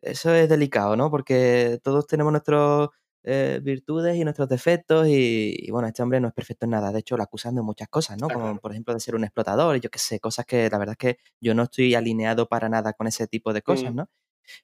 eso 0.01 0.33
es 0.33 0.49
delicado, 0.49 0.95
¿no? 0.95 1.09
Porque 1.11 1.79
todos 1.83 2.07
tenemos 2.07 2.31
nuestras 2.31 2.89
eh, 3.27 3.59
virtudes 3.63 4.15
y 4.17 4.23
nuestros 4.23 4.49
defectos 4.49 5.07
y, 5.07 5.55
y, 5.59 5.71
bueno, 5.71 5.87
este 5.87 6.01
hombre 6.03 6.19
no 6.21 6.27
es 6.29 6.33
perfecto 6.33 6.65
en 6.65 6.71
nada. 6.71 6.91
De 6.91 6.99
hecho, 6.99 7.17
lo 7.17 7.23
acusan 7.23 7.55
de 7.55 7.61
muchas 7.61 7.89
cosas, 7.89 8.17
¿no? 8.21 8.31
Como 8.31 8.57
por 8.59 8.71
ejemplo 8.71 8.93
de 8.93 8.99
ser 9.01 9.15
un 9.15 9.23
explotador 9.25 9.75
y 9.77 9.81
yo 9.81 9.89
qué 9.89 9.99
sé, 9.99 10.19
cosas 10.19 10.45
que 10.45 10.69
la 10.69 10.77
verdad 10.79 10.93
es 10.99 11.15
que 11.15 11.17
yo 11.41 11.53
no 11.55 11.63
estoy 11.63 11.95
alineado 11.95 12.47
para 12.49 12.69
nada 12.69 12.93
con 12.93 13.07
ese 13.07 13.27
tipo 13.27 13.53
de 13.53 13.61
cosas, 13.61 13.93
Mm. 13.93 13.95
¿no? 13.97 14.09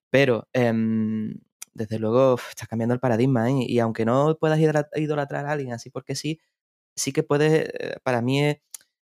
Pero 0.09 0.47
em, 0.53 1.35
desde 1.73 1.99
luego 1.99 2.37
está 2.49 2.67
cambiando 2.67 2.93
el 2.95 2.99
paradigma 3.01 3.49
¿eh? 3.49 3.55
y 3.67 3.79
aunque 3.79 4.05
no 4.05 4.37
puedas 4.39 4.59
idolatrar 4.95 5.45
a 5.47 5.51
alguien 5.51 5.73
así 5.73 5.89
porque 5.89 6.15
sí, 6.15 6.39
sí 6.95 7.11
que 7.13 7.23
puedes, 7.23 7.69
eh, 7.79 7.97
para 8.03 8.21
mí 8.21 8.43
es, 8.43 8.57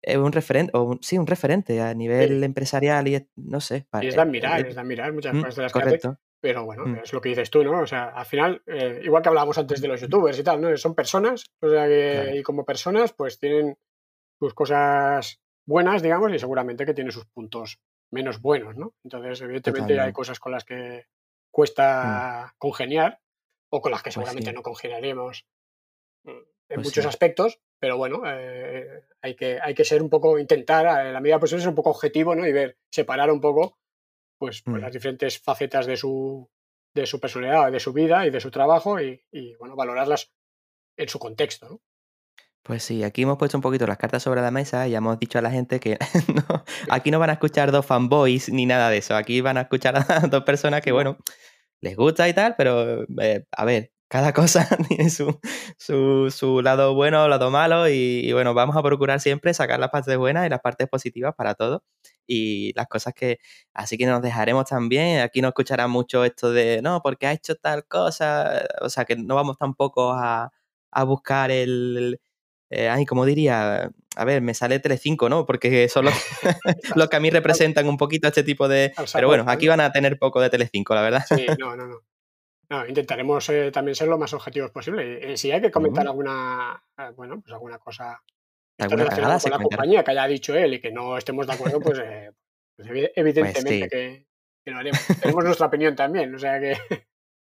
es 0.03 0.17
un 0.17 0.31
referente, 0.31 0.71
o 0.77 0.83
un- 0.83 0.99
sí, 1.03 1.17
un 1.17 1.27
referente 1.27 1.81
a 1.81 1.93
nivel 1.93 2.43
empresarial 2.43 3.07
y 3.09 3.27
no 3.37 3.61
sé. 3.61 3.87
pa- 3.89 4.03
Y 4.03 4.07
es 4.07 4.15
de 4.15 4.21
admirar, 4.21 4.61
eh, 4.61 4.69
es 4.69 4.75
de 4.75 4.81
admirar 4.81 5.13
muchas 5.13 5.33
mm, 5.35 5.41
cosas 5.41 5.55
de 5.57 5.61
las 5.63 5.73
que 5.73 5.79
hace, 5.79 5.89
correcto. 5.89 6.19
Pero 6.39 6.65
bueno, 6.65 6.85
Mm. 6.85 6.95
es 7.03 7.13
lo 7.13 7.21
que 7.21 7.29
dices 7.29 7.49
tú, 7.49 7.63
¿no? 7.63 7.79
O 7.81 7.87
sea, 7.87 8.09
al 8.09 8.25
final, 8.25 8.61
eh, 8.67 9.01
igual 9.03 9.21
que 9.23 9.29
hablábamos 9.29 9.57
antes 9.57 9.81
de 9.81 9.87
los 9.87 9.99
youtubers 10.01 10.37
y 10.39 10.43
tal, 10.43 10.61
¿no? 10.61 10.75
Son 10.77 10.93
personas, 10.95 11.45
o 11.61 11.69
sea 11.69 11.87
que, 11.87 12.11
Claro. 12.13 12.35
y 12.37 12.43
como 12.43 12.65
personas, 12.65 13.13
pues 13.13 13.39
tienen 13.39 13.77
sus 14.39 14.53
cosas 14.53 15.39
buenas, 15.67 16.01
digamos, 16.01 16.31
y 16.33 16.39
seguramente 16.39 16.85
que 16.85 16.93
tienen 16.93 17.11
sus 17.11 17.25
puntos 17.25 17.79
menos 18.11 18.39
buenos, 18.41 18.75
¿no? 18.77 18.93
Entonces, 19.03 19.41
evidentemente 19.41 19.99
hay 19.99 20.13
cosas 20.13 20.39
con 20.39 20.51
las 20.51 20.63
que 20.63 21.05
cuesta 21.51 22.53
congeniar 22.57 23.19
o 23.71 23.81
con 23.81 23.91
las 23.91 24.01
que 24.01 24.07
Pues 24.07 24.13
seguramente 24.13 24.49
sí. 24.51 24.55
no 24.55 24.61
congeniaremos 24.61 25.45
mm, 26.23 26.29
en 26.29 26.45
Pues 26.75 26.85
muchos 26.87 27.03
sí. 27.03 27.07
aspectos, 27.09 27.59
pero 27.79 27.97
bueno, 27.97 28.21
eh, 28.25 29.01
hay, 29.21 29.35
que, 29.35 29.59
hay 29.61 29.73
que 29.73 29.83
ser 29.85 30.01
un 30.01 30.09
poco, 30.09 30.37
intentar, 30.39 30.85
a 30.87 31.11
la 31.11 31.19
medida 31.19 31.39
posible, 31.39 31.61
ser 31.61 31.69
un 31.69 31.75
poco 31.75 31.89
objetivo, 31.89 32.35
¿no? 32.35 32.45
Y 32.47 32.53
ver, 32.53 32.77
separar 32.91 33.31
un 33.31 33.41
poco, 33.41 33.77
pues, 34.37 34.61
pues 34.63 34.77
Mm. 34.77 34.81
las 34.83 34.93
diferentes 34.93 35.39
facetas 35.39 35.85
de 35.85 35.97
su, 35.97 36.49
de 36.95 37.05
su 37.05 37.19
personalidad, 37.19 37.71
de 37.71 37.79
su 37.79 37.93
vida 37.93 38.25
y 38.25 38.29
de 38.31 38.39
su 38.41 38.51
trabajo 38.51 38.99
y, 39.01 39.21
y, 39.31 39.55
bueno, 39.55 39.75
valorarlas 39.75 40.31
en 40.97 41.09
su 41.09 41.19
contexto, 41.19 41.69
¿no? 41.69 41.81
Pues 42.63 42.83
sí, 42.83 43.03
aquí 43.03 43.21
hemos 43.21 43.37
puesto 43.37 43.57
un 43.57 43.61
poquito 43.61 43.87
las 43.87 43.97
cartas 43.97 44.23
sobre 44.23 44.41
la 44.41 44.51
mesa 44.51 44.87
y 44.87 44.91
ya 44.91 44.97
hemos 44.97 45.17
dicho 45.19 45.39
a 45.39 45.41
la 45.41 45.51
gente 45.51 45.79
que 45.79 45.97
no, 46.35 46.63
aquí 46.89 47.11
no 47.11 47.19
van 47.19 47.29
a 47.29 47.33
escuchar 47.33 47.71
dos 47.71 47.85
fanboys 47.85 48.49
ni 48.49 48.65
nada 48.65 48.89
de 48.89 48.97
eso. 48.97 49.15
Aquí 49.15 49.39
van 49.41 49.57
a 49.57 49.61
escuchar 49.61 49.95
a 49.95 50.19
dos 50.29 50.43
personas 50.43 50.81
que, 50.81 50.91
No. 50.91 50.95
bueno, 50.95 51.17
les 51.81 51.95
gusta 51.95 52.27
y 52.27 52.33
tal, 52.33 52.55
pero 52.57 53.03
eh, 53.21 53.45
a 53.51 53.63
ver, 53.65 53.91
cada 54.07 54.33
cosa 54.33 54.67
tiene 54.87 55.09
su, 55.09 55.39
su, 55.77 56.31
su 56.31 56.61
lado 56.61 56.93
bueno 56.93 57.23
o 57.23 57.27
lado 57.27 57.51
malo 57.51 57.89
y, 57.89 58.21
y, 58.23 58.33
bueno, 58.33 58.53
vamos 58.53 58.75
a 58.77 58.83
procurar 58.83 59.19
siempre 59.19 59.53
sacar 59.53 59.79
las 59.79 59.89
partes 59.89 60.17
buenas 60.17 60.45
y 60.45 60.49
las 60.49 60.61
partes 60.61 60.87
positivas 60.87 61.33
para 61.35 61.55
todo 61.55 61.83
y 62.25 62.73
las 62.75 62.87
cosas 62.87 63.13
que, 63.13 63.39
así 63.73 63.97
que 63.97 64.05
nos 64.05 64.21
dejaremos 64.21 64.65
también, 64.65 65.21
aquí 65.21 65.41
no 65.41 65.49
escucharán 65.49 65.89
mucho 65.89 66.25
esto 66.25 66.51
de, 66.51 66.81
no, 66.81 67.01
porque 67.01 67.27
ha 67.27 67.31
hecho 67.33 67.55
tal 67.55 67.85
cosa, 67.85 68.65
o 68.81 68.89
sea, 68.89 69.05
que 69.05 69.15
no 69.15 69.35
vamos 69.35 69.57
tampoco 69.57 70.11
a, 70.11 70.51
a 70.91 71.03
buscar 71.03 71.51
el, 71.51 72.19
eh, 72.69 72.89
ay, 72.89 73.05
como 73.05 73.25
diría, 73.25 73.91
a 74.15 74.25
ver, 74.25 74.41
me 74.41 74.53
sale 74.53 74.79
Telecinco, 74.79 75.29
¿no? 75.29 75.45
Porque 75.45 75.87
son 75.87 76.05
los, 76.05 76.13
los 76.95 77.09
que 77.09 77.15
a 77.15 77.19
mí 77.19 77.29
representan 77.29 77.87
un 77.87 77.97
poquito 77.97 78.27
este 78.27 78.43
tipo 78.43 78.67
de... 78.67 78.93
Pero 79.13 79.27
bueno, 79.27 79.45
aquí 79.47 79.67
van 79.67 79.79
a 79.79 79.91
tener 79.91 80.17
poco 80.19 80.41
de 80.41 80.49
Telecinco, 80.49 80.93
la 80.93 81.01
verdad. 81.01 81.23
Sí, 81.27 81.45
no, 81.59 81.75
no, 81.75 81.87
no. 81.87 82.01
No, 82.69 82.85
intentaremos 82.85 83.47
eh, 83.49 83.71
también 83.71 83.95
ser 83.95 84.09
lo 84.09 84.17
más 84.17 84.33
objetivos 84.33 84.71
posible. 84.71 85.33
Y, 85.33 85.37
si 85.37 85.51
hay 85.51 85.61
que 85.61 85.71
comentar 85.71 86.05
alguna, 86.05 86.81
eh, 86.97 87.11
bueno, 87.15 87.39
pues 87.41 87.53
alguna 87.53 87.79
cosa 87.79 88.21
¿Alguna 88.77 89.07
cagada 89.07 89.39
con 89.39 89.51
la 89.51 89.57
compañía 89.57 90.03
que 90.03 90.11
haya 90.11 90.27
dicho 90.27 90.53
él 90.53 90.75
y 90.75 90.81
que 90.81 90.91
no 90.91 91.17
estemos 91.17 91.47
de 91.47 91.53
acuerdo, 91.53 91.79
pues, 91.79 91.99
eh, 91.99 92.31
pues 92.75 92.89
pues 92.89 93.11
evidentemente 93.15 93.89
que, 93.89 94.25
que, 94.63 94.71
lo 94.71 94.77
haremos. 94.77 94.99
Tenemos 95.21 95.43
nuestra 95.43 95.67
opinión 95.67 95.95
también, 95.95 96.33
o 96.33 96.39
sea 96.39 96.59
que... 96.59 96.73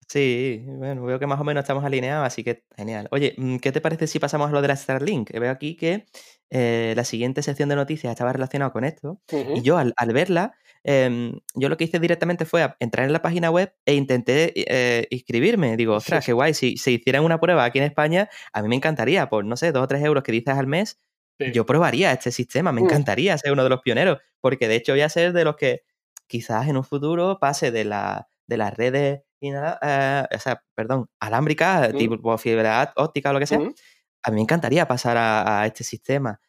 Sí, 0.09 0.63
bueno, 0.65 1.05
veo 1.05 1.19
que 1.19 1.27
más 1.27 1.41
o 1.41 1.43
menos 1.43 1.65
estamos 1.65 1.85
alineados, 1.85 2.25
así 2.25 2.45
que 2.45 2.63
genial. 2.77 3.09
Oye, 3.11 3.35
mm, 3.37 3.57
¿qué 3.57 3.73
te 3.73 3.81
parece 3.81 4.07
si 4.07 4.21
pasamos 4.21 4.49
a 4.49 4.53
lo 4.53 4.63
de 4.63 4.69
la 4.69 4.77
Starlink? 4.77 5.33
Veo 5.33 5.51
aquí 5.51 5.77
que 5.77 6.07
la 6.49 7.03
siguiente 7.03 7.43
sección 7.43 7.69
de 7.69 7.75
noticias 7.75 8.13
estaba 8.13 8.33
relacionada 8.33 8.71
con 8.71 8.85
esto. 8.85 9.21
Y 9.33 9.63
yo 9.63 9.79
al, 9.79 9.95
al 9.97 10.13
verla, 10.13 10.55
Em, 10.89 11.41
yo 11.57 11.69
lo 11.69 11.77
que 11.77 11.83
hice 11.83 11.99
directamente 11.99 12.45
fue 12.45 12.73
entrar 12.79 13.07
en 13.07 13.13
la 13.13 13.21
página 13.21 13.51
web 13.51 13.75
e 13.85 13.95
intenté 13.95 14.53
eh, 14.55 15.09
inscribirme. 15.11 15.77
Digo, 15.77 15.95
ostras, 15.95 16.25
qué 16.25 16.33
guay, 16.33 16.55
si 16.55 16.77
se 16.77 16.93
hicieran 16.93 17.25
una 17.25 17.41
prueba 17.41 17.65
aquí 17.65 17.79
en 17.79 17.85
España, 17.85 18.31
a 18.53 18.63
mí 18.63 18.69
me 18.69 18.77
encantaría, 18.77 19.29
por 19.29 19.45
no 19.45 19.57
sé, 19.57 19.73
dos 19.73 19.83
o 19.83 19.89
tres 19.89 20.05
euros 20.05 20.23
que 20.23 20.31
dices 20.31 20.55
al 20.57 20.69
mes, 20.69 21.01
yo 21.53 21.67
probaría 21.67 22.13
este 22.13 22.31
sistema, 22.31 22.71
me 22.71 22.83
mm. 22.83 22.85
encantaría 22.85 23.37
ser 23.37 23.51
uno 23.51 23.65
de 23.65 23.69
los 23.69 23.81
pioneros, 23.81 24.19
porque 24.41 24.69
de 24.69 24.77
hecho 24.77 24.93
voy 24.93 25.01
a 25.01 25.09
ser 25.09 25.33
de 25.33 25.45
los 25.45 25.57
que 25.57 25.83
quizás 26.29 26.69
en 26.69 26.77
un 26.77 26.85
futuro 26.85 27.39
pase 27.41 27.73
de, 27.73 27.85
la, 27.85 28.29
de 28.47 28.57
las 28.57 28.73
redes 28.73 29.23
eh, 29.41 30.25
o 30.35 30.39
sea, 30.39 30.63
perdón, 30.75 31.11
alámbricas, 31.19 31.93
mm. 31.95 31.99
tipo 31.99 32.39
fibra 32.39 32.93
óptica 32.95 33.31
o 33.31 33.33
lo 33.33 33.41
que 33.41 33.47
sea. 33.47 33.59
Mm. 33.59 33.75
A 34.23 34.31
mí 34.31 34.37
me 34.37 34.43
encantaría 34.43 34.87
pasar 34.87 35.17
a 35.19 35.67
este 35.67 35.83
sistema. 35.83 36.41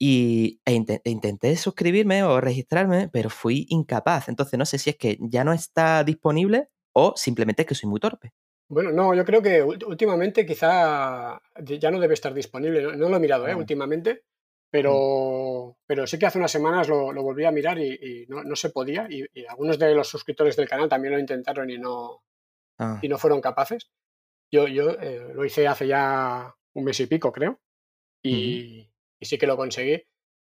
Y 0.00 0.60
e, 0.64 1.00
e 1.04 1.10
intenté 1.10 1.56
suscribirme 1.56 2.22
o 2.22 2.40
registrarme, 2.40 3.08
pero 3.08 3.30
fui 3.30 3.66
incapaz. 3.68 4.28
Entonces 4.28 4.58
no 4.58 4.64
sé 4.64 4.78
si 4.78 4.90
es 4.90 4.96
que 4.96 5.18
ya 5.20 5.42
no 5.42 5.52
está 5.52 6.04
disponible 6.04 6.68
o 6.92 7.14
simplemente 7.16 7.62
es 7.62 7.68
que 7.68 7.74
soy 7.74 7.88
muy 7.88 8.00
torpe. 8.00 8.32
Bueno, 8.70 8.92
no, 8.92 9.14
yo 9.14 9.24
creo 9.24 9.40
que 9.40 9.62
últimamente 9.62 10.44
quizá 10.44 11.40
ya 11.64 11.90
no 11.90 12.00
debe 12.00 12.14
estar 12.14 12.34
disponible. 12.34 12.82
No, 12.96 13.08
lo 13.08 13.16
he 13.16 13.20
mirado 13.20 13.48
¿eh? 13.48 13.54
últimamente, 13.54 14.14
mm. 14.14 14.18
pero, 14.70 15.78
pero 15.86 16.06
sí 16.06 16.18
que 16.18 16.26
hace 16.26 16.38
unas 16.38 16.50
semanas 16.50 16.86
lo, 16.88 17.12
volví 17.22 17.46
a 17.46 17.50
mirar 17.50 17.78
y, 17.78 18.26
no, 18.28 18.56
se 18.56 18.68
podía. 18.70 19.06
Y, 19.08 19.26
algunos 19.46 19.78
de 19.78 19.94
los 19.94 20.08
suscriptores 20.08 20.54
del 20.56 20.68
canal 20.68 20.88
también 20.88 21.14
lo 21.14 21.20
intentaron 21.20 21.70
y 21.70 21.78
no, 21.78 22.22
ah. 22.78 22.98
y 23.00 23.08
no 23.08 23.16
fueron 23.16 23.40
capaces. 23.40 23.90
Yo, 24.50 24.68
yo 24.68 24.90
eh, 25.00 25.32
lo 25.34 25.44
hice 25.46 25.66
hace 25.66 25.86
ya 25.86 26.54
un 26.74 26.84
mes 26.84 27.00
y 27.00 27.06
pico, 27.06 27.32
creo. 27.32 27.60
Y, 28.22 28.90
y 29.20 29.26
sí 29.26 29.38
que 29.38 29.46
lo 29.46 29.56
conseguí. 29.56 30.02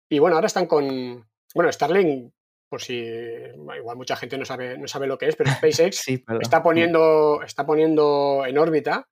Y 0.08 0.18
bueno, 0.18 0.36
ahora 0.36 0.46
están 0.46 0.66
con, 0.66 1.28
bueno, 1.54 1.72
Starlink, 1.72 2.32
por 2.68 2.80
si 2.82 2.94
igual 2.96 3.96
mucha 3.96 4.16
gente 4.16 4.38
no 4.38 4.44
sabe, 4.44 4.78
no 4.78 4.88
sabe 4.88 5.06
lo 5.06 5.18
que 5.18 5.28
es, 5.28 5.36
pero 5.36 5.50
SpaceX 5.50 6.08
está, 6.40 6.62
poniendo, 6.62 7.42
está 7.42 7.66
poniendo 7.66 8.44
en 8.46 8.58
órbita 8.58 9.08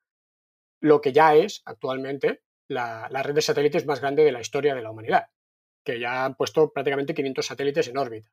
lo 0.80 1.00
que 1.00 1.12
ya 1.12 1.34
es 1.34 1.62
actualmente 1.64 2.42
la, 2.68 3.08
red 3.08 3.34
de 3.34 3.42
satélites 3.42 3.86
más 3.86 4.00
grande 4.00 4.24
de 4.24 4.32
la 4.32 4.40
historia 4.40 4.74
de 4.74 4.82
la 4.82 4.90
humanidad, 4.90 5.26
que 5.84 5.98
ya 5.98 6.24
han 6.24 6.34
puesto 6.36 6.72
prácticamente 6.72 7.14
500 7.14 7.44
satélites 7.44 7.88
en 7.88 7.98
órbita. 7.98 8.30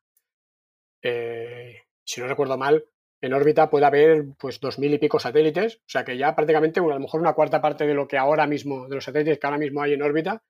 Eh, 1.01 1.82
si 2.04 2.21
no 2.21 2.28
recuerdo 2.28 2.58
mal, 2.58 2.86
en 3.21 3.34
órbita 3.34 3.69
puede 3.69 3.86
haber 3.86 4.25
pues 4.38 4.60
dos 4.60 4.78
mil 4.78 4.93
y 4.93 4.99
pico 4.99 5.19
satélites, 5.19 5.78
o 5.78 5.88
sea 5.88 6.06
que 6.06 6.17
ya 6.17 6.36
prácticamente 6.36 6.80
a 6.80 6.84
lo 6.84 6.99
mejor 6.99 7.21
una 7.21 7.34
cuarta 7.34 7.62
parte 7.62 7.88
de 7.88 7.93
lo 7.93 8.08
que 8.08 8.17
ahora 8.17 8.45
mismo, 8.45 8.88
de 8.88 8.95
los 8.95 9.04
satélites 9.04 9.39
que 9.39 9.47
ahora 9.47 9.58
mismo 9.58 9.82
hay 9.82 9.93
en 9.93 10.04
órbita, 10.04 10.43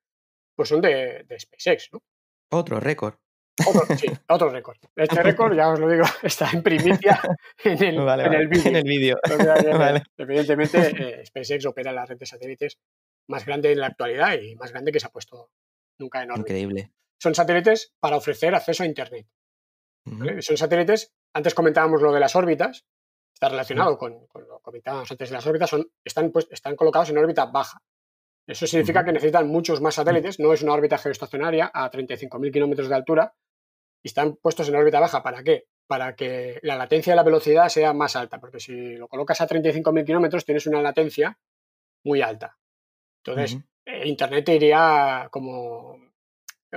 pues 0.55 0.69
son 0.69 0.81
de, 0.81 1.25
SpaceX, 1.39 1.89
¿no? 1.91 2.01
Otro 2.51 2.79
récord. 2.79 3.15
Otro, 3.65 3.95
sí, 3.95 4.07
otro 4.27 4.49
récord. 4.49 4.77
Este 4.95 5.23
récord, 5.23 5.55
ya 5.55 5.69
os 5.69 5.79
lo 5.79 5.89
digo, 5.89 6.03
está 6.23 6.49
en 6.51 6.61
primicia 6.61 7.21
en 7.63 7.81
el, 7.83 8.47
vídeo. 8.83 9.17
Evidentemente, 10.17 11.19
eh, 11.21 11.25
SpaceX 11.25 11.65
opera 11.65 11.93
la 11.93 12.05
red 12.05 12.17
de 12.17 12.25
satélites 12.25 12.77
más 13.29 13.45
grande 13.45 13.71
en 13.71 13.79
la 13.79 13.87
actualidad 13.87 14.37
y 14.39 14.55
más 14.55 14.71
grande 14.71 14.91
que 14.91 14.99
se 14.99 15.07
ha 15.07 15.11
puesto 15.11 15.51
nunca 15.99 16.21
en 16.21 16.31
órbita. 16.31 16.49
Increíble. 16.49 16.91
Son 17.21 17.33
satélites 17.33 17.93
para 17.99 18.17
ofrecer 18.17 18.53
acceso 18.53 18.83
a 18.83 18.85
Internet. 18.85 19.27
Son 20.41 20.57
satélites, 20.57 21.13
antes 21.33 21.55
comentábamos 21.55 22.01
lo 22.01 22.13
de 22.13 22.19
las 22.19 22.35
órbitas, 22.35 22.85
está 23.33 23.49
relacionado 23.49 23.97
con, 23.97 24.13
lo 24.13 24.57
que 24.57 24.61
comentábamos 24.61 25.09
antes 25.11 25.29
de 25.29 25.35
las 25.35 25.47
órbitas, 25.47 25.69
son, 25.69 25.91
están, 26.03 26.31
pues, 26.31 26.47
están 26.51 26.75
colocados 26.75 27.09
en 27.09 27.17
órbita 27.17 27.45
baja. 27.45 27.81
Eso 28.47 28.67
significa 28.67 29.03
que 29.03 29.11
necesitan 29.11 29.47
muchos 29.47 29.81
más 29.81 29.95
satélites, 29.95 30.39
no 30.39 30.53
es 30.53 30.61
una 30.61 30.73
órbita 30.73 30.97
geoestacionaria 30.97 31.71
a 31.73 31.89
35.000 31.89 32.51
kilómetros 32.51 32.89
de 32.89 32.95
altura 32.95 33.33
y 34.03 34.07
están 34.07 34.35
puestos 34.35 34.69
en 34.69 34.75
órbita 34.75 34.99
baja. 34.99 35.23
¿Para 35.23 35.43
qué? 35.43 35.65
Para 35.87 36.15
que 36.15 36.59
la 36.61 36.75
latencia 36.75 37.13
de 37.13 37.17
la 37.17 37.23
velocidad 37.23 37.69
sea 37.69 37.93
más 37.93 38.15
alta, 38.15 38.39
porque 38.39 38.59
si 38.59 38.95
lo 38.95 39.07
colocas 39.07 39.41
a 39.41 39.47
35.000 39.47 40.05
kilómetros 40.05 40.45
tienes 40.45 40.67
una 40.67 40.81
latencia 40.81 41.39
muy 42.03 42.21
alta. 42.21 42.57
Entonces, 43.23 43.57
eh, 43.85 44.07
Internet 44.07 44.45
te 44.45 44.55
iría 44.55 45.27
como... 45.31 45.99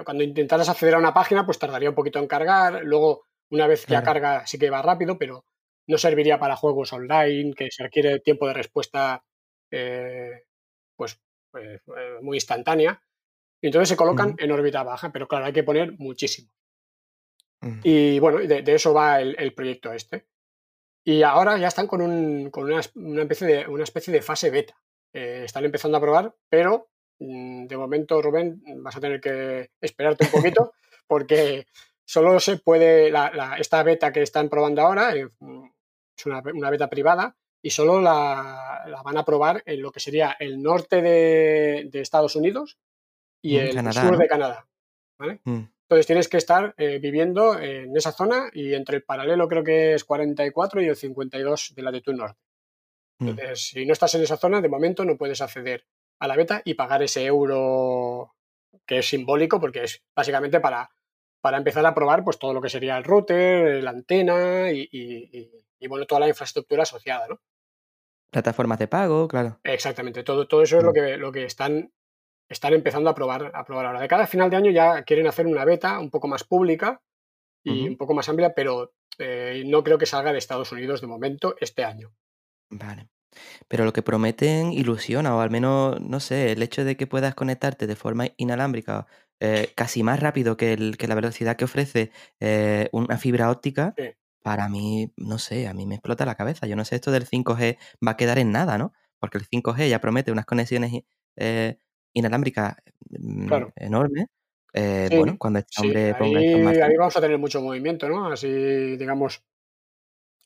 Cuando 0.05 0.23
intentaras 0.23 0.69
acceder 0.69 0.95
a 0.95 0.99
una 0.99 1.13
página, 1.13 1.45
pues 1.45 1.59
tardaría 1.59 1.91
un 1.91 1.95
poquito 1.95 2.19
en 2.19 2.29
cargar, 2.29 2.83
luego 2.85 3.25
una 3.51 3.67
vez 3.67 3.85
que 3.85 3.93
ya 3.93 4.03
carga 4.03 4.47
sí 4.47 4.59
que 4.59 4.71
va 4.71 4.81
rápido, 4.81 5.19
pero 5.19 5.45
no 5.89 5.99
serviría 5.99 6.39
para 6.39 6.57
juegos 6.57 6.93
online, 6.93 7.53
que 7.55 7.69
se 7.71 7.83
requiere 7.83 8.21
tiempo 8.21 8.47
de 8.47 8.55
respuesta 8.55 9.25
eh, 9.71 10.45
pues, 10.97 11.21
eh, 11.55 11.81
muy 12.23 12.37
instantánea. 12.37 13.03
Y 13.61 13.67
entonces 13.67 13.89
se 13.89 13.97
colocan 13.97 14.37
en 14.39 14.53
órbita 14.53 14.83
baja, 14.83 15.11
pero 15.11 15.27
claro, 15.27 15.47
hay 15.47 15.53
que 15.53 15.65
poner 15.65 15.93
muchísimo. 15.99 16.49
Y 17.83 18.21
bueno, 18.21 18.39
de, 18.39 18.63
eso 18.73 18.95
va 18.95 19.21
el, 19.21 19.53
proyecto 19.53 19.93
este. 19.93 20.27
Y 21.05 21.23
ahora 21.23 21.59
ya 21.59 21.69
están 21.69 21.87
con, 21.87 22.01
un, 22.03 22.51
con 22.51 22.65
una, 22.65 22.81
especie 23.23 23.47
de, 23.47 23.67
una 23.67 23.83
especie 23.83 24.13
de 24.13 24.23
fase 24.23 24.51
beta. 24.51 24.77
Eh, 25.13 25.43
están 25.45 25.65
empezando 25.65 25.99
a 25.99 26.01
probar, 26.01 26.35
pero 26.49 26.91
mm, 27.19 27.67
de 27.67 27.77
momento, 27.77 28.23
Rubén, 28.23 28.63
vas 28.83 28.97
a 28.97 29.01
tener 29.01 29.21
que 29.21 29.71
esperarte 29.81 30.27
un 30.27 30.31
poquito 30.31 30.73
porque 31.09 31.67
solo 32.05 32.39
se 32.39 32.59
puede, 32.59 33.13
esta 33.59 33.83
beta 33.83 34.13
que 34.13 34.23
están 34.23 34.49
probando 34.49 34.83
ahora 34.83 35.17
eh, 35.17 35.29
es 36.17 36.27
una, 36.27 36.43
una, 36.55 36.71
beta 36.71 36.89
privada 36.89 37.37
y 37.63 37.71
solo 37.71 38.01
la, 38.01 39.01
van 39.05 39.17
a 39.17 39.25
probar 39.25 39.63
en 39.67 39.83
lo 39.83 39.91
que 39.91 40.01
sería 40.01 40.37
el 40.39 40.63
norte 40.63 41.03
de, 41.03 41.91
Estados 41.93 42.37
Unidos 42.37 42.79
y 43.43 43.59
mm, 43.59 43.61
el 43.61 43.93
sur 43.93 44.17
de 44.17 44.29
Canadá. 44.29 44.69
¿vale? 45.19 45.41
Mm. 45.45 45.65
Entonces 45.83 46.07
tienes 46.07 46.29
que 46.29 46.37
estar 46.37 46.75
eh, 46.77 46.99
viviendo 46.99 47.59
en 47.59 47.97
esa 47.97 48.13
zona 48.13 48.51
y 48.53 48.75
entre 48.75 48.97
el 48.97 49.03
paralelo 49.03 49.49
creo 49.49 49.65
que 49.65 49.95
es 49.95 50.05
44 50.05 50.83
y 50.83 50.87
el 50.87 50.97
52 50.97 51.75
de 51.75 51.83
latitud 51.83 52.15
norte. 52.15 52.41
Mm. 53.21 53.29
Entonces, 53.29 53.61
si 53.69 53.87
no 53.87 53.93
estás 53.93 54.15
en 54.15 54.23
esa 54.23 54.37
zona, 54.37 54.61
de 54.61 54.69
momento 54.69 55.05
no 55.05 55.17
puedes 55.17 55.41
acceder 55.41 55.87
a 56.21 56.29
la 56.29 56.37
beta 56.37 56.63
y 56.65 56.75
pagar 56.75 57.03
ese 57.03 57.25
euro 57.25 58.35
que 58.87 58.99
es 58.99 59.09
simbólico 59.09 59.61
porque 59.61 59.85
es 59.85 60.03
básicamente 60.15 60.61
para, 60.61 60.91
para 61.49 61.57
empezar 61.57 61.87
a 61.87 61.95
probar 61.95 62.25
pues, 62.25 62.39
todo 62.39 62.53
lo 62.53 62.61
que 62.61 62.69
sería 62.69 62.99
el 62.99 63.05
router, 63.05 63.83
la 63.83 63.89
antena 63.89 64.71
y, 64.71 64.87
y 65.81 65.87
bueno, 65.89 66.05
toda 66.05 66.21
la 66.21 66.29
infraestructura 66.29 66.83
asociada, 66.83 67.27
¿no? 67.27 67.41
Plataformas 68.31 68.79
de 68.79 68.87
pago, 68.87 69.27
claro. 69.29 69.59
Exactamente, 69.65 70.23
todo, 70.25 70.47
todo 70.47 70.61
eso 70.61 70.77
es 70.77 70.85
lo 70.85 70.91
mm. 70.91 70.95
que, 70.95 71.17
lo 71.17 71.33
que 71.33 71.45
están, 71.47 71.91
están 72.51 72.75
empezando 72.75 73.09
a 73.09 73.15
probar, 73.15 73.51
a 73.55 73.65
probar 73.65 73.87
ahora. 73.87 74.03
De 74.03 74.09
cada 74.09 74.27
final 74.27 74.51
de 74.51 74.57
año 74.57 74.71
ya 74.71 75.05
quieren 75.05 75.27
hacer 75.27 75.47
una 75.47 75.65
beta 75.65 75.99
un 75.99 76.11
poco 76.11 76.29
más 76.29 76.45
pública 76.45 77.01
y 77.65 77.89
un 77.89 77.97
poco 77.97 78.13
más 78.13 78.29
amplia, 78.29 78.53
pero 78.55 78.93
eh, 79.19 79.63
no 79.65 79.83
creo 79.83 79.97
que 79.97 80.05
salga 80.05 80.33
de 80.33 80.39
Estados 80.39 80.71
Unidos 80.71 81.01
de 81.01 81.07
momento 81.07 81.57
este 81.63 81.83
año. 81.83 82.13
Vale. 82.69 83.09
Pero 83.69 83.87
lo 83.87 83.95
que 83.95 84.03
prometen 84.03 84.75
ilusiona, 84.75 85.35
o 85.35 85.41
al 85.41 85.49
menos, 85.49 85.99
no 86.03 86.21
sé, 86.21 86.53
el 86.53 86.63
hecho 86.63 86.85
de 86.85 86.99
que 86.99 87.07
puedas 87.07 87.35
conectarte 87.35 87.87
de 87.87 87.97
forma 87.97 88.27
inalámbrica 88.37 89.07
eh, 89.41 89.73
casi 89.75 90.03
más 90.03 90.21
rápido 90.21 90.57
que, 90.57 90.73
el, 90.73 90.97
que, 90.97 91.09
la 91.09 91.15
velocidad 91.15 91.57
que 91.57 91.65
ofrece 91.65 92.11
eh, 92.41 92.89
una 92.93 93.19
fibra 93.19 93.51
óptica, 93.51 93.95
para 94.43 94.69
mí, 94.69 95.13
no 95.17 95.39
sé, 95.39 95.69
a 95.69 95.75
mí 95.75 95.87
me 95.87 95.97
explota 95.97 96.27
la 96.27 96.35
cabeza. 96.35 96.67
Yo 96.67 96.77
no 96.77 96.85
sé, 96.85 96.97
esto 96.97 97.11
del 97.11 97.27
5G 97.27 97.79
va 98.07 98.13
a 98.13 98.17
quedar 98.17 98.39
en 98.39 98.53
nada, 98.53 98.79
¿no? 98.79 98.93
Porque 99.19 99.39
el 99.39 99.49
5G 99.49 99.89
ya 99.89 100.01
promete 100.01 100.33
unas 100.33 100.47
conexiones 100.47 100.93
eh, 101.37 101.79
inalámbricas 102.15 102.77
mm, 103.11 103.53
enormes. 103.77 104.27
Bueno, 104.75 105.37
cuando 105.39 105.59
este 105.59 105.83
hombre 105.83 106.15
ponga 106.15 106.39
ahí, 106.39 106.81
ahí 106.81 106.97
vamos 106.97 107.17
a 107.17 107.21
tener 107.21 107.39
mucho 107.39 107.61
movimiento, 107.61 108.09
¿no? 108.09 108.31
Así, 108.31 108.49
digamos, 108.97 109.43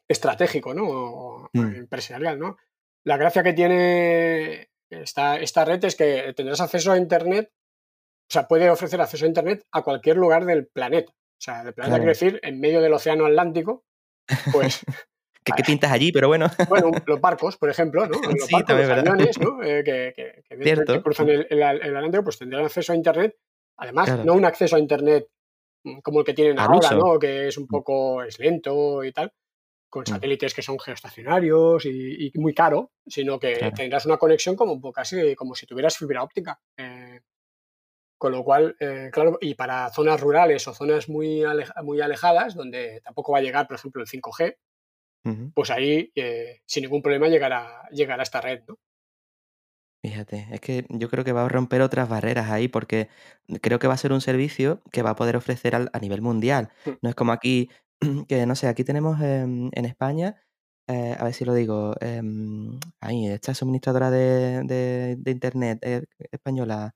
estratégico, 0.08 0.74
¿no? 0.74 1.48
Mm. 1.52 1.74
empresarial, 1.76 2.38
¿no? 2.38 2.56
La 3.04 3.16
gracia 3.16 3.42
que 3.42 3.52
tiene 3.52 4.68
esta, 4.90 5.38
esta 5.40 5.64
red 5.64 5.84
es 5.84 5.96
que 5.96 6.32
tendrás 6.36 6.60
acceso 6.60 6.92
a 6.92 6.98
Internet, 6.98 7.50
o 8.32 8.38
sea, 8.40 8.48
puede 8.48 8.70
ofrecer 8.70 8.98
acceso 8.98 9.26
a 9.26 9.28
Internet 9.28 9.66
a 9.72 9.82
cualquier 9.82 10.16
lugar 10.16 10.46
del 10.46 10.66
planeta. 10.66 11.12
O 11.12 11.38
sea, 11.38 11.60
el 11.60 11.74
planeta 11.74 11.98
quiere 11.98 12.12
decir 12.12 12.40
en 12.42 12.60
medio 12.60 12.80
del 12.80 12.94
océano 12.94 13.26
Atlántico, 13.26 13.84
pues... 14.50 14.80
¿Qué, 15.44 15.62
pintas 15.64 15.92
allí? 15.92 16.12
Pero 16.12 16.28
bueno. 16.28 16.46
Bueno, 16.70 16.92
los 17.04 17.20
barcos, 17.20 17.58
por 17.58 17.68
ejemplo, 17.68 18.06
¿no? 18.06 18.12
Los 18.22 18.50
barcos, 18.50 18.74
los 18.74 18.88
aviones, 18.88 19.38
¿no? 19.38 19.62
Eh, 19.62 19.84
que, 19.84 20.14
que, 20.48 21.02
cruzan 21.02 21.28
el, 21.28 21.62
Atlántico, 21.62 22.24
pues 22.24 22.38
tendrán 22.38 22.64
acceso 22.64 22.94
a 22.94 22.96
Internet. 22.96 23.36
Además, 23.76 24.24
no 24.24 24.32
un 24.32 24.46
acceso 24.46 24.76
a 24.76 24.78
Internet 24.78 25.26
mm, 25.84 25.98
como 25.98 26.20
el 26.20 26.24
que 26.24 26.32
tienen 26.32 26.58
ahora, 26.58 26.92
¿no? 26.92 27.18
Que 27.18 27.48
es 27.48 27.58
un 27.58 27.64
mm. 27.64 27.68
poco 27.68 28.22
es 28.22 28.38
lento 28.38 29.04
y 29.04 29.12
tal, 29.12 29.30
con 29.90 30.04
Mm. 30.04 30.06
satélites 30.06 30.54
que 30.54 30.62
son 30.62 30.78
geoestacionarios 30.78 31.84
y, 31.84 32.28
y 32.28 32.38
muy 32.38 32.54
caro, 32.54 32.92
sino 33.06 33.38
que 33.38 33.52
Claro. 33.58 33.74
tendrás 33.76 34.06
una 34.06 34.16
conexión 34.16 34.56
como 34.56 34.72
un 34.72 34.80
poco 34.80 34.94
casi 34.94 35.34
como 35.34 35.54
si 35.54 35.66
tuvieras 35.66 35.98
fibra 35.98 36.22
óptica. 36.22 36.58
Eh, 36.78 37.20
con 38.22 38.30
lo 38.30 38.44
cual, 38.44 38.76
eh, 38.78 39.10
claro, 39.12 39.36
y 39.40 39.54
para 39.54 39.90
zonas 39.90 40.20
rurales 40.20 40.68
o 40.68 40.74
zonas 40.74 41.08
muy, 41.08 41.42
aleja- 41.42 41.82
muy 41.82 42.00
alejadas, 42.00 42.54
donde 42.54 43.00
tampoco 43.02 43.32
va 43.32 43.38
a 43.38 43.42
llegar, 43.42 43.66
por 43.66 43.74
ejemplo, 43.76 44.00
el 44.00 44.06
5G, 44.06 44.58
Ujú. 45.24 45.50
pues 45.54 45.70
ahí 45.70 46.12
eh, 46.14 46.60
sin 46.64 46.82
ningún 46.84 47.02
problema 47.02 47.26
llegará, 47.28 47.88
llegará 47.90 48.22
esta 48.22 48.40
red, 48.40 48.62
¿no? 48.68 48.78
Fíjate, 50.04 50.46
es 50.52 50.60
que 50.60 50.84
yo 50.88 51.08
creo 51.08 51.24
que 51.24 51.32
va 51.32 51.44
a 51.44 51.48
romper 51.48 51.80
otras 51.82 52.08
barreras 52.08 52.50
ahí 52.50 52.68
porque 52.68 53.08
creo 53.60 53.78
que 53.80 53.88
va 53.88 53.94
a 53.94 53.96
ser 53.96 54.12
un 54.12 54.20
servicio 54.20 54.82
que 54.92 55.02
va 55.02 55.10
a 55.10 55.16
poder 55.16 55.36
ofrecer 55.36 55.74
al- 55.76 55.90
a 55.92 55.98
nivel 56.00 56.22
mundial. 56.22 56.70
Mm. 56.86 56.90
No 57.02 57.08
es 57.10 57.14
como 57.16 57.32
aquí, 57.32 57.70
que 58.28 58.46
no 58.46 58.54
sé, 58.56 58.68
aquí 58.68 58.84
tenemos 58.84 59.20
em, 59.20 59.70
en 59.72 59.84
España, 59.84 60.36
eh, 60.88 61.16
a 61.18 61.24
ver 61.24 61.34
si 61.34 61.44
lo 61.44 61.54
digo, 61.54 61.94
em, 62.00 62.78
ahí, 63.00 63.26
esta 63.28 63.54
suministradora 63.54 64.10
de, 64.10 64.62
de- 64.64 65.16
de 65.18 65.30
internet 65.32 65.78
española. 66.32 66.94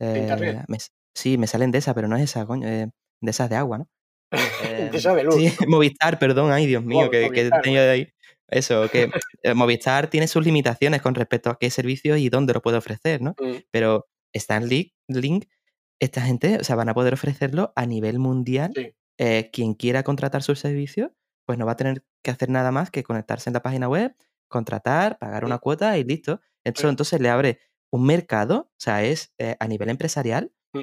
Eh, 0.00 0.62
me 0.68 0.78
sí, 1.14 1.38
me 1.38 1.46
salen 1.46 1.70
de 1.70 1.78
esa, 1.78 1.94
pero 1.94 2.08
no 2.08 2.16
es 2.16 2.22
esa, 2.22 2.46
coño, 2.46 2.66
eh, 2.68 2.88
de 3.20 3.30
esas 3.30 3.50
de 3.50 3.56
agua, 3.56 3.78
¿no? 3.78 3.88
De 4.30 4.38
Em, 4.90 4.94
esa 4.96 5.14
de 5.14 5.24
luz. 5.24 5.34
sí, 5.36 5.46
Movistar, 5.68 6.18
perdón, 6.18 6.52
ay 6.52 6.66
Dios 6.66 6.84
mío, 6.84 7.04
Mo- 7.06 7.10
que, 7.10 7.50
tenía 7.62 7.82
de 7.82 7.90
ahí. 7.90 8.08
Eso, 8.48 8.88
que 8.90 9.10
eh, 9.42 9.54
Movistar 9.54 10.08
tiene 10.08 10.26
sus 10.28 10.44
limitaciones 10.44 11.02
con 11.02 11.14
respecto 11.14 11.50
a 11.50 11.58
qué 11.58 11.70
servicio 11.70 12.16
y 12.16 12.28
dónde 12.28 12.54
lo 12.54 12.62
puede 12.62 12.78
ofrecer, 12.78 13.20
¿no? 13.20 13.34
Mm, 13.40 13.56
Pero 13.70 14.06
Starlink, 14.34 14.92
Link, 15.08 15.44
esta 16.00 16.22
gente, 16.22 16.58
o 16.60 16.64
sea, 16.64 16.76
van 16.76 16.88
a 16.88 16.94
poder 16.94 17.14
ofrecerlo 17.14 17.72
a 17.76 17.86
nivel 17.86 18.18
mundial. 18.18 18.72
Sí, 18.74 18.92
Eh, 19.20 19.50
quien 19.52 19.74
quiera 19.74 20.04
contratar 20.04 20.44
sus 20.44 20.60
servicios, 20.60 21.10
pues 21.44 21.58
no 21.58 21.66
va 21.66 21.72
a 21.72 21.76
tener 21.76 22.04
que 22.22 22.30
hacer 22.30 22.50
nada 22.50 22.70
más 22.70 22.90
que 22.92 23.02
conectarse 23.02 23.50
en 23.50 23.54
la 23.54 23.62
página 23.62 23.88
web, 23.88 24.14
contratar, 24.46 25.18
pagar 25.18 25.44
una 25.44 25.56
Mm. 25.56 25.60
cuota 25.60 25.98
y 25.98 26.04
listo. 26.04 26.40
Sí. 26.64 26.86
entonces 26.86 27.20
le 27.20 27.28
abre 27.30 27.58
un 27.90 28.04
mercado, 28.06 28.70
o 28.70 28.78
sea, 28.78 29.02
es 29.04 29.32
eh, 29.38 29.56
a 29.60 29.66
nivel 29.68 29.88
empresarial, 29.90 30.52
Mm. 30.74 30.80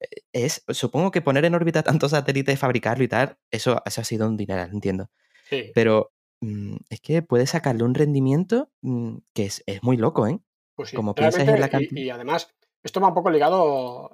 eh, 0.00 0.08
es, 0.32 0.62
supongo 0.68 1.10
que 1.10 1.20
poner 1.22 1.44
en 1.44 1.54
órbita 1.54 1.82
tantos 1.82 2.12
satélites, 2.12 2.58
fabricarlo 2.58 3.02
y 3.04 3.08
tal, 3.08 3.38
eso, 3.50 3.82
eso 3.84 4.00
ha 4.00 4.04
sido 4.04 4.28
un 4.28 4.36
dineral, 4.36 4.70
entiendo. 4.72 5.10
sí. 5.48 5.72
Pero 5.74 6.12
mm, 6.42 6.76
es 6.90 7.00
que 7.00 7.22
puede 7.22 7.46
sacarle 7.46 7.82
un 7.84 7.94
rendimiento 7.94 8.70
mm, 8.82 9.16
que 9.34 9.46
es, 9.46 9.62
es 9.66 9.82
muy 9.82 9.96
loco, 9.96 10.26
¿eh? 10.28 10.38
Pues 10.76 10.90
sí, 10.90 10.96
Como 10.96 11.14
pienses 11.14 11.48
en 11.48 11.60
la 11.60 11.68
cantidad. 11.70 12.00
y, 12.00 12.04
y 12.04 12.10
además, 12.10 12.54
esto 12.84 13.00
va 13.00 13.08
un 13.08 13.14
poco 13.14 13.30
ligado 13.30 14.10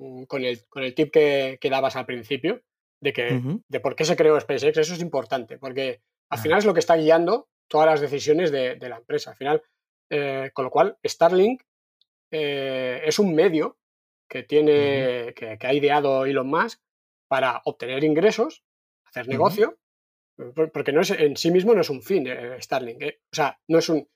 eh, 0.00 0.26
con 0.26 0.42
el, 0.44 0.66
con 0.68 0.82
el 0.82 0.94
tip 0.94 1.12
que, 1.12 1.58
que 1.60 1.70
dabas 1.70 1.94
al 1.96 2.06
principio, 2.06 2.62
de 3.02 3.12
que 3.12 3.42
de 3.68 3.80
por 3.80 3.94
qué 3.94 4.04
se 4.06 4.16
creó 4.16 4.40
SpaceX, 4.40 4.78
eso 4.78 4.94
es 4.94 5.00
importante, 5.00 5.58
porque 5.58 6.00
al 6.30 6.38
Ah. 6.38 6.42
final 6.42 6.58
es 6.58 6.64
lo 6.64 6.72
que 6.74 6.80
está 6.80 6.96
guiando 6.96 7.48
todas 7.68 7.86
las 7.86 8.00
decisiones 8.00 8.50
de, 8.50 8.74
de 8.76 8.88
la 8.88 8.96
empresa. 8.96 9.30
Al 9.30 9.36
final, 9.36 9.62
eh, 10.10 10.50
con 10.54 10.64
lo 10.64 10.70
cual, 10.70 10.98
Starlink 11.04 11.62
eh, 12.30 13.02
es 13.04 13.18
un 13.18 13.34
medio 13.34 13.78
que 14.28 14.42
tiene, 14.42 15.32
que, 15.34 15.56
que 15.58 15.66
ha 15.66 15.72
ideado 15.74 16.26
Elon 16.26 16.48
Musk 16.48 16.80
para 17.28 17.62
obtener 17.64 18.02
ingresos, 18.04 18.64
hacer 19.04 19.28
negocio, 19.28 19.78
por- 20.54 20.72
porque 20.72 20.92
no 20.92 21.00
es, 21.00 21.10
en 21.10 21.36
sí 21.36 21.50
mismo 21.50 21.74
no 21.74 21.80
es 21.80 21.90
un 21.90 22.02
fin 22.02 22.26
eh, 22.26 22.60
Starlink. 22.60 23.02
eh. 23.02 23.20
O 23.32 23.36
sea, 23.36 23.58
no 23.68 23.78
es 23.78 23.88
un. 23.88 24.08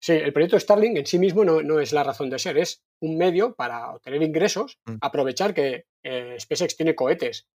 Sí, 0.00 0.12
el 0.12 0.34
proyecto 0.34 0.60
Starlink 0.60 0.98
en 0.98 1.06
sí 1.06 1.18
mismo 1.18 1.44
no, 1.46 1.62
no 1.62 1.80
es 1.80 1.92
la 1.94 2.04
razón 2.04 2.28
de 2.28 2.38
ser, 2.38 2.58
es 2.58 2.84
un 3.00 3.16
medio 3.16 3.54
para 3.54 3.90
obtener 3.92 4.22
ingresos, 4.22 4.78
Mm. 4.86 4.96
aprovechar 5.00 5.54
que 5.54 5.86
eh, 6.02 6.36
SpaceX 6.38 6.76
tiene 6.76 6.94
cohetes, 6.94 7.48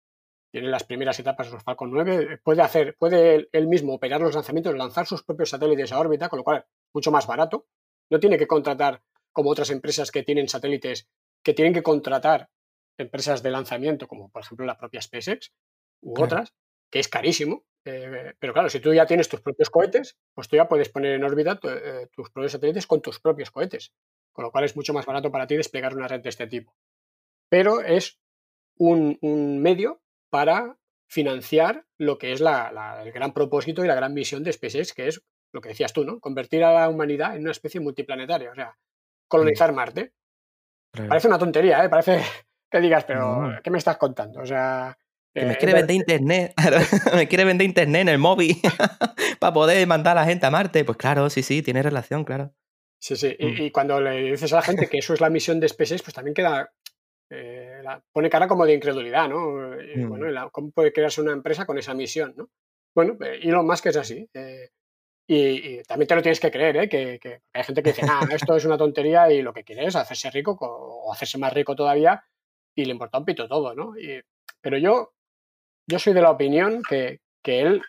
tiene 0.51 0.67
las 0.69 0.83
primeras 0.83 1.19
etapas 1.19 1.45
de 1.47 1.53
los 1.53 1.63
Falcon 1.63 1.91
9, 1.91 2.39
puede 2.43 2.63
hacer, 2.63 2.95
puede 2.97 3.35
él, 3.35 3.49
él 3.51 3.67
mismo 3.67 3.93
operar 3.93 4.19
los 4.19 4.33
lanzamientos, 4.33 4.75
lanzar 4.75 5.05
sus 5.05 5.21
propios 5.23 5.51
satélites 5.51 5.91
a 5.91 5.99
órbita, 5.99 6.27
con 6.27 6.37
lo 6.37 6.43
cual 6.43 6.57
es 6.57 6.65
mucho 6.91 7.11
más 7.11 7.27
barato. 7.27 7.67
No 8.09 8.19
tiene 8.19 8.37
que 8.37 8.47
contratar 8.47 9.01
como 9.31 9.49
otras 9.51 9.69
empresas 9.69 10.11
que 10.11 10.23
tienen 10.23 10.47
satélites, 10.49 11.07
que 11.43 11.53
tienen 11.53 11.73
que 11.73 11.83
contratar 11.83 12.49
empresas 12.97 13.41
de 13.43 13.51
lanzamiento, 13.51 14.07
como 14.07 14.29
por 14.29 14.41
ejemplo 14.41 14.65
la 14.65 14.77
propia 14.77 15.01
SpaceX 15.01 15.51
u 16.01 16.13
Claro. 16.13 16.25
otras, 16.25 16.53
que 16.91 16.99
es 16.99 17.07
carísimo. 17.07 17.65
eh, 17.85 18.33
pero 18.39 18.51
claro, 18.51 18.69
si 18.69 18.81
tú 18.81 18.93
ya 18.93 19.05
tienes 19.05 19.29
tus 19.29 19.39
propios 19.41 19.69
cohetes, 19.69 20.17
pues 20.35 20.49
tú 20.49 20.57
ya 20.57 20.67
puedes 20.67 20.89
poner 20.89 21.13
en 21.13 21.23
órbita 21.23 21.57
tu- 21.59 21.69
eh, 21.69 22.07
tus 22.11 22.29
propios 22.29 22.51
satélites 22.51 22.85
con 22.85 23.01
tus 23.01 23.21
propios 23.21 23.51
cohetes, 23.51 23.93
con 24.33 24.43
lo 24.43 24.51
cual 24.51 24.65
es 24.65 24.75
mucho 24.75 24.93
más 24.93 25.05
barato 25.05 25.31
para 25.31 25.47
ti 25.47 25.55
desplegar 25.55 25.95
una 25.95 26.07
red 26.09 26.19
de 26.21 26.27
este 26.29 26.45
tipo. 26.45 26.75
Pero 27.47 27.79
es 27.81 28.19
un, 28.77 29.17
un 29.21 29.61
medio 29.61 30.01
para 30.29 30.77
financiar 31.09 31.85
lo 31.97 32.17
que 32.17 32.33
es 32.33 32.41
la- 32.41 32.71
la- 32.73 33.01
el 33.01 33.11
gran 33.13 33.33
propósito 33.33 33.83
y 33.83 33.87
la 33.87 33.95
gran 33.95 34.13
misión 34.13 34.43
de 34.43 34.51
SpaceX, 34.53 34.93
que 34.93 35.07
es 35.07 35.23
lo 35.53 35.61
que 35.61 35.69
decías 35.69 35.93
tú, 35.93 36.03
¿no? 36.05 36.19
Convertir 36.19 36.63
a 36.63 36.73
la 36.73 36.89
humanidad 36.89 37.35
en 37.35 37.41
una 37.43 37.51
especie 37.51 37.79
multiplanetaria, 37.79 38.51
o 38.51 38.55
sea, 38.55 38.75
colonizar 39.27 39.73
Marte. 39.73 40.13
Claro. 40.93 41.09
Parece 41.09 41.27
una 41.27 41.37
tontería, 41.39 41.83
¿eh? 41.83 41.89
Parece 41.89 42.21
que 42.71 42.79
digas, 42.79 43.03
pero 43.05 43.47
No. 43.47 43.61
¿qué 43.61 43.69
me 43.69 43.77
estás 43.77 43.97
contando? 43.97 44.41
O 44.41 44.45
sea... 44.45 44.97
Que 45.31 45.45
me 45.45 45.53
eh, 45.53 45.57
quiere 45.57 45.73
vender 45.75 45.95
internet, 45.95 46.53
me 47.15 47.27
quiere 47.27 47.45
vender 47.45 47.65
internet 47.67 48.01
en 48.01 48.09
el 48.09 48.17
móvil 48.17 48.55
para 49.39 49.53
poder 49.53 49.85
mandar 49.85 50.17
a 50.17 50.21
la 50.21 50.25
gente 50.27 50.45
a 50.47 50.49
Marte. 50.51 50.83
Pues 50.83 50.97
claro, 50.97 51.29
sí, 51.29 51.43
sí, 51.43 51.61
tiene 51.61 51.83
relación, 51.83 52.23
claro. 52.25 52.51
Sí, 52.99 53.15
sí. 53.15 53.37
Mm. 53.39 53.47
Y, 53.47 53.63
y 53.65 53.71
cuando 53.71 54.01
le 54.01 54.31
dices 54.31 54.51
a 54.53 54.57
la 54.57 54.61
gente 54.63 54.87
que 54.87 54.97
eso 54.97 55.13
es 55.13 55.21
la 55.21 55.29
misión 55.29 55.59
de 55.59 55.69
SpaceX, 55.69 56.01
pues 56.01 56.13
también 56.15 56.33
queda. 56.33 56.71
eh, 57.31 57.81
la- 57.83 58.01
pone 58.11 58.27
cara 58.27 58.47
como 58.47 58.65
de 58.65 58.73
incredulidad, 58.73 59.29
¿no? 59.29 59.79
Y, 59.79 59.97
Mm. 59.99 60.09
bueno, 60.09 60.27
y 60.27 60.33
la- 60.33 60.49
¿cómo 60.49 60.71
puede 60.71 60.91
crearse 60.91 61.21
una 61.21 61.31
empresa 61.31 61.67
con 61.67 61.77
esa 61.77 61.93
misión, 61.93 62.33
¿no? 62.35 62.49
Bueno, 62.95 63.15
eh, 63.23 63.39
Elon 63.43 63.67
Musk 63.67 63.85
es 63.85 63.97
así. 63.97 64.27
eh, 64.33 64.69
y, 65.31 65.35
y 65.79 65.83
también 65.83 66.07
te 66.07 66.15
lo 66.15 66.21
tienes 66.23 66.39
que 66.39 66.49
creer, 66.49 66.75
¿eh? 66.77 66.89
Que, 66.89 67.19
que 67.19 67.41
hay 67.53 67.63
gente 67.63 67.83
que 67.83 67.91
dice, 67.91 68.01
ah, 68.09 68.21
esto 68.31 68.55
es 68.55 68.65
una 68.65 68.77
tontería 68.77 69.31
y 69.31 69.41
lo 69.41 69.53
que 69.53 69.63
quiere 69.63 69.85
es 69.85 69.95
hacerse 69.95 70.31
rico 70.31 70.57
co- 70.57 70.67
o 71.05 71.13
hacerse 71.13 71.37
más 71.37 71.53
rico 71.53 71.75
todavía 71.75 72.23
y 72.75 72.85
le 72.85 72.91
importa 72.91 73.19
un 73.19 73.25
pito 73.25 73.47
todo, 73.47 73.75
¿no? 73.75 73.97
Y- 73.97 74.21
pero 74.61 74.77
yo, 74.77 75.13
yo 75.87 75.99
soy 75.99 76.13
de 76.13 76.21
la 76.21 76.31
opinión 76.31 76.81
que, 76.89 77.21
que 77.43 77.61
él 77.61 77.81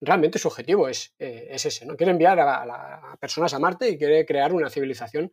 realmente 0.00 0.38
su 0.38 0.46
objetivo 0.48 0.88
es, 0.88 1.14
eh, 1.18 1.48
es 1.50 1.66
ese, 1.66 1.84
¿no? 1.84 1.96
Quiere 1.96 2.12
enviar 2.12 2.38
a, 2.38 2.64
la- 2.64 2.94
a 3.12 3.16
personas 3.16 3.52
a 3.54 3.58
Marte 3.58 3.88
y 3.90 3.98
quiere 3.98 4.24
crear 4.24 4.52
una 4.52 4.70
civilización 4.70 5.32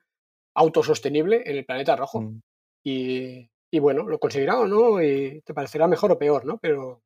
autosostenible 0.56 1.44
en 1.46 1.58
el 1.58 1.66
planeta 1.66 1.96
rojo. 1.96 2.22
Mm. 2.22 2.42
Y, 2.84 3.50
y 3.72 3.80
bueno, 3.80 4.08
lo 4.08 4.20
conseguirá 4.20 4.58
o 4.60 4.66
no, 4.68 5.02
y 5.02 5.42
te 5.42 5.54
parecerá 5.54 5.88
mejor 5.88 6.12
o 6.12 6.18
peor, 6.20 6.46
¿no? 6.46 6.58
Pero, 6.58 7.02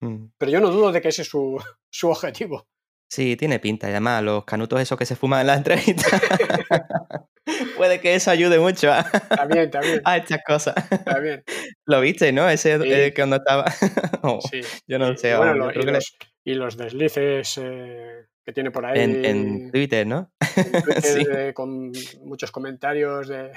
Mm. 0.00 0.26
pero 0.38 0.52
yo 0.52 0.60
no 0.60 0.70
dudo 0.70 0.92
de 0.92 1.00
que 1.00 1.08
ese 1.08 1.22
es 1.22 1.28
su, 1.28 1.58
su 1.90 2.08
objetivo. 2.10 2.66
Sí, 3.10 3.36
tiene 3.36 3.58
pinta. 3.58 3.86
Y 3.88 3.90
además, 3.90 4.22
los 4.22 4.44
canutos 4.44 4.80
esos 4.80 4.98
que 4.98 5.06
se 5.06 5.16
fuman 5.16 5.40
en 5.40 5.46
la 5.48 5.54
entrevista. 5.54 6.06
Puede 7.76 8.00
que 8.00 8.14
eso 8.14 8.30
ayude 8.30 8.58
mucho 8.58 8.92
a, 8.92 9.02
También, 9.04 9.70
también, 9.70 10.02
a 10.04 10.18
estas 10.18 10.40
cosas. 10.46 10.74
también. 11.04 11.42
Lo 11.86 12.00
viste, 12.00 12.30
¿no? 12.32 12.48
Ese 12.48 12.78
Sí. 12.78 12.92
eh, 12.92 13.12
que 13.14 13.22
cuando 13.22 13.36
estaba. 13.36 13.64
Oh, 14.22 14.40
Sí. 14.50 14.60
Yo 14.86 14.98
no 14.98 15.12
Y- 15.12 15.16
sé, 15.16 15.30
y, 15.30 15.36
bueno, 15.36 15.52
vamos, 15.52 15.58
yo 15.58 15.64
lo- 15.66 15.70
creo 15.72 15.82
y, 15.82 15.86
que 15.86 15.92
le- 15.92 15.98
los, 15.98 16.16
y 16.44 16.54
los 16.54 16.76
deslices 16.76 17.58
eh, 17.62 18.26
que 18.44 18.52
tiene 18.52 18.70
por 18.70 18.84
ahí 18.84 19.00
en, 19.00 19.24
en 19.24 19.70
Twitter, 19.70 20.06
¿no? 20.06 20.30
en 20.56 20.72
Twitter, 20.82 21.02
sí, 21.02 21.26
eh, 21.30 21.52
con 21.54 21.92
muchos 22.24 22.50
comentarios 22.50 23.28
de 23.28 23.52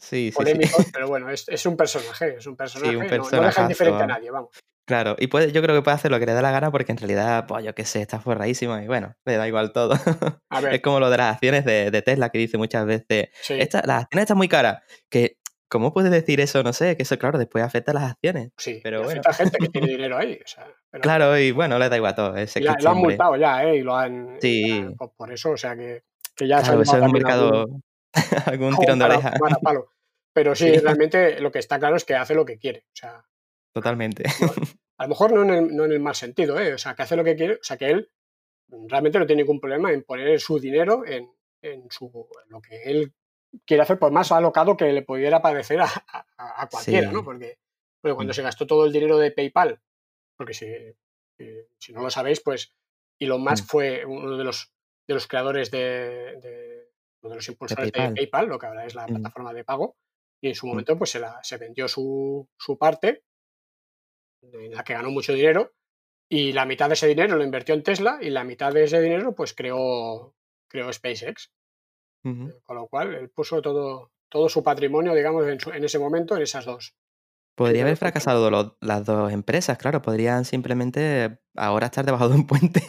sí, 0.00 0.32
polémicos, 0.34 0.86
pero 0.92 1.06
bueno, 1.08 1.30
es, 1.30 1.48
es 1.48 1.64
un 1.66 1.76
personaje, 1.76 2.36
es 2.38 2.46
un 2.46 2.56
personaje, 2.56 2.92
no- 2.96 3.30
no, 3.30 3.40
deja 3.42 3.62
indiferente 3.62 4.02
a 4.02 4.06
nadie, 4.06 4.30
vamos. 4.30 4.50
Claro, 4.86 5.16
y 5.18 5.26
puede, 5.26 5.50
yo 5.50 5.62
creo 5.62 5.74
que 5.74 5.82
puede 5.82 5.96
hacer 5.96 6.10
lo 6.12 6.20
que 6.20 6.26
le 6.26 6.32
da 6.32 6.42
la 6.42 6.52
gana 6.52 6.70
porque 6.70 6.92
en 6.92 6.98
realidad, 6.98 7.46
pues 7.48 7.64
yo 7.64 7.74
qué 7.74 7.84
sé, 7.84 8.00
está 8.02 8.20
forradísimo 8.20 8.78
y 8.78 8.86
bueno, 8.86 9.14
le 9.24 9.36
da 9.36 9.48
igual 9.48 9.72
todo. 9.72 9.94
A 10.48 10.60
Es 10.78 10.80
como 10.80 11.00
lo 11.00 11.10
de 11.10 11.16
las 11.16 11.34
acciones 11.34 11.64
de, 11.64 11.90
de 11.90 12.02
Tesla 12.02 12.28
que 12.30 12.38
dice 12.38 12.56
muchas 12.56 12.86
veces, 12.86 13.28
sí, 13.42 13.54
"Esta- 13.58 13.82
las 13.84 14.04
acciones 14.04 14.22
están 14.22 14.36
muy 14.36 14.48
caras. 14.48 14.82
Que, 15.10 15.38
¿Cómo 15.68 15.92
puedes 15.92 16.12
decir 16.12 16.40
eso? 16.40 16.62
No 16.62 16.72
sé, 16.72 16.96
que 16.96 17.02
eso, 17.02 17.18
claro, 17.18 17.36
después 17.38 17.64
afecta 17.64 17.90
a 17.90 17.94
las 17.94 18.12
acciones. 18.12 18.50
sí, 18.56 18.78
pero 18.84 19.02
bueno. 19.02 19.20
afecta 19.20 19.30
a 19.30 19.34
gente 19.34 19.58
que 19.58 19.68
tiene 19.68 19.88
dinero 19.88 20.16
ahí. 20.16 20.34
O 20.44 20.46
sea, 20.46 20.64
pero 20.92 21.02
Claro, 21.02 21.36
y 21.36 21.50
bueno, 21.50 21.80
le 21.80 21.88
da 21.88 21.96
igual 21.96 22.14
todo. 22.14 22.36
Ese 22.36 22.60
y 22.60 22.62
la- 22.62 22.76
que 22.76 22.84
lo 22.84 22.90
han 22.90 22.98
multado 22.98 23.34
ya, 23.36 23.64
¿eh? 23.64 23.76
Y 23.78 23.80
lo 23.82 23.96
han. 23.96 24.36
Sí. 24.40 24.82
ya, 24.82 24.90
por, 24.96 25.12
por 25.16 25.32
eso, 25.32 25.50
o 25.50 25.56
sea 25.56 25.74
que, 25.74 26.04
que 26.36 26.46
ya 26.46 26.58
se 26.58 26.66
Claro, 26.66 26.76
han 26.78 26.82
eso 26.82 26.96
es 26.96 27.02
un 27.02 27.10
mercado, 27.12 27.66
algún- 28.46 28.76
tirón 28.76 29.00
de 29.00 29.04
oreja. 29.06 29.32
Pero 30.32 30.54
sí, 30.54 30.68
Sí. 30.74 30.78
realmente 30.78 31.40
lo 31.40 31.50
que 31.50 31.58
está 31.58 31.78
claro 31.80 31.96
es 31.96 32.04
que 32.04 32.14
hace 32.14 32.34
lo 32.36 32.44
que 32.44 32.58
quiere. 32.58 32.84
O 32.86 32.94
sea, 32.94 33.24
Totalmente. 33.76 34.22
a 34.98 35.02
lo 35.04 35.08
mejor 35.10 35.32
no 35.34 35.42
en 35.42 35.50
el, 35.50 35.76
no 35.76 35.84
en 35.84 35.92
el 35.92 36.00
mal 36.00 36.14
sentido, 36.14 36.58
¿eh? 36.58 36.72
O 36.72 36.78
sea, 36.78 36.94
que 36.94 37.02
hace 37.02 37.14
lo 37.14 37.22
que 37.22 37.36
quiere, 37.36 37.54
o 37.56 37.62
sea, 37.62 37.76
que 37.76 37.90
él 37.90 38.10
realmente 38.88 39.18
no 39.18 39.26
tiene 39.26 39.42
ningún 39.42 39.60
problema 39.60 39.92
en 39.92 40.02
poner 40.02 40.40
su 40.40 40.58
dinero 40.58 41.04
en, 41.06 41.30
en 41.60 41.90
su, 41.90 42.06
en 42.44 42.50
lo 42.50 42.62
que 42.62 42.82
él 42.84 43.12
quiere 43.66 43.82
hacer, 43.82 43.98
por 43.98 44.12
más 44.12 44.32
alocado 44.32 44.78
que 44.78 44.90
le 44.94 45.02
pudiera 45.02 45.42
parecer 45.42 45.82
a, 45.82 45.84
a- 46.38 46.62
a 46.62 46.68
cualquiera, 46.70 47.08
Sí. 47.10 47.14
¿no? 47.14 47.22
Porque, 47.22 47.58
cuando 48.00 48.30
Mm. 48.32 48.34
se 48.34 48.42
gastó 48.42 48.66
todo 48.66 48.86
el 48.86 48.92
dinero 48.92 49.18
de 49.18 49.30
PayPal, 49.32 49.80
porque 50.38 50.54
si, 50.54 50.64
eh, 50.66 51.68
si 51.78 51.92
no 51.92 52.00
lo 52.02 52.08
sabéis, 52.08 52.40
pues 52.40 52.74
Elon 53.20 53.42
Musk 53.42 53.64
Mm. 53.64 53.66
fue 53.68 54.04
uno 54.06 54.38
de 54.38 54.44
los, 54.44 54.72
de 55.06 55.14
los 55.14 55.26
creadores 55.26 55.70
de, 55.70 56.38
de- 56.40 56.88
uno 57.22 57.30
de 57.30 57.36
los 57.36 57.48
impulsores 57.48 57.84
de 57.86 57.92
PayPal. 57.92 58.14
PayPal, 58.14 58.46
lo 58.46 58.58
que 58.58 58.66
ahora 58.66 58.86
es 58.86 58.94
la 58.94 59.04
Mm. 59.06 59.10
plataforma 59.16 59.52
de 59.52 59.64
pago, 59.64 59.96
y 60.42 60.48
en 60.48 60.54
su 60.54 60.66
momento 60.66 60.96
pues 60.96 61.10
se, 61.10 61.18
la, 61.20 61.38
se 61.42 61.58
vendió 61.58 61.88
su, 61.88 62.48
su 62.58 62.78
parte, 62.78 63.24
en 64.42 64.74
la 64.74 64.84
que 64.84 64.94
ganó 64.94 65.10
mucho 65.10 65.32
dinero, 65.32 65.72
Y 66.28 66.52
la 66.52 66.66
mitad 66.66 66.88
de 66.88 66.94
ese 66.94 67.06
dinero 67.06 67.36
lo 67.36 67.44
invirtió 67.44 67.74
en 67.74 67.82
Tesla 67.82 68.18
y 68.20 68.30
la 68.30 68.42
mitad 68.42 68.72
de 68.72 68.84
ese 68.84 69.00
dinero 69.00 69.34
pues 69.34 69.54
creó, 69.54 70.34
creó 70.68 70.92
SpaceX. 70.92 71.52
Con 72.64 72.76
lo 72.76 72.88
cual, 72.88 73.14
él 73.14 73.30
puso 73.30 73.62
todo, 73.62 74.10
todo 74.28 74.48
su 74.48 74.64
patrimonio, 74.64 75.14
digamos, 75.14 75.46
en, 75.46 75.84
ese 75.84 75.98
momento 76.00 76.36
en 76.36 76.42
esas 76.42 76.64
dos. 76.64 76.96
Podría 77.54 77.82
haber 77.82 77.96
fracasado 77.96 78.76
las 78.80 79.04
dos 79.06 79.32
empresas, 79.32 79.78
claro, 79.78 80.02
podrían 80.02 80.44
simplemente 80.44 81.38
ahora 81.54 81.86
estar 81.86 82.04
debajo 82.04 82.28
de 82.28 82.34
un 82.34 82.46
puente. 82.46 82.82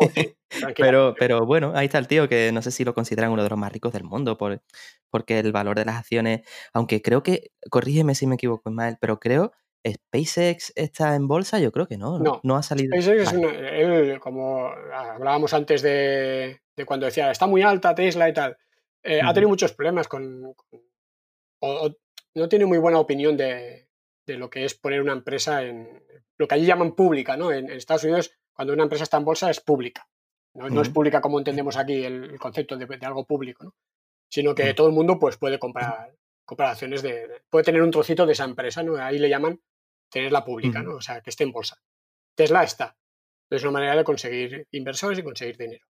pero, 0.76 1.14
pero 1.18 1.46
bueno, 1.46 1.72
ahí 1.76 1.86
está 1.86 2.00
el 2.00 2.08
tío 2.08 2.28
que 2.28 2.52
no 2.52 2.62
sé 2.62 2.72
si 2.72 2.84
lo 2.84 2.94
consideran 2.94 3.32
uno 3.32 3.44
de 3.44 3.50
los 3.50 3.60
más 3.60 3.72
ricos 3.72 3.94
del 3.94 4.04
mundo, 4.04 4.38
por, 4.38 4.62
porque 5.10 5.40
el 5.40 5.52
valor 5.52 5.78
de 5.78 5.86
las 5.86 5.98
acciones, 5.98 6.42
aunque 6.74 7.02
creo 7.02 7.24
que, 7.24 7.52
corrígeme 7.70 8.16
si 8.16 8.28
me 8.28 8.36
equivoco 8.36 8.72
mal, 8.72 8.98
pero 9.00 9.20
creo 9.20 9.54
SpaceX 9.94 10.74
está 10.76 11.16
en 11.16 11.28
bolsa, 11.28 11.60
yo 11.60 11.72
creo 11.72 11.88
que 11.88 11.98
no, 11.98 12.20
no, 12.20 12.40
no 12.44 12.56
ha 12.56 12.64
salido. 12.64 12.94
SpaceX 12.94 13.22
es 13.22 13.34
él, 13.34 14.20
como 14.20 14.68
hablábamos 14.68 15.54
antes 15.54 15.82
de, 15.82 16.62
cuando 16.86 17.06
decía, 17.06 17.32
está 17.32 17.48
muy 17.48 17.62
alta 17.62 17.96
Tesla 17.96 18.30
y 18.30 18.34
tal, 18.34 18.58
eh, 19.04 19.22
ha 19.24 19.34
tenido 19.34 19.50
muchos 19.50 19.74
problemas 19.74 20.08
con, 20.08 20.54
o, 21.60 21.90
no 22.36 22.50
tiene 22.50 22.66
muy 22.66 22.78
buena 22.78 23.00
opinión 23.00 23.36
de, 23.36 23.88
lo 24.28 24.50
que 24.50 24.66
es 24.66 24.76
poner 24.76 25.02
una 25.02 25.14
empresa 25.14 25.64
en 25.64 26.04
lo 26.38 26.48
que 26.48 26.56
allí 26.56 26.66
llaman 26.66 26.96
pública, 26.96 27.38
¿no? 27.38 27.52
En, 27.52 27.70
Estados 27.72 28.04
Unidos, 28.04 28.32
cuando 28.54 28.74
una 28.74 28.84
empresa 28.84 29.04
está 29.04 29.18
en 29.18 29.26
bolsa 29.26 29.50
es 29.50 29.60
pública. 29.60 30.08
No, 30.54 30.82
es 30.82 30.90
pública 30.90 31.22
como 31.22 31.38
entendemos 31.38 31.78
aquí 31.78 32.04
el, 32.04 32.40
concepto 32.40 32.76
de, 32.76 33.06
algo 33.06 33.26
público, 33.26 33.64
¿no? 33.64 33.76
Sino 34.30 34.56
que 34.56 34.74
todo 34.74 34.88
el 34.88 34.94
mundo 34.94 35.20
pues, 35.20 35.38
puede 35.38 35.60
comprar, 35.60 36.14
comprar 36.46 36.72
acciones 36.72 37.02
de, 37.04 37.44
puede 37.50 37.64
tener 37.64 37.82
un 37.82 37.92
trocito 37.92 38.26
de 38.26 38.34
esa 38.34 38.44
empresa, 38.44 38.82
¿no? 38.84 38.98
Ahí 38.98 39.20
le 39.20 39.30
llaman 39.30 39.62
tenerla 40.10 40.46
pública, 40.46 40.82
¿no? 40.82 40.96
O 40.96 41.02
sea, 41.02 41.22
que 41.22 41.30
esté 41.30 41.44
en 41.44 41.52
bolsa. 41.52 41.78
Tesla 42.36 42.64
está. 42.64 42.96
Es 43.50 43.64
una 43.64 43.72
manera 43.72 43.96
de 43.96 44.04
conseguir 44.04 44.68
inversores 44.72 45.20
y 45.20 45.24
conseguir 45.24 45.58
dinero. 45.58 45.86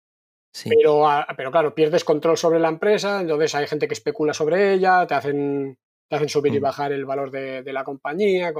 Pero, 0.63 1.07
pero 1.35 1.51
claro, 1.51 1.73
pierdes 1.73 2.03
control 2.03 2.37
sobre 2.37 2.59
la 2.59 2.67
empresa, 2.67 3.21
entonces 3.21 3.55
hay 3.55 3.67
gente 3.67 3.87
que 3.87 3.95
especula 3.95 4.33
sobre 4.33 4.73
ella, 4.73 5.07
te 5.07 5.15
hacen, 5.15 5.79
te 6.07 6.15
hacen 6.15 6.29
subir 6.29 6.53
y 6.53 6.59
mm. 6.59 6.63
bajar 6.63 6.91
el 6.91 7.05
valor 7.05 7.31
de, 7.31 7.73
la 7.73 7.83
compañía, 7.83 8.53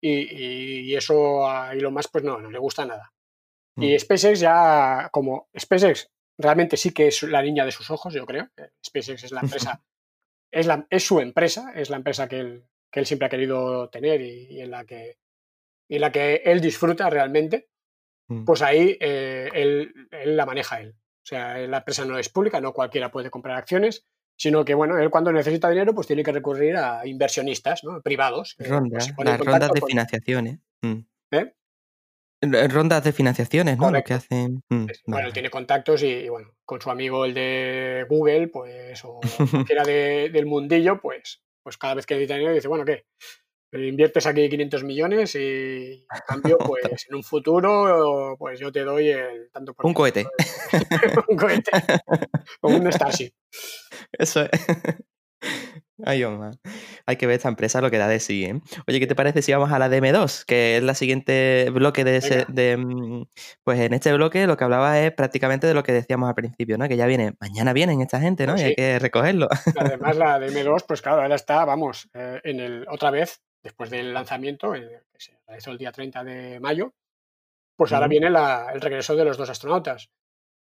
y, 0.00 0.94
eso 0.94 1.48
a 1.48 1.72
Elon 1.72 1.94
Musk 1.94 2.10
pues 2.10 2.24
no, 2.24 2.40
no 2.40 2.50
le 2.50 2.58
gusta 2.58 2.84
nada. 2.84 3.12
Y 3.76 3.94
mm. 3.94 3.98
SpaceX 4.00 4.40
ya, 4.40 5.08
como 5.12 5.48
SpaceX 5.56 6.10
realmente 6.36 6.76
sí 6.76 6.92
que 6.92 7.08
es 7.08 7.22
la 7.22 7.42
niña 7.42 7.64
de 7.64 7.72
sus 7.72 7.90
ojos, 7.90 8.12
yo 8.12 8.26
creo. 8.26 8.48
SpaceX 8.84 9.24
es 9.24 9.30
la 9.30 9.40
empresa, 9.44 9.84
es, 10.50 10.66
la, 10.66 10.84
es 10.90 11.04
su 11.04 11.20
empresa, 11.20 11.72
es 11.76 11.90
la 11.90 11.96
empresa 11.96 12.28
que 12.28 12.40
él, 12.40 12.64
que 12.90 13.00
él 13.00 13.06
siempre 13.06 13.26
ha 13.26 13.30
querido 13.30 13.88
tener 13.88 14.20
y, 14.20 14.60
en, 14.60 14.70
la 14.70 14.84
que, 14.84 15.18
en 15.88 16.00
la 16.00 16.12
que 16.12 16.42
él 16.44 16.60
disfruta 16.60 17.08
realmente. 17.10 17.68
Mm. 18.28 18.44
Pues 18.44 18.62
ahí 18.62 18.96
eh, 19.00 19.48
él, 19.54 20.08
él, 20.10 20.36
la 20.36 20.46
maneja 20.46 20.80
él. 20.80 20.94
O 21.22 21.26
sea, 21.26 21.58
la 21.58 21.78
empresa 21.78 22.04
no 22.04 22.18
es 22.18 22.28
pública, 22.28 22.60
no 22.60 22.72
cualquiera 22.72 23.10
puede 23.10 23.30
comprar 23.30 23.56
acciones, 23.56 24.06
sino 24.40 24.64
que, 24.64 24.74
bueno, 24.74 24.98
él 24.98 25.10
cuando 25.10 25.32
necesita 25.32 25.68
dinero, 25.68 25.94
pues 25.94 26.06
tiene 26.06 26.22
que 26.22 26.32
recurrir 26.32 26.74
a 26.76 27.06
inversionistas 27.06 27.84
¿no? 27.84 28.00
privados. 28.00 28.56
Eh, 28.58 28.70
pues 29.14 29.28
las 29.28 29.38
rondas 29.38 29.70
de 29.70 29.82
financiaciones. 29.82 30.58
Mm. 30.80 31.00
¿Eh? 31.32 31.52
Rondas 32.68 33.04
de 33.04 33.12
financiaciones, 33.12 33.76
¿no? 33.76 33.90
Lo 33.90 34.02
que 34.02 34.14
hacen. 34.14 34.62
Mm, 34.70 34.86
bueno, 35.04 35.26
él 35.26 35.32
tiene 35.34 35.50
contactos 35.50 36.02
y, 36.02 36.26
bueno, 36.30 36.54
con 36.64 36.80
su 36.80 36.90
amigo 36.90 37.26
el 37.26 37.34
de 37.34 38.06
Google, 38.08 38.48
pues, 38.48 39.04
o 39.04 39.20
cualquiera 39.50 39.82
del 39.84 40.46
mundillo, 40.46 41.02
pues, 41.02 41.42
pues 41.62 41.76
cada 41.76 41.94
vez 41.94 42.06
que 42.06 42.14
necesita 42.14 42.34
dinero 42.34 42.54
dice, 42.54 42.68
bueno, 42.68 42.84
¿qué? 42.84 43.04
inviertes 43.72 44.26
aquí 44.26 44.48
500 44.48 44.84
millones 44.84 45.34
y 45.36 46.04
a 46.08 46.20
cambio, 46.20 46.58
pues 46.76 47.06
en 47.08 47.16
un 47.16 47.22
futuro, 47.22 48.36
pues 48.38 48.58
yo 48.58 48.72
te 48.72 48.80
doy 48.80 49.10
el 49.10 49.50
tanto 49.52 49.74
por 49.74 49.86
Un 49.86 49.94
cohete. 49.94 50.26
un 51.28 51.36
cohete. 51.36 51.70
o 52.62 52.68
un 52.68 52.92
Starship. 52.92 53.32
Eso 54.12 54.42
es. 54.42 54.50
Ay, 56.04 56.24
Omar. 56.24 56.54
Hay 57.06 57.16
que 57.16 57.26
ver 57.26 57.36
esta 57.36 57.48
empresa 57.48 57.80
lo 57.80 57.90
que 57.90 57.98
da 57.98 58.08
de 58.08 58.20
sí, 58.20 58.44
¿eh? 58.44 58.60
Oye, 58.86 59.00
¿qué 59.00 59.06
te 59.06 59.14
parece 59.14 59.42
si 59.42 59.52
vamos 59.52 59.70
a 59.72 59.78
la 59.78 59.88
DM2? 59.88 60.44
Que 60.44 60.76
es 60.76 60.82
la 60.82 60.94
siguiente 60.94 61.68
bloque 61.70 62.04
de 62.04 62.16
ese. 62.16 62.46
De, 62.48 62.76
mm, 62.76 63.24
pues 63.64 63.80
en 63.80 63.94
este 63.94 64.12
bloque 64.12 64.46
lo 64.46 64.56
que 64.56 64.64
hablaba 64.64 65.00
es 65.00 65.12
prácticamente 65.12 65.66
de 65.66 65.74
lo 65.74 65.82
que 65.82 65.92
decíamos 65.92 66.28
al 66.28 66.34
principio, 66.34 66.78
¿no? 66.78 66.88
Que 66.88 66.96
ya 66.96 67.06
viene, 67.06 67.34
mañana 67.40 67.72
vienen 67.72 68.00
esta 68.00 68.20
gente, 68.20 68.46
¿no? 68.46 68.52
Pues 68.52 68.62
y 68.62 68.66
hay 68.66 68.74
que 68.74 68.98
recogerlo. 68.98 69.48
Además, 69.76 70.16
la 70.16 70.38
DM2, 70.38 70.84
pues 70.88 71.02
claro, 71.02 71.22
ahora 71.22 71.36
está, 71.36 71.64
vamos, 71.64 72.08
eh, 72.14 72.40
en 72.44 72.60
el, 72.60 72.86
otra 72.88 73.10
vez 73.10 73.40
después 73.62 73.90
del 73.90 74.14
lanzamiento, 74.14 74.72
que 74.72 75.00
se 75.18 75.38
realizó 75.46 75.70
el 75.70 75.78
día 75.78 75.92
30 75.92 76.24
de 76.24 76.60
mayo, 76.60 76.94
pues 77.76 77.92
ahora 77.92 78.08
viene 78.08 78.26
el 78.26 78.80
regreso 78.80 79.16
de 79.16 79.24
los 79.24 79.36
dos 79.36 79.50
astronautas. 79.50 80.10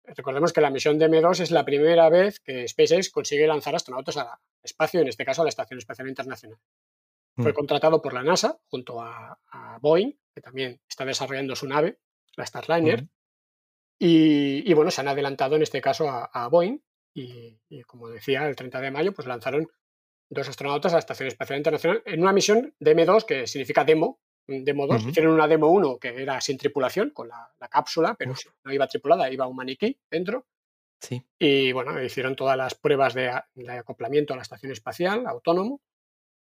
Recordemos 0.05 0.53
que 0.53 0.61
la 0.61 0.70
misión 0.70 0.99
de 0.99 1.09
M2 1.09 1.41
es 1.41 1.51
la 1.51 1.64
primera 1.64 2.09
vez 2.09 2.41
que 2.41 2.66
SpaceX 2.66 3.11
consigue 3.11 3.47
lanzar 3.47 3.74
astronautas 3.74 4.16
al 4.16 4.28
espacio, 4.69 5.01
en 5.01 5.09
este 5.09 5.25
caso 5.25 5.43
a 5.43 5.45
la 5.45 5.49
Estación 5.51 5.79
Espacial 5.79 6.09
Internacional. 6.09 6.59
Fue 7.37 7.53
mm. 7.53 7.55
contratado 7.55 8.03
por 8.03 8.12
la 8.12 8.23
NASA 8.23 8.59
junto 8.69 9.01
a, 9.01 9.39
Boeing, 9.81 10.12
que 10.35 10.41
también 10.41 10.81
está 10.89 11.05
desarrollando 11.05 11.55
su 11.55 11.66
nave, 11.66 11.99
la 12.37 12.47
Starliner. 12.47 13.07
y, 13.99 14.73
bueno, 14.75 14.91
se 14.91 15.01
han 15.01 15.09
adelantado 15.09 15.57
en 15.57 15.62
este 15.62 15.81
caso 15.81 16.09
a, 16.09 16.49
Boeing 16.49 16.79
y, 17.14 17.59
y, 17.69 17.83
como 17.83 18.09
decía, 18.09 18.47
el 18.49 18.57
30 18.57 18.81
de 18.81 18.91
mayo 18.91 19.12
pues 19.12 19.27
lanzaron 19.27 19.69
dos 20.31 20.49
astronautas 20.49 20.93
a 20.93 20.97
la 20.97 21.01
Estación 21.01 21.29
Espacial 21.29 21.59
Internacional 21.59 22.03
en 22.05 22.21
una 22.21 22.33
misión 22.33 22.75
de 22.79 22.97
M2, 22.97 23.25
que 23.25 23.47
significa 23.47 23.85
demo, 23.85 24.21
demo 24.47 24.87
2. 24.87 25.07
Hicieron 25.07 25.35
una 25.35 25.49
demo 25.49 25.69
1 25.69 25.99
que 25.99 26.23
era 26.23 26.41
sin 26.41 26.59
tripulación, 26.59 27.11
con 27.11 27.29
la, 27.29 27.51
cápsula, 27.71 28.14
pero 28.19 28.35
no 28.64 28.73
iba 28.73 28.87
tripulada, 28.87 29.31
iba 29.31 29.47
un 29.47 29.57
maniquí 29.57 29.99
dentro. 30.11 30.47
Sí. 31.01 31.25
Y 31.39 31.73
bueno, 31.73 32.03
hicieron 32.03 32.37
todas 32.37 32.57
las 32.57 32.75
pruebas 32.75 33.15
de, 33.15 33.31
acoplamiento 33.69 34.33
a 34.33 34.37
la 34.37 34.43
estación 34.43 34.73
espacial, 34.73 35.27
autónomo, 35.27 35.81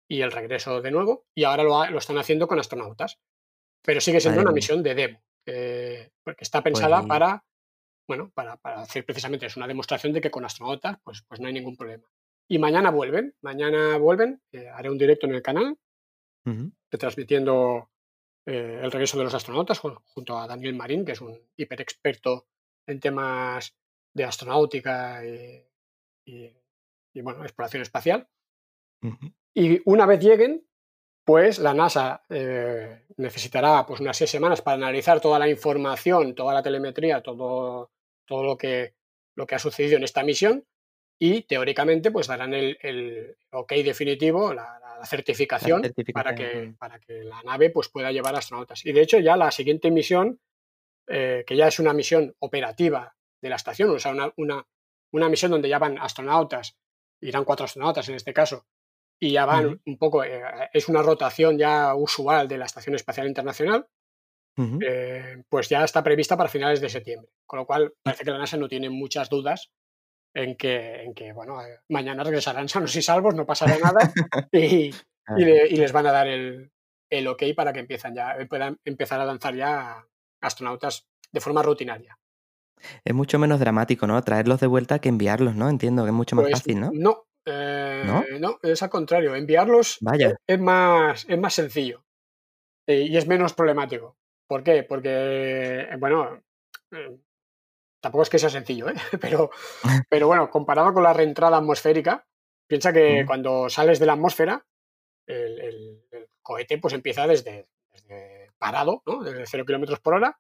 y 0.08 0.22
el 0.22 0.32
regreso 0.32 0.82
de 0.82 0.92
nuevo. 0.92 1.26
Y 1.36 1.44
ahora 1.44 1.64
lo, 1.64 1.98
están 1.98 2.18
haciendo 2.18 2.48
con 2.48 2.60
astronautas. 2.60 3.20
Pero 3.82 4.00
sigue 4.00 4.22
siendo 4.22 4.42
una 4.42 4.52
misión 4.52 4.82
de 4.82 4.96
demo, 4.96 5.22
porque 6.24 6.44
está 6.44 6.62
pues 6.62 6.74
pensada 6.74 7.06
para, 7.06 7.44
bueno, 8.08 8.32
para, 8.34 8.56
para, 8.56 8.82
hacer 8.82 9.06
precisamente, 9.06 9.46
es 9.46 9.58
una 9.58 9.68
demostración 9.68 10.14
de 10.14 10.22
que 10.22 10.32
con 10.32 10.46
astronautas 10.46 11.00
pues, 11.04 11.24
pues 11.28 11.42
no 11.42 11.48
hay 11.48 11.54
ningún 11.54 11.76
problema. 11.76 12.08
Y 12.48 12.60
mañana 12.60 12.92
vuelven, 12.92 13.36
mañana 13.42 13.98
vuelven, 13.98 14.42
eh, 14.52 14.70
haré 14.70 14.90
un 14.90 14.98
directo 14.98 15.28
en 15.28 15.36
el 15.36 15.42
canal, 15.42 15.78
transmitiendo 16.90 17.90
eh, 18.46 18.82
el 18.84 18.92
regreso 18.92 19.18
de 19.18 19.24
los 19.24 19.34
astronautas 19.34 19.80
junto 19.80 20.38
a 20.38 20.48
Daniel 20.48 20.76
Marín, 20.76 21.06
que 21.06 21.14
es 21.14 21.22
un 21.22 21.40
hiper 21.56 21.82
experto 21.82 22.48
en 22.86 23.00
temas 23.00 23.76
de 24.14 24.24
astronáutica 24.24 25.22
y, 25.26 26.52
bueno, 27.22 27.44
exploración 27.44 27.82
espacial. 27.82 28.28
Y 29.54 29.82
una 29.86 30.06
vez 30.06 30.20
lleguen, 30.20 30.66
pues 31.26 31.60
la 31.60 31.74
NASA 31.74 32.24
eh, 32.30 33.06
necesitará 33.18 33.86
pues 33.86 34.00
unas 34.00 34.18
seis 34.18 34.30
semanas 34.30 34.62
para 34.62 34.76
analizar 34.76 35.22
toda 35.22 35.40
la 35.40 35.50
información, 35.50 36.36
toda 36.36 36.54
la 36.54 36.64
telemetría, 36.64 37.22
todo, 37.22 37.92
todo 38.26 38.44
lo, 38.44 38.58
que, 38.58 38.96
lo 39.36 39.46
que 39.46 39.56
ha 39.56 39.60
sucedido 39.60 39.98
en 39.98 40.04
esta 40.04 40.24
misión 40.24 40.66
y 41.20 41.44
teóricamente 41.44 42.12
pues 42.12 42.28
darán 42.28 42.54
el, 42.54 42.78
el 42.82 43.38
ok 43.52 43.74
definitivo, 43.84 44.54
la, 44.54 44.80
certificación, 45.06 45.82
para, 46.14 46.34
que, 46.34 46.74
para 46.80 46.98
que 46.98 47.26
la 47.26 47.42
nave 47.44 47.70
pues 47.72 47.90
pueda 47.90 48.10
llevar 48.14 48.38
astronautas. 48.38 48.86
Y 48.86 48.94
de 48.94 49.02
hecho 49.02 49.20
ya 49.20 49.36
la 49.36 49.52
siguiente 49.52 49.92
misión, 49.92 50.40
eh, 51.08 51.44
que 51.46 51.58
ya 51.58 51.68
es 51.68 51.78
una 51.80 51.92
misión 51.92 52.34
operativa 52.40 53.14
de 53.44 53.50
la 53.50 53.58
estación, 53.58 53.90
o 53.90 54.00
sea, 54.00 54.12
una, 54.12 54.34
una, 54.38 54.66
una, 55.12 55.30
misión 55.30 55.52
donde 55.52 55.68
ya 55.68 55.78
van 55.78 56.00
astronautas, 56.00 56.78
irán 57.22 57.44
cuatro 57.44 57.66
astronautas 57.66 58.08
en 58.08 58.16
este 58.16 58.34
caso, 58.34 58.66
y 59.20 59.34
ya 59.34 59.46
van 59.46 59.82
un 59.86 59.98
poco, 59.98 60.24
eh, 60.24 60.42
es 60.72 60.88
una 60.88 61.02
rotación 61.02 61.58
ya 61.58 61.94
usual 61.94 62.48
de 62.48 62.58
la 62.58 62.66
Estación 62.66 62.96
Espacial 62.96 63.28
Internacional, 63.28 63.86
eh, 64.58 65.44
pues 65.50 65.68
ya 65.68 65.84
está 65.84 66.04
prevista 66.04 66.38
para 66.38 66.50
finales 66.50 66.80
de 66.80 66.90
septiembre. 66.90 67.32
Con 67.46 67.60
lo 67.60 67.66
cual 67.66 67.94
parece 68.04 68.24
que 68.24 68.32
la 68.32 68.38
NASA 68.38 68.58
no 68.58 68.68
tiene 68.68 68.90
muchas 68.90 69.30
dudas 69.30 69.72
en 70.34 70.56
que, 70.56 71.04
en 71.04 71.14
que 71.14 71.34
bueno, 71.34 71.62
eh, 71.62 71.80
mañana 71.90 72.24
regresarán 72.24 72.70
sanos 72.70 72.96
y 72.96 73.02
salvos, 73.02 73.36
no 73.36 73.46
pasará 73.46 73.78
nada 73.78 74.12
y, 74.52 74.92
y, 75.38 75.76
les 75.76 75.92
van 75.92 76.08
a 76.08 76.12
dar 76.12 76.28
el, 76.28 76.72
el, 77.10 77.28
ok 77.28 77.44
para 77.56 77.74
que 77.74 77.80
empiezan 77.80 78.16
ya, 78.16 78.38
puedan 78.50 78.80
empezar 78.86 79.20
a 79.20 79.26
lanzar 79.26 79.56
ya 79.56 80.06
astronautas 80.42 81.08
de 81.32 81.42
forma 81.42 81.64
rutinaria. 81.64 82.18
Es 83.04 83.14
mucho 83.14 83.40
menos 83.40 83.60
dramático, 83.60 84.08
¿no? 84.08 84.22
Traerlos 84.22 84.60
de 84.60 84.68
vuelta 84.68 85.00
que 85.00 85.10
enviarlos, 85.10 85.56
¿no? 85.56 85.70
Entiendo 85.70 86.04
que 86.04 86.10
es 86.10 86.16
mucho 86.16 86.36
más 86.36 86.44
pues 86.44 86.60
fácil, 86.60 86.80
¿no? 86.80 86.92
No, 86.94 87.26
eh, 87.46 88.38
¿no? 88.40 88.60
es 88.62 88.84
al 88.84 88.90
contrario. 88.90 89.36
Enviarlos 89.36 89.98
Vaya. 90.02 90.36
Es, 90.48 90.60
más, 90.60 91.26
es 91.28 91.38
más 91.38 91.54
sencillo 91.54 92.04
y 92.88 93.16
es 93.16 93.28
menos 93.28 93.54
problemático. 93.54 94.18
¿Por 94.48 94.64
qué? 94.64 94.84
Porque, 94.84 95.88
bueno, 96.00 96.44
tampoco 98.02 98.24
es 98.24 98.30
que 98.30 98.40
sea 98.40 98.50
sencillo, 98.50 98.90
¿eh? 98.90 98.94
pero, 99.22 99.50
pero 100.10 100.28
bueno, 100.28 100.50
comparado 100.50 100.94
con 100.94 101.04
la 101.04 101.14
reentrada 101.14 101.58
atmosférica, 101.58 102.26
piensa 102.68 102.94
que 102.94 103.24
cuando 103.26 103.70
sales 103.70 104.00
de 104.00 104.06
la 104.06 104.14
atmósfera, 104.14 104.66
el, 105.28 106.04
cohete 106.42 106.78
pues 106.78 106.94
empieza 106.94 107.26
desde, 107.26 107.68
parado, 108.58 109.02
¿no? 109.06 109.24
desde 109.24 109.46
0 109.46 109.66
kilómetros 109.66 110.00
por 110.00 110.16
hora, 110.16 110.40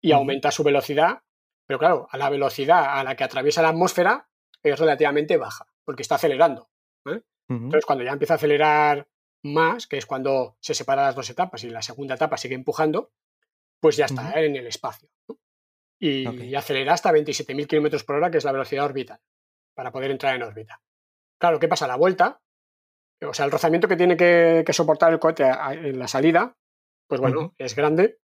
y 0.00 0.12
aumenta 0.12 0.50
su 0.50 0.62
velocidad, 0.62 1.22
pero 1.66 1.78
claro, 1.78 2.08
a 2.10 2.16
la 2.18 2.28
velocidad 2.30 2.98
a 2.98 3.04
la 3.04 3.14
que 3.16 3.24
atraviesa 3.24 3.62
la 3.62 3.68
atmósfera 3.70 4.28
es 4.62 4.78
relativamente 4.78 5.36
baja, 5.36 5.66
porque 5.84 6.02
está 6.02 6.16
acelerando. 6.16 6.70
Entonces, 7.66 7.84
cuando 7.86 8.04
ya 8.04 8.12
empieza 8.12 8.34
a 8.34 8.36
acelerar 8.36 9.08
más, 9.44 9.86
que 9.86 9.98
es 9.98 10.06
cuando 10.06 10.56
se 10.60 10.74
separan 10.74 11.06
las 11.06 11.14
dos 11.16 11.28
etapas 11.30 11.64
y 11.64 11.70
la 11.70 11.82
segunda 11.82 12.14
etapa 12.14 12.36
sigue 12.36 12.54
empujando, 12.54 13.12
pues 13.80 13.96
ya 13.96 14.06
está 14.06 14.40
en 14.40 14.56
el 14.56 14.66
espacio. 14.66 15.08
¿no? 15.28 15.38
Y, 15.98 16.26
acelera 16.54 16.92
hasta 16.94 17.10
27.000 17.12 17.66
kilómetros 17.66 18.04
por 18.04 18.16
hora, 18.16 18.30
que 18.30 18.38
es 18.38 18.44
la 18.44 18.52
velocidad 18.52 18.84
orbital, 18.84 19.20
para 19.74 19.90
poder 19.92 20.10
entrar 20.12 20.34
en 20.36 20.42
órbita. 20.44 20.80
Claro, 21.40 21.58
¿qué 21.58 21.68
pasa? 21.68 21.86
La 21.88 21.96
vuelta, 21.96 22.40
o 23.24 23.34
sea, 23.34 23.44
el 23.44 23.50
rozamiento 23.50 23.88
que 23.88 23.96
tiene 23.96 24.16
que, 24.16 24.62
que 24.64 24.72
soportar 24.72 25.12
el 25.12 25.18
cohete 25.18 25.44
a- 25.44 25.66
a- 25.68 25.74
en 25.74 25.98
la 25.98 26.06
salida, 26.08 26.56
pues 27.08 27.20
bueno, 27.20 27.54
es 27.58 27.74
grande, 27.74 28.20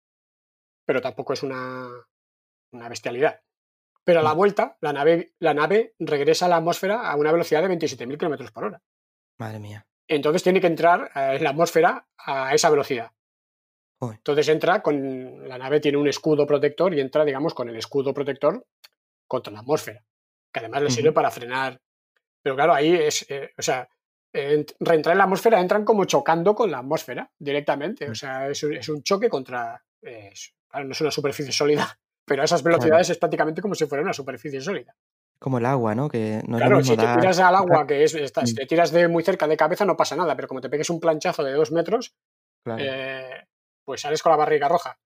pero 0.85 1.01
tampoco 1.01 1.33
es 1.33 1.41
una, 1.43 1.89
una 2.71 2.89
bestialidad. 2.89 3.41
Pero 4.03 4.19
a 4.21 4.23
la 4.23 4.33
Mm. 4.33 4.37
vuelta, 4.37 4.77
la 4.81 4.93
nave, 4.93 5.33
la 5.39 5.53
nave 5.53 5.93
regresa 5.99 6.45
a 6.45 6.49
la 6.49 6.57
atmósfera 6.57 7.09
a 7.09 7.15
una 7.15 7.31
velocidad 7.31 7.61
de 7.61 7.67
27.000 7.67 8.17
kilómetros 8.17 8.51
por 8.51 8.63
hora. 8.65 8.81
Madre 9.39 9.59
mía. 9.59 9.85
Entonces 10.07 10.43
tiene 10.43 10.61
que 10.61 10.67
entrar 10.67 11.11
eh, 11.15 11.35
en 11.35 11.43
la 11.43 11.49
atmósfera 11.49 12.07
a 12.17 12.53
esa 12.53 12.69
velocidad. 12.69 13.11
Entonces 14.01 14.47
entra 14.49 14.81
con. 14.83 15.47
La 15.49 15.57
nave 15.57 15.79
tiene 15.79 15.97
un 15.97 16.07
escudo 16.07 16.45
protector 16.45 16.93
y 16.93 16.99
entra, 17.01 17.25
digamos, 17.25 17.53
con 17.55 17.67
el 17.67 17.75
escudo 17.77 18.13
protector 18.13 18.65
contra 19.27 19.51
la 19.51 19.59
atmósfera. 19.59 20.05
Que 20.53 20.59
además 20.59 20.83
le 20.83 20.91
sirve 20.91 21.11
para 21.11 21.31
frenar. 21.31 21.81
Pero 22.43 22.55
claro, 22.55 22.73
ahí 22.73 22.93
es. 22.93 23.25
eh, 23.29 23.51
o 23.57 23.61
sea, 23.61 23.89
ent- 24.33 24.75
reentrar 24.79 25.13
en 25.13 25.17
la 25.17 25.23
atmósfera 25.23 25.59
entran 25.59 25.83
como 25.83 26.05
chocando 26.05 26.53
con 26.55 26.69
la 26.69 26.77
atmósfera 26.79 27.29
directamente. 27.39 28.05
O 28.07 28.11
Mm. 28.11 28.15
sea, 28.15 28.47
es, 28.47 28.61
un- 28.63 28.73
es 28.75 28.87
un 28.87 29.01
choque 29.03 29.29
contra. 29.29 29.83
eh, 30.03 30.31
claro, 30.69 30.85
no 30.85 30.91
es 30.91 31.01
una 31.01 31.11
superficie 31.11 31.51
sólida, 31.51 31.99
pero 32.27 32.41
a 32.41 32.45
esas 32.45 32.61
velocidades 32.61 33.09
es 33.09 33.17
prácticamente 33.17 33.61
como 33.61 33.73
si 33.73 33.85
fuera 33.85 34.03
una 34.03 34.13
superficie 34.13 34.59
sólida. 34.61 34.93
Como 35.39 35.59
el 35.59 35.65
agua, 35.65 35.95
¿no? 35.95 36.09
Que 36.09 36.41
no 36.47 36.57
Claro, 36.57 36.83
si 36.83 36.97
te 36.97 37.07
tiras 37.07 37.39
al 37.39 37.55
agua, 37.55 37.87
que 37.87 38.03
es, 38.03 38.13
está- 38.15 38.45
si 38.45 38.53
Mm. 38.53 38.57
te 38.57 38.65
tiras 38.65 38.91
de 38.91 39.07
muy 39.07 39.23
cerca 39.23 39.47
de 39.47 39.55
cabeza, 39.55 39.85
no 39.85 39.95
pasa 39.95 40.15
nada, 40.15 40.35
pero 40.35 40.47
como 40.47 40.59
te 40.61 40.69
pegues 40.69 40.89
un 40.89 40.99
planchazo 40.99 41.43
de 41.43 41.53
dos 41.53 41.71
metros, 41.71 42.15
Claro. 42.63 42.83
eh, 42.83 43.47
pues 43.85 44.01
sales 44.01 44.21
con 44.21 44.31
la 44.31 44.35
barriga 44.37 44.67
roja. 44.67 44.99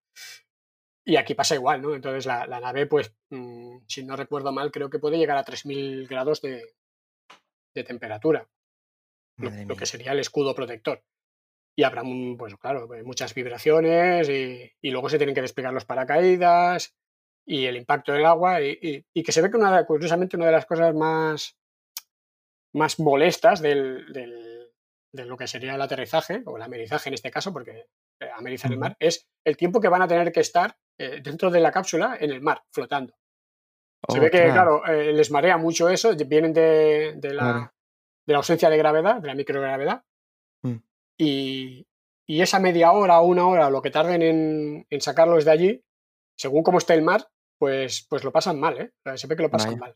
Y 1.06 1.16
aquí 1.18 1.36
pasa 1.36 1.56
igual, 1.56 1.82
¿no? 1.82 1.94
Entonces 1.94 2.26
la, 2.26 2.48
la 2.48 2.60
nave, 2.60 2.86
pues, 2.88 3.14
mm, 3.30 3.80
si 3.88 4.04
no 4.04 4.16
recuerdo 4.16 4.52
mal, 4.52 4.72
creo 4.72 4.90
que 4.90 5.00
puede 5.00 5.18
llegar 5.18 5.38
a 5.38 5.44
3.000 5.44 6.08
grados 6.08 6.42
de, 6.42 6.74
de 7.76 7.84
temperatura, 7.84 8.48
lo, 9.38 9.76
que 9.76 9.86
sería 9.86 10.12
el 10.14 10.20
escudo 10.20 10.56
protector. 10.56 11.04
Y 11.76 11.84
habrá, 11.84 12.04
un- 12.04 12.38
pues 12.38 12.56
claro, 12.56 12.94
eh, 12.96 13.04
muchas 13.04 13.34
vibraciones 13.34 14.30
y, 14.30 14.72
y 14.82 14.92
luego 14.92 15.10
se 15.10 15.18
tienen 15.18 15.36
que 15.36 15.42
despegar 15.42 15.74
los 15.74 15.86
paracaídas 15.86 16.96
y 17.46 17.66
el 17.66 17.78
impacto 17.78 18.12
del 18.14 18.26
agua 18.26 18.62
y, 18.62 18.78
y- 18.82 19.06
y 19.14 19.24
que 19.24 19.32
se 19.32 19.42
ve 19.42 19.50
que 19.50 19.58
una, 19.58 19.86
curiosamente 19.86 20.38
una 20.38 20.46
de 20.48 20.52
las 20.52 20.66
cosas 20.66 20.94
más, 20.96 21.58
más 22.74 23.00
molestas 23.00 23.62
del, 23.62 24.12
del- 24.14 24.70
de 25.14 25.26
lo 25.26 25.36
que 25.36 25.48
sería 25.48 25.76
el 25.76 25.82
aterrizaje 25.82 26.42
o 26.46 26.56
el 26.56 26.62
amerizaje 26.64 27.10
en 27.10 27.16
este 27.16 27.32
caso, 27.32 27.52
porque 27.52 27.88
eh, 28.22 28.30
amerizar 28.38 28.72
el 28.72 28.78
mar, 28.78 28.96
es 29.00 29.28
el 29.46 29.58
tiempo 29.58 29.82
que 29.82 29.90
van 29.90 30.02
a 30.02 30.08
tener 30.08 30.32
que 30.32 30.40
estar 30.40 30.78
eh, 30.98 31.20
dentro 31.22 31.50
de 31.52 31.60
la 31.60 31.72
cápsula 31.72 32.18
en 32.20 32.32
el 32.32 32.42
mar, 32.42 32.64
flotando. 32.72 33.14
Se 34.10 34.20
ve 34.20 34.32
que, 34.32 34.38
Ostras, 34.38 34.54
claro, 34.54 34.86
eh, 34.88 35.12
les 35.14 35.30
marea 35.32 35.58
mucho 35.58 35.90
eso, 35.90 36.16
vienen 36.16 36.54
de, 36.54 37.14
de 37.18 37.34
la, 37.34 37.42
Claro. 37.44 37.74
de 38.26 38.34
la 38.34 38.38
ausencia 38.38 38.70
de 38.70 38.78
gravedad, 38.78 39.16
de 39.22 39.28
la 39.28 39.36
microgravedad, 39.36 40.04
Mm. 40.64 40.78
y, 41.20 41.88
y 42.30 42.42
esa 42.42 42.60
media 42.60 42.92
hora 42.92 43.20
o 43.20 43.26
una 43.26 43.48
hora, 43.48 43.70
lo 43.72 43.82
que 43.82 43.90
tarden 43.92 44.22
en, 44.22 44.86
en 44.90 45.02
sacarlos 45.02 45.44
de 45.44 45.52
allí, 45.52 45.84
según 46.42 46.64
cómo 46.64 46.80
esté 46.80 46.96
el 46.96 47.04
mar, 47.04 47.28
pues, 47.60 48.08
pues 48.10 48.24
lo 48.24 48.32
pasan 48.32 48.60
mal, 48.60 48.80
¿eh? 48.82 48.92
Se 49.16 49.28
ve 49.28 49.36
que 49.36 49.44
lo 49.44 49.52
pasan 49.52 49.72
Vaya. 49.72 49.80
mal. 49.80 49.96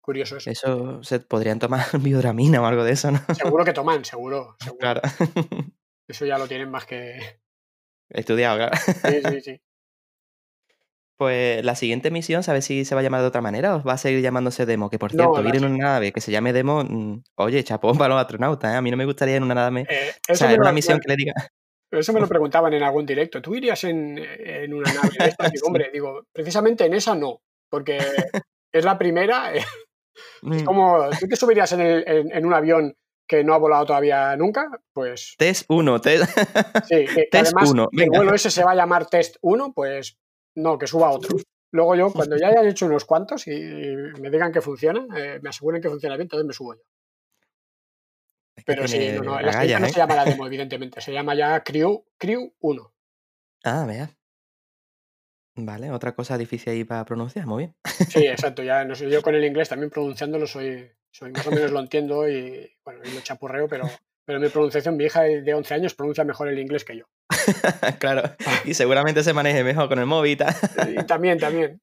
Curioso 0.00 0.36
eso. 0.36 0.50
Eso 0.50 1.02
se 1.04 1.20
podrían 1.20 1.60
tomar 1.60 1.86
biodramina 2.00 2.60
o 2.60 2.66
algo 2.66 2.82
de 2.82 2.92
eso, 2.92 3.12
¿no? 3.12 3.20
Seguro 3.34 3.64
que 3.64 3.72
toman, 3.72 4.04
seguro, 4.04 4.56
seguro. 4.60 4.78
Claro. 4.80 5.00
Eso 6.06 6.26
ya 6.26 6.36
lo 6.36 6.46
tienen 6.46 6.70
más 6.70 6.84
que... 6.84 7.40
Estudiado, 8.10 8.58
claro. 8.58 8.76
Sí, 8.76 9.22
sí, 9.30 9.40
sí. 9.40 9.60
Pues 11.16 11.64
la 11.64 11.76
siguiente 11.76 12.10
misión, 12.10 12.42
¿sabes 12.42 12.66
si 12.66 12.84
se 12.84 12.94
va 12.94 13.00
a 13.00 13.04
llamar 13.04 13.22
de 13.22 13.28
otra 13.28 13.40
manera 13.40 13.76
o 13.76 13.82
va 13.82 13.94
a 13.94 13.98
seguir 13.98 14.20
llamándose 14.20 14.66
Demo? 14.66 14.90
Que 14.90 14.98
por 14.98 15.14
No, 15.14 15.32
cierto, 15.32 15.48
ir 15.48 15.56
en 15.56 15.64
una 15.64 15.92
nave 15.92 16.12
que 16.12 16.20
se 16.20 16.30
llame 16.30 16.52
Demo, 16.52 16.84
mm, 16.84 17.22
oye, 17.36 17.64
chapón 17.64 17.96
para 17.96 18.12
los 18.14 18.20
astronautas, 18.20 18.74
¿eh? 18.74 18.76
A 18.76 18.82
mí 18.82 18.90
no 18.90 18.98
me 18.98 19.06
gustaría 19.06 19.36
en 19.36 19.44
una 19.44 19.54
nave. 19.54 19.86
Eh, 19.88 20.12
O 20.28 20.34
sea, 20.34 20.52
en 20.52 20.60
una 20.60 20.72
misión 20.72 21.00
que 21.00 21.08
le 21.08 21.16
diga. 21.16 21.32
Eso 21.98 22.12
me 22.12 22.20
lo 22.20 22.28
preguntaban 22.28 22.72
en 22.74 22.82
algún 22.82 23.06
directo. 23.06 23.40
¿Tú 23.42 23.54
irías 23.54 23.82
en, 23.84 24.18
en 24.18 24.72
una 24.74 24.92
nave 24.92 25.10
de 25.18 25.28
estas? 25.28 25.50
Digo, 25.52 25.66
hombre, 25.66 25.90
digo, 25.92 26.22
precisamente 26.32 26.84
en 26.86 26.94
esa 26.94 27.14
no, 27.14 27.40
porque 27.70 27.98
es 28.72 28.84
la 28.84 28.98
primera. 28.98 29.52
Es 30.50 30.62
Mm, 30.62 30.64
como, 30.64 31.08
¿tú 31.18 31.26
te 31.26 31.34
subirías 31.34 31.72
en, 31.72 31.80
el- 31.80 32.04
en- 32.06 32.32
en 32.32 32.46
un 32.46 32.54
avión 32.54 32.94
que 33.26 33.42
no 33.42 33.52
ha 33.54 33.58
volado 33.58 33.86
todavía 33.86 34.36
nunca? 34.36 34.68
Pues 34.92 35.34
Test 35.38 35.64
1, 35.68 36.00
test. 36.00 36.22
sí, 36.88 37.04
que, 37.06 37.26
Test 37.30 37.46
además 37.46 37.70
1, 37.72 37.88
que 37.90 38.04
el 38.04 38.10
vuelo 38.10 38.32
ese 38.34 38.50
se 38.50 38.62
va 38.62 38.70
a 38.72 38.74
llamar 38.76 39.06
Test 39.06 39.36
1, 39.40 39.72
pues 39.74 40.16
no, 40.54 40.78
que 40.78 40.86
suba 40.86 41.10
otro. 41.10 41.36
Luego 41.72 41.96
yo, 41.96 42.12
cuando 42.12 42.36
ya 42.36 42.48
haya 42.48 42.62
hecho 42.68 42.86
unos 42.86 43.04
cuantos 43.04 43.48
y, 43.48 43.52
y 43.54 43.96
me 44.20 44.30
digan 44.30 44.52
que 44.52 44.60
funciona, 44.60 45.04
eh, 45.18 45.40
me 45.42 45.48
aseguren 45.48 45.82
que 45.82 45.88
funciona 45.88 46.14
bien, 46.16 46.26
entonces 46.26 46.46
me 46.46 46.52
subo 46.52 46.74
yo. 46.74 46.82
Pero 48.64 48.88
sí, 48.88 49.12
no, 49.16 49.22
no, 49.22 49.40
la 49.40 49.52
no 49.52 49.86
¿eh? 49.86 49.90
se 49.90 49.98
llama 49.98 50.14
la 50.14 50.24
demo, 50.24 50.46
evidentemente, 50.46 51.00
se 51.00 51.12
llama 51.12 51.34
ya 51.34 51.62
Crew, 51.62 52.04
Crew 52.16 52.54
1. 52.60 52.94
Ah, 53.64 53.84
vea. 53.86 54.10
Vale, 55.56 55.90
otra 55.92 56.14
cosa 56.14 56.36
difícil 56.36 56.72
ahí 56.72 56.84
para 56.84 57.04
pronunciar, 57.04 57.46
muy 57.46 57.64
bien. 57.64 57.76
Sí, 58.08 58.26
exacto, 58.26 58.62
ya 58.62 58.84
no 58.84 58.94
sé, 58.94 59.08
yo 59.08 59.22
con 59.22 59.34
el 59.34 59.44
inglés 59.44 59.68
también 59.68 59.90
pronunciándolo 59.90 60.46
soy, 60.46 60.90
soy 61.10 61.30
más 61.30 61.46
o 61.46 61.50
menos 61.50 61.70
lo 61.70 61.80
entiendo 61.80 62.28
y 62.28 62.76
bueno, 62.84 63.00
y 63.04 63.14
lo 63.14 63.20
chapurreo, 63.20 63.68
pero, 63.68 63.84
pero 64.24 64.40
mi 64.40 64.48
pronunciación, 64.48 64.96
mi 64.96 65.04
hija 65.04 65.22
de 65.22 65.54
11 65.54 65.74
años 65.74 65.94
pronuncia 65.94 66.24
mejor 66.24 66.48
el 66.48 66.58
inglés 66.58 66.84
que 66.84 66.96
yo. 66.96 67.04
claro. 68.00 68.22
Y 68.64 68.74
seguramente 68.74 69.22
se 69.22 69.32
maneje 69.32 69.62
mejor 69.62 69.88
con 69.88 69.98
el 69.98 70.06
móvil 70.06 70.32
y 70.32 71.04
también, 71.04 71.38
también. 71.38 71.80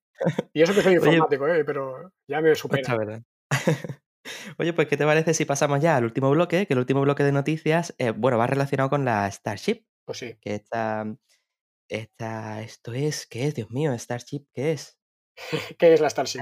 Y 0.53 0.61
eso 0.61 0.73
que 0.73 0.81
soy 0.81 0.97
Oye, 0.97 1.07
informático, 1.07 1.47
¿eh? 1.47 1.63
pero 1.63 2.11
ya 2.27 2.41
me 2.41 2.53
supera. 2.55 2.95
Verdad. 2.95 3.21
Oye, 4.57 4.73
pues, 4.73 4.87
¿qué 4.87 4.97
te 4.97 5.05
parece 5.05 5.33
si 5.33 5.45
pasamos 5.45 5.79
ya 5.81 5.95
al 5.97 6.03
último 6.03 6.29
bloque? 6.31 6.65
Que 6.67 6.73
el 6.73 6.79
último 6.79 7.01
bloque 7.01 7.23
de 7.23 7.31
noticias, 7.31 7.95
eh, 7.97 8.11
bueno, 8.11 8.37
va 8.37 8.47
relacionado 8.47 8.89
con 8.89 9.05
la 9.05 9.29
Starship, 9.31 9.83
Pues 10.05 10.17
sí. 10.19 10.35
que 10.41 10.55
está, 10.55 11.05
esta, 11.89 12.61
esto 12.61 12.93
es, 12.93 13.27
¿qué 13.27 13.47
es? 13.47 13.55
Dios 13.55 13.69
mío, 13.71 13.97
Starship, 13.97 14.45
¿qué 14.53 14.71
es? 14.73 14.99
¿Qué 15.79 15.93
es 15.93 16.01
la 16.01 16.09
Starship? 16.09 16.41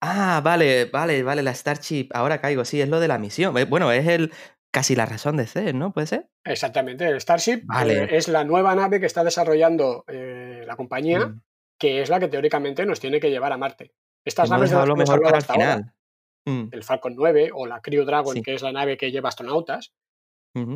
Ah, 0.00 0.40
vale, 0.44 0.86
vale, 0.86 1.22
vale, 1.22 1.42
la 1.42 1.54
Starship, 1.54 2.08
ahora 2.12 2.40
caigo, 2.40 2.64
sí, 2.64 2.80
es 2.80 2.88
lo 2.88 3.00
de 3.00 3.08
la 3.08 3.18
misión. 3.18 3.54
Bueno, 3.68 3.90
es 3.92 4.06
el 4.06 4.32
casi 4.72 4.96
la 4.96 5.06
razón 5.06 5.36
de 5.36 5.46
ser, 5.46 5.74
¿no? 5.74 5.92
¿Puede 5.92 6.08
ser? 6.08 6.28
Exactamente, 6.44 7.06
el 7.08 7.20
Starship 7.20 7.58
eh, 7.58 7.62
Vale. 7.64 8.16
es 8.16 8.28
la 8.28 8.44
nueva 8.44 8.74
nave 8.74 8.98
que 9.00 9.06
está 9.06 9.22
desarrollando 9.24 10.04
eh, 10.08 10.64
la 10.66 10.76
compañía, 10.76 11.26
Mm. 11.26 11.40
que 11.78 12.02
es 12.02 12.08
la 12.10 12.18
que 12.20 12.28
teóricamente 12.28 12.84
nos 12.84 12.98
tiene 13.00 13.20
que 13.20 13.30
llevar 13.30 13.52
a 13.52 13.56
Marte. 13.56 13.94
Estas 14.26 14.48
Hemos 14.50 14.58
naves 14.58 14.70
de 14.70 14.76
las 14.76 14.84
que 14.86 14.90
hemos 14.92 15.10
hablado 15.10 15.36
hasta 15.36 15.52
ahora, 15.54 15.72
final. 15.76 15.94
Mm, 16.46 16.68
el 16.72 16.82
Falcon 16.84 17.14
9 17.16 17.50
o 17.54 17.66
la 17.66 17.80
Crew 17.80 18.04
Dragon, 18.04 18.34
Sí. 18.34 18.42
que 18.42 18.54
es 18.54 18.62
la 18.62 18.72
nave 18.72 18.96
que 18.96 19.10
lleva 19.10 19.28
astronautas, 19.30 19.92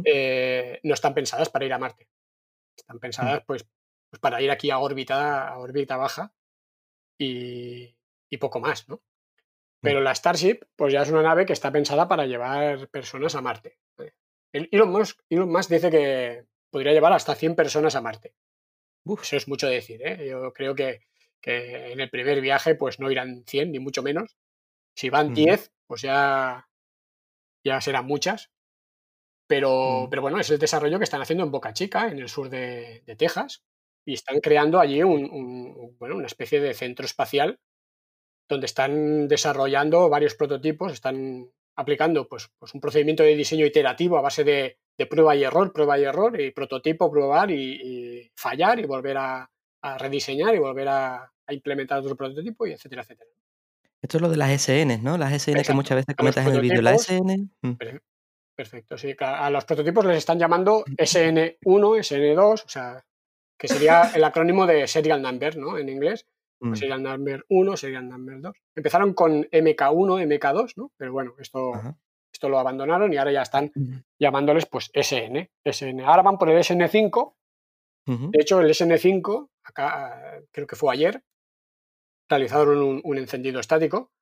eh, 0.05 0.81
no 0.83 0.95
están 0.95 1.15
pensadas 1.15 1.51
para 1.51 1.65
ir 1.67 1.73
a 1.73 1.79
Marte. 1.79 2.05
Mm. 2.07 2.79
Están 2.79 2.99
pensadas 2.99 3.43
pues, 3.47 3.67
pues 4.11 4.21
para 4.21 4.41
ir 4.43 4.51
aquí 4.51 4.71
a 4.71 4.79
órbita, 4.79 5.49
a 5.49 5.59
órbita 5.59 5.97
baja 5.97 6.33
y, 7.19 7.97
y 8.31 8.37
poco 8.39 8.61
más, 8.61 8.89
¿no? 8.89 8.97
Mm. 8.97 9.01
Pero 9.83 10.01
la 10.01 10.15
Starship, 10.15 10.61
pues 10.77 10.93
ya 10.93 11.03
es 11.03 11.11
una 11.11 11.23
nave 11.23 11.47
que 11.47 11.53
está 11.53 11.71
pensada 11.71 12.09
para 12.09 12.27
llevar 12.27 12.89
personas 12.89 13.35
a 13.35 13.41
Marte. 13.43 13.79
El 14.51 14.69
Elon 14.73 14.91
Musk, 14.91 15.21
Elon 15.29 15.51
Musk 15.53 15.71
dice 15.71 15.91
que 15.91 16.47
podría 16.71 16.93
llevar 16.93 17.13
hasta 17.13 17.35
100 17.35 17.55
personas 17.55 17.95
a 17.97 18.01
Marte. 18.01 18.35
Uf, 19.05 19.23
Eso 19.23 19.37
es 19.37 19.47
mucho 19.47 19.67
decir, 19.69 20.01
¿eh? 20.03 20.27
Yo 20.27 20.53
creo 20.55 20.75
que, 20.75 21.03
que 21.43 21.93
en 21.93 22.01
el 22.01 22.09
primer 22.09 22.41
viaje 22.41 22.75
pues 22.75 22.99
no 22.99 23.11
irán 23.11 23.45
100, 23.47 23.71
ni 23.73 23.79
mucho 23.79 24.03
menos. 24.03 24.37
Si 24.99 25.11
van 25.15 25.27
Ujú. 25.29 25.35
10, 25.41 25.61
pues 25.89 26.03
ya, 26.03 26.69
ya 27.65 27.81
serán 27.81 28.07
muchas. 28.07 28.51
Pero, 29.47 30.07
Mm. 30.07 30.11
pero 30.11 30.23
bueno, 30.23 30.39
es 30.41 30.51
el 30.51 30.59
desarrollo 30.59 30.99
que 30.99 31.05
están 31.05 31.23
haciendo 31.23 31.45
en 31.45 31.51
Boca 31.51 31.73
Chica, 31.73 32.09
en 32.09 32.19
el 32.19 32.29
sur 32.29 32.51
de, 32.51 33.03
de 33.07 33.17
Texas, 33.17 33.63
y 34.07 34.15
están 34.15 34.41
creando 34.41 34.79
allí 34.81 35.03
un, 35.03 35.25
un- 35.31 35.97
bueno, 35.99 36.17
una 36.17 36.27
especie 36.27 36.61
de 36.61 36.75
centro 36.75 37.07
espacial 37.07 37.59
donde 38.49 38.67
están 38.67 39.29
desarrollando 39.29 40.09
varios 40.09 40.35
prototipos, 40.35 40.93
están 40.93 41.51
aplicando 41.77 42.29
pues, 42.29 42.51
pues 42.59 42.75
un 42.75 42.81
procedimiento 42.81 43.23
de 43.23 43.37
diseño 43.37 43.67
iterativo 43.67 44.19
a 44.19 44.23
base 44.23 44.45
de, 44.45 44.79
de 44.99 45.07
prueba 45.07 45.37
y 45.37 45.45
error, 45.45 45.73
prueba 45.73 45.99
y 45.99 46.05
error, 46.05 46.41
y 46.41 46.51
prototipo, 46.53 47.11
probar 47.11 47.51
y, 47.51 47.81
y 48.25 48.33
fallar 48.37 48.79
y 48.81 48.87
volver 48.87 49.19
a, 49.19 49.51
a 49.83 49.99
rediseñar 49.99 50.55
y 50.55 50.59
volver 50.59 50.89
a, 50.89 51.33
a 51.47 51.55
implementar 51.55 52.01
otro 52.01 52.17
prototipo, 52.17 52.67
y 52.67 52.73
etcétera, 52.73 53.03
etcétera. 53.03 53.31
Esto 54.03 54.19
es 54.19 54.23
lo 54.23 54.29
de 54.29 54.37
las 54.37 54.51
SN, 54.51 54.99
¿no? 55.03 55.19
Las 55.19 55.33
SN 55.33 55.63
que 55.63 55.73
muchas 55.73 55.97
veces 55.97 56.15
comentas 56.17 56.47
en 56.47 56.53
el 56.55 56.61
vídeo. 56.61 56.83
La 56.83 56.91
prototipos, 56.93 57.17
SN. 57.27 57.49
mm, 57.63 57.73
Per- 57.75 58.03
Perfecto, 58.57 58.99
sí. 58.99 59.15
A 59.21 59.51
los 59.51 59.65
prototipos 59.65 60.05
les 60.05 60.19
están 60.19 60.37
llamando 60.39 60.85
SN1, 60.97 61.97
SN2, 61.99 62.65
o 62.65 62.69
sea, 62.69 63.05
que 63.57 63.69
sería 63.69 64.11
el 64.15 64.25
acrónimo 64.25 64.67
de 64.67 64.87
Serial 64.89 65.23
Number, 65.23 65.57
¿no? 65.57 65.79
En 65.79 65.89
inglés. 65.89 66.27
Pues 66.59 66.73
Mm. 66.73 66.75
serían 66.75 67.03
Number 67.05 67.45
1, 67.51 67.77
serían 67.77 68.09
Number 68.09 68.41
2. 68.41 68.57
Empezaron 68.75 69.15
con 69.15 69.47
MK1, 69.53 70.19
MK2, 70.21 70.73
¿no? 70.77 70.91
Pero 70.97 71.13
bueno, 71.13 71.35
esto, 71.39 71.73
Ajá. 71.73 71.97
esto 72.33 72.49
lo 72.49 72.59
abandonaron 72.59 73.13
y 73.13 73.17
ahora 73.17 73.31
ya 73.31 73.43
están 73.43 73.71
llamándoles 74.19 74.67
pues 74.67 74.91
SN. 74.93 75.49
SN. 75.65 76.03
Ahora 76.05 76.23
van 76.23 76.37
por 76.37 76.51
el 76.51 76.59
SN5. 76.59 77.37
Ujú. 78.09 78.31
De 78.33 78.39
hecho, 78.43 78.61
el 78.61 78.71
SN5, 78.71 79.51
acá 79.63 80.41
creo 80.51 80.67
que 80.67 80.75
fue 80.75 80.93
ayer, 80.93 81.23
realizaron 82.29 82.83
un, 82.83 83.01
un 83.05 83.19
encendido 83.19 83.61
estático, 83.61 84.13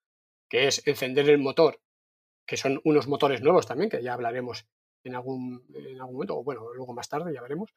que 0.49 0.69
es 0.69 0.87
encender 0.87 1.29
el 1.29 1.39
motor, 1.39 1.81
que 2.47 2.57
son 2.57 2.81
unos 2.85 3.09
motores 3.09 3.43
nuevos 3.43 3.67
también, 3.67 3.91
que 3.91 4.03
ya 4.03 4.15
hablaremos 4.15 4.67
en 5.05 5.15
algún, 5.15 5.65
en 5.75 6.01
algún 6.01 6.15
momento, 6.15 6.37
o 6.37 6.45
bueno, 6.45 6.73
luego 6.75 6.95
más 6.95 7.09
tarde 7.09 7.33
ya 7.33 7.43
veremos. 7.43 7.75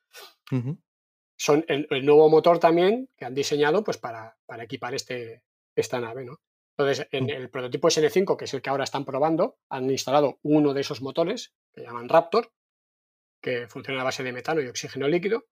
Son 1.37 1.63
el, 1.67 1.87
el 1.89 2.05
nuevo 2.05 2.29
motor 2.29 2.59
también 2.59 3.09
que 3.15 3.25
han 3.25 3.35
diseñado 3.35 3.83
pues 3.83 3.97
para, 3.97 4.37
para 4.45 4.63
equipar 4.63 4.93
este, 4.93 5.43
esta 5.75 5.99
nave, 5.99 6.25
¿no? 6.25 6.39
Entonces, 6.77 7.07
en 7.11 7.29
el 7.29 7.49
prototipo 7.49 7.89
SN5, 7.89 8.37
que 8.37 8.45
es 8.45 8.53
el 8.53 8.61
que 8.61 8.69
ahora 8.69 8.85
están 8.85 9.03
probando, 9.03 9.57
han 9.69 9.89
instalado 9.89 10.39
uno 10.43 10.73
de 10.73 10.81
esos 10.81 11.01
motores, 11.01 11.53
que 11.73 11.81
llaman 11.81 12.07
Raptor, 12.07 12.51
que 13.41 13.67
funciona 13.67 14.01
a 14.01 14.05
base 14.05 14.23
de 14.23 14.31
metano 14.31 14.61
y 14.61 14.67
oxígeno 14.67 15.07
líquido. 15.07 15.45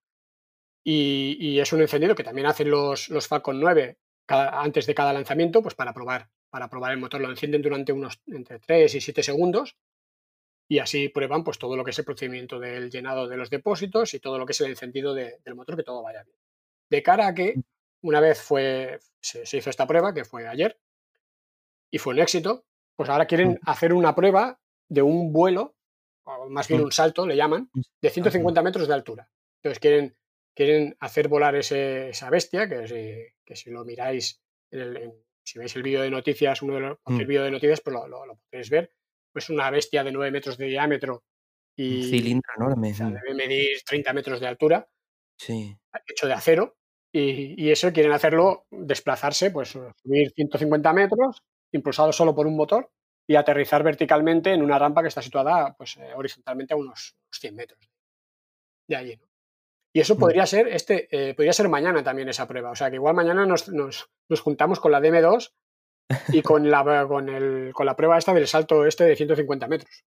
Y, 0.85 1.35
y 1.39 1.59
es 1.59 1.73
un 1.73 1.81
encendido 1.81 2.15
que 2.15 2.23
también 2.23 2.47
hacen 2.47 2.69
los, 2.71 3.09
los 3.09 3.27
Falcon 3.27 3.59
9 3.59 3.97
cada- 4.27 4.61
antes 4.61 4.85
de 4.85 4.93
cada 4.93 5.13
lanzamiento, 5.13 5.63
pues 5.63 5.73
para 5.73 5.93
probar, 5.93 6.29
para 6.51 6.69
probar 6.69 6.91
el 6.91 6.99
motor. 6.99 7.19
Lo 7.21 7.29
encienden 7.31 7.61
durante 7.63 7.91
unos 7.93 8.21
entre 8.27 8.59
3 8.59 8.93
y 8.93 9.01
7 9.01 9.23
segundos 9.23 9.75
y 10.69 10.79
así 10.79 11.09
prueban 11.09 11.43
pues 11.43 11.57
todo 11.57 11.75
lo 11.75 11.83
que 11.83 11.91
es 11.91 11.99
el 11.99 12.05
procedimiento 12.05 12.59
del 12.59 12.91
llenado 12.91 13.27
de 13.27 13.37
los 13.37 13.49
depósitos 13.49 14.13
y 14.13 14.19
todo 14.19 14.37
lo 14.37 14.45
que 14.45 14.51
es 14.51 14.61
el 14.61 14.67
encendido 14.69 15.13
de- 15.15 15.39
del 15.43 15.55
motor, 15.55 15.75
que 15.75 15.83
todo 15.83 16.03
vaya 16.03 16.23
bien. 16.23 16.37
De 16.89 17.01
cara 17.01 17.27
a 17.27 17.33
que 17.33 17.55
una 18.03 18.19
vez 18.19 18.39
fue, 18.41 18.99
se, 19.19 19.45
se 19.45 19.57
hizo 19.57 19.69
esta 19.69 19.87
prueba, 19.87 20.13
que 20.13 20.23
fue 20.25 20.47
ayer, 20.47 20.77
y 21.91 21.97
fue 21.97 22.13
un 22.13 22.19
éxito, 22.19 22.65
pues 22.95 23.09
ahora 23.09 23.25
quieren 23.25 23.51
Mm. 23.51 23.57
hacer 23.69 23.93
una 23.93 24.13
prueba 24.13 24.59
de 24.89 25.01
un 25.01 25.31
vuelo, 25.33 25.75
o 26.25 26.49
más 26.49 26.67
bien 26.67 26.81
Mm. 26.81 26.85
un 26.85 26.91
salto, 26.91 27.25
le 27.25 27.35
llaman, 27.37 27.69
de 28.01 28.09
150 28.09 28.61
metros 28.61 28.87
de 28.87 28.93
altura. 28.93 29.29
Entonces 29.61 29.79
quieren, 29.79 30.17
quieren 30.53 30.95
hacer 30.99 31.27
volar 31.29 31.55
ese- 31.55 32.09
esa 32.09 32.29
bestia, 32.29 32.67
que 32.67 32.87
si, 32.87 33.36
que 33.47 33.55
si 33.55 33.71
lo 33.71 33.83
miráis, 33.85 34.41
en 34.71 34.79
el- 34.81 34.97
en- 34.97 35.23
si 35.43 35.57
veis 35.57 35.73
el 35.77 35.83
vídeo 35.83 36.01
de 36.01 36.11
noticias, 36.11 36.61
uno 36.61 36.75
de 36.75 36.81
los, 36.81 36.97
Mm. 37.05 37.17
vídeo 37.25 37.43
de 37.43 37.51
noticias, 37.51 37.79
pues 37.81 37.93
lo, 37.93 38.07
lo- 38.07 38.25
lo 38.25 38.35
podéis 38.51 38.69
ver. 38.69 38.91
Pues 39.33 39.49
una 39.49 39.71
bestia 39.71 40.03
de 40.03 40.11
9 40.11 40.31
metros 40.31 40.57
de 40.57 40.65
diámetro 40.65 41.23
Un 41.77 41.85
y 41.85 42.03
cilindro 42.09 42.51
enorme. 42.57 42.91
o 42.91 42.93
sea, 42.93 43.07
mm. 43.07 43.13
debe 43.13 43.33
medir 43.33 43.81
30 43.85 44.11
metros 44.13 44.39
de 44.41 44.47
altura, 44.47 44.87
Sí. 45.39 45.75
hecho 46.05 46.27
de 46.27 46.33
acero. 46.33 46.75
Y, 47.13 47.55
y 47.63 47.71
eso 47.71 47.91
quieren 47.93 48.11
hacerlo, 48.11 48.65
desplazarse, 48.69 49.49
pues 49.51 49.69
subir 49.69 50.31
150 50.35 50.91
metros, 50.91 51.41
impulsado 51.71 52.11
solo 52.11 52.35
por 52.35 52.45
un 52.47 52.55
motor, 52.57 52.91
y 53.29 53.35
aterrizar 53.35 53.81
verticalmente 53.83 54.51
en 54.53 54.61
una 54.61 54.77
rampa 54.77 55.01
que 55.01 55.07
está 55.07 55.21
situada 55.21 55.73
pues, 55.77 55.95
eh, 55.97 56.13
horizontalmente 56.13 56.73
a 56.73 56.77
unos 56.77 57.15
100 57.31 57.55
metros 57.55 57.89
de 58.89 58.95
allí. 58.95 59.15
¿no? 59.15 59.26
Y 59.97 59.99
eso 59.99 60.13
Mm. 60.13 60.19
podría 60.19 60.45
ser 60.45 60.67
este, 60.67 61.07
eh, 61.09 61.33
podría 61.33 61.53
ser 61.53 61.67
mañana 61.69 62.03
también 62.03 62.29
esa 62.29 62.47
prueba. 62.47 62.69
O 62.69 62.75
sea 62.75 62.91
que 62.91 62.97
igual 62.97 63.15
mañana 63.15 63.47
nos, 63.47 63.67
nos- 63.69 64.11
nos 64.29 64.41
juntamos 64.41 64.79
con 64.79 64.91
la 64.91 64.99
DM2 65.01 65.55
y 66.31 66.43
con 66.43 66.69
la, 66.69 67.05
con, 67.07 67.29
el, 67.29 67.71
con 67.73 67.87
la 67.87 67.95
prueba 67.95 68.15
esta 68.15 68.31
del 68.31 68.45
salto 68.45 68.85
este 68.85 69.05
de 69.05 69.15
150 69.15 69.67
metros. 69.67 70.03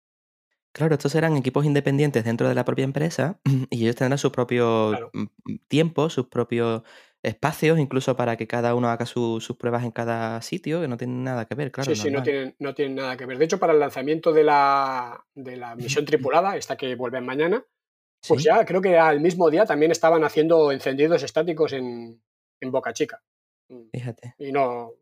Claro, 0.73 0.93
estos 0.95 1.13
serán 1.13 1.39
equipos 1.39 1.65
independientes 1.65 2.23
dentro 2.23 2.47
de 2.51 2.55
la 2.55 2.67
propia 2.67 2.85
empresa 2.85 3.41
y 3.71 3.85
ellos 3.85 3.97
tendrán 3.97 4.19
su 4.19 4.31
propio 4.31 4.91
Claro. 4.91 5.11
mm, 5.15 5.23
mm, 5.23 5.59
tiempo, 5.69 6.11
sus 6.11 6.27
propios 6.27 6.83
espacios, 7.23 7.79
incluso 7.79 8.15
para 8.15 8.37
que 8.37 8.47
cada 8.47 8.75
uno 8.75 8.91
haga 8.91 9.07
su- 9.07 9.41
sus 9.41 9.57
pruebas 9.57 9.85
en 9.85 9.91
cada 9.91 10.43
sitio, 10.43 10.83
que 10.83 10.89
no 10.89 10.99
tienen 10.99 11.25
nada 11.25 11.47
que 11.47 11.55
ver, 11.55 11.73
claro. 11.73 11.95
sí, 11.95 11.97
sí, 12.01 12.11
no 12.11 12.23
tienen, 12.23 12.55
no 12.59 12.75
tienen 12.75 12.97
nada 12.97 13.17
que 13.17 13.25
ver. 13.25 13.39
De 13.39 13.47
hecho, 13.47 13.59
para 13.59 13.73
el 13.73 13.81
lanzamiento 13.81 14.35
de 14.35 14.45
la, 14.45 15.25
de 15.35 15.57
la 15.57 15.75
misión 15.77 16.05
tripulada, 16.05 16.59
esta 16.59 16.77
que 16.77 16.95
vuelve 16.95 17.23
mañana, 17.23 17.65
pues 18.27 18.43
Sí. 18.43 18.47
ya 18.49 18.65
creo 18.65 18.81
que 18.81 18.99
al 18.99 19.21
mismo 19.21 19.49
día 19.51 19.65
también 19.65 19.91
estaban 19.93 20.25
haciendo 20.25 20.73
encendidos 20.73 21.23
estáticos 21.23 21.73
en, 21.73 22.21
en 22.61 22.71
Boca 22.71 22.93
Chica. 22.93 23.23
Mm, 23.69 23.89
Fíjate. 23.93 24.35
Y 24.39 24.53
no. 24.53 24.93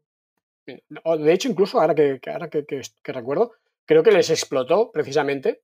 De 0.67 1.33
hecho, 1.33 1.49
incluso 1.49 1.81
ahora 1.81 1.95
que, 1.95 2.21
ahora 2.31 2.51
que, 2.51 2.67
que- 2.67 2.83
que 3.03 3.13
recuerdo, 3.13 3.53
creo 3.85 4.03
que 4.03 4.11
les 4.11 4.29
explotó 4.31 4.91
precisamente 4.91 5.63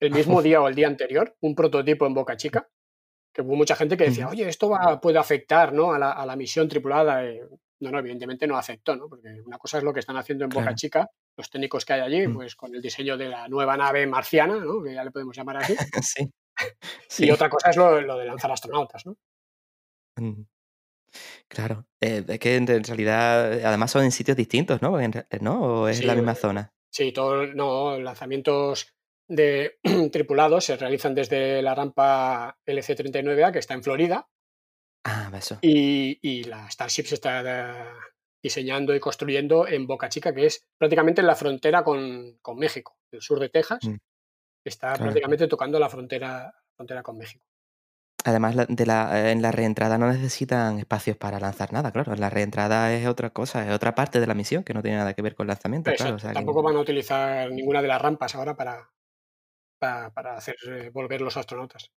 el 0.00 0.12
mismo 0.12 0.40
día 0.42 0.60
o 0.62 0.68
el 0.68 0.74
día 0.74 0.86
anterior 0.88 1.36
un 1.40 1.54
prototipo 1.54 2.06
en 2.06 2.14
Boca 2.14 2.36
Chica. 2.36 2.68
Que 3.32 3.42
hubo 3.42 3.54
mucha 3.54 3.76
gente 3.76 3.98
que 3.98 4.04
decía, 4.04 4.28
oye, 4.28 4.48
esto 4.48 4.70
va, 4.70 4.98
puede 4.98 5.18
afectar 5.18 5.70
¿no? 5.74 5.92
a, 5.92 5.98
la, 5.98 6.12
a 6.12 6.24
la 6.24 6.36
misión 6.36 6.66
tripulada. 6.68 7.24
eh, 7.26 7.42
no, 7.80 7.90
no, 7.90 7.98
evidentemente 7.98 8.46
no 8.46 8.56
afectó, 8.56 8.96
¿no? 8.96 9.06
Porque 9.10 9.42
una 9.44 9.58
cosa 9.58 9.76
es 9.76 9.84
lo 9.84 9.92
que 9.92 10.00
están 10.00 10.16
haciendo 10.16 10.44
en 10.44 10.48
Boca 10.48 10.62
Claro. 10.62 10.76
Chica, 10.76 11.10
los 11.36 11.50
técnicos 11.50 11.84
que 11.84 11.92
hay 11.92 12.00
allí, 12.00 12.26
Mm. 12.26 12.32
pues 12.34 12.56
con 12.56 12.74
el 12.74 12.80
diseño 12.80 13.18
de 13.18 13.28
la 13.28 13.46
nueva 13.48 13.76
nave 13.76 14.06
marciana, 14.06 14.56
¿no? 14.58 14.82
Que 14.82 14.94
ya 14.94 15.04
le 15.04 15.10
podemos 15.10 15.36
llamar 15.36 15.58
así. 15.58 15.76
sí. 16.02 16.32
Y 17.18 17.30
otra 17.30 17.48
cosa 17.50 17.70
es 17.70 17.76
lo, 17.76 18.00
lo 18.00 18.18
de 18.18 18.24
lanzar 18.26 18.50
astronautas, 18.52 19.06
¿no? 19.06 19.16
Mm. 20.16 20.42
Claro. 21.48 21.86
Eh, 22.00 22.24
es 22.26 22.38
que 22.38 22.56
en 22.56 22.66
realidad, 22.66 23.52
además 23.64 23.90
son 23.90 24.04
en 24.04 24.12
sitios 24.12 24.36
distintos, 24.36 24.82
¿no? 24.82 24.96
¿No? 25.40 25.60
¿O 25.82 25.88
es 25.88 25.98
Sí, 25.98 26.04
la 26.04 26.14
misma 26.14 26.34
zona? 26.34 26.72
Sí, 26.90 27.12
todo, 27.12 27.46
no, 27.46 27.98
lanzamientos 27.98 28.94
de 29.28 29.78
tripulados 30.12 30.64
se 30.64 30.76
realizan 30.76 31.14
desde 31.14 31.62
la 31.62 31.74
rampa 31.74 32.58
LC-39A, 32.66 33.52
que 33.52 33.58
está 33.58 33.74
en 33.74 33.82
Florida, 33.82 34.28
Ah, 35.04 35.30
eso. 35.34 35.58
y, 35.62 36.18
y 36.20 36.44
la 36.44 36.68
Starship 36.70 37.04
se 37.04 37.14
está 37.14 37.42
eh, 37.44 37.92
diseñando 38.42 38.94
y 38.94 39.00
construyendo 39.00 39.66
en 39.68 39.86
Boca 39.86 40.08
Chica, 40.08 40.34
que 40.34 40.46
es 40.46 40.66
prácticamente 40.78 41.20
en 41.20 41.26
la 41.28 41.36
frontera 41.36 41.84
con, 41.84 42.38
con 42.42 42.56
México, 42.58 42.98
el 43.12 43.22
sur 43.22 43.38
de 43.38 43.48
Texas. 43.48 43.78
Mm. 43.84 43.96
Está 44.66 44.88
Claro. 44.88 45.04
prácticamente 45.04 45.46
tocando 45.46 45.78
la 45.78 45.88
frontera, 45.88 46.52
frontera 46.74 47.02
con 47.02 47.16
México. 47.16 47.44
Además, 48.24 48.56
de 48.68 48.86
la, 48.86 49.28
eh, 49.28 49.30
en 49.30 49.40
la 49.40 49.52
reentrada 49.52 49.98
no 49.98 50.10
necesitan 50.10 50.80
espacios 50.80 51.16
para 51.16 51.38
lanzar 51.38 51.72
nada, 51.72 51.92
claro. 51.92 52.12
En 52.12 52.20
la 52.20 52.28
reentrada 52.30 52.92
es 52.92 53.06
otra 53.06 53.30
cosa, 53.30 53.64
es 53.64 53.72
otra 53.72 53.94
parte 53.94 54.18
de 54.18 54.26
la 54.26 54.34
misión 54.34 54.64
que 54.64 54.74
no 54.74 54.82
tiene 54.82 54.96
nada 54.96 55.14
que 55.14 55.22
ver 55.22 55.36
con 55.36 55.46
lanzamiento, 55.46 55.90
claro. 55.92 55.94
Exacto, 55.94 56.16
o 56.16 56.18
sea 56.18 56.30
que- 56.30 56.34
Tampoco 56.34 56.62
van 56.62 56.74
a 56.76 56.80
utilizar 56.80 57.50
ninguna 57.52 57.80
de 57.82 57.88
las 57.88 58.02
rampas 58.02 58.34
ahora 58.34 58.56
para, 58.56 58.90
para, 59.78 60.10
para 60.10 60.36
hacer 60.36 60.56
eh, 60.68 60.90
volver 60.92 61.20
los 61.20 61.36
astronautas. 61.36 61.92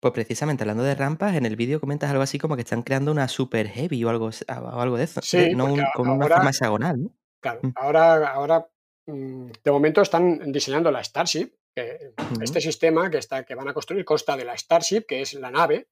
Pues 0.00 0.14
precisamente 0.14 0.62
hablando 0.62 0.84
de 0.84 0.94
rampas, 0.94 1.34
en 1.34 1.44
el 1.44 1.56
vídeo 1.56 1.80
comentas 1.80 2.08
algo 2.10 2.22
así 2.22 2.38
como 2.38 2.54
que 2.56 2.62
están 2.62 2.82
creando 2.82 3.10
una 3.12 3.28
super 3.28 3.68
heavy 3.68 4.02
o 4.04 4.08
algo, 4.10 4.30
o 4.30 4.80
algo 4.80 4.96
de 4.96 5.04
eso. 5.04 5.20
Sí, 5.22 5.50
no 5.54 5.66
un- 5.66 5.82
con 5.94 6.08
una 6.08 6.22
ahora- 6.24 6.36
forma 6.36 6.50
hexagonal, 6.50 7.02
¿no? 7.02 7.10
Claro, 7.42 7.60
Mm. 7.62 7.72
ahora, 7.76 8.28
ahora 8.28 8.66
mm, 9.06 9.50
de 9.64 9.70
momento 9.70 10.00
están 10.02 10.50
diseñando 10.52 10.90
la 10.90 11.02
Starship. 11.02 11.52
Que. 11.82 12.14
Este 12.42 12.60
sistema 12.60 13.10
que, 13.10 13.18
está, 13.18 13.44
que 13.44 13.54
van 13.54 13.68
a 13.68 13.74
construir 13.74 14.04
consta 14.04 14.36
de 14.36 14.44
la 14.44 14.56
Starship, 14.56 15.02
que 15.06 15.20
es 15.20 15.34
la 15.34 15.50
nave, 15.50 15.88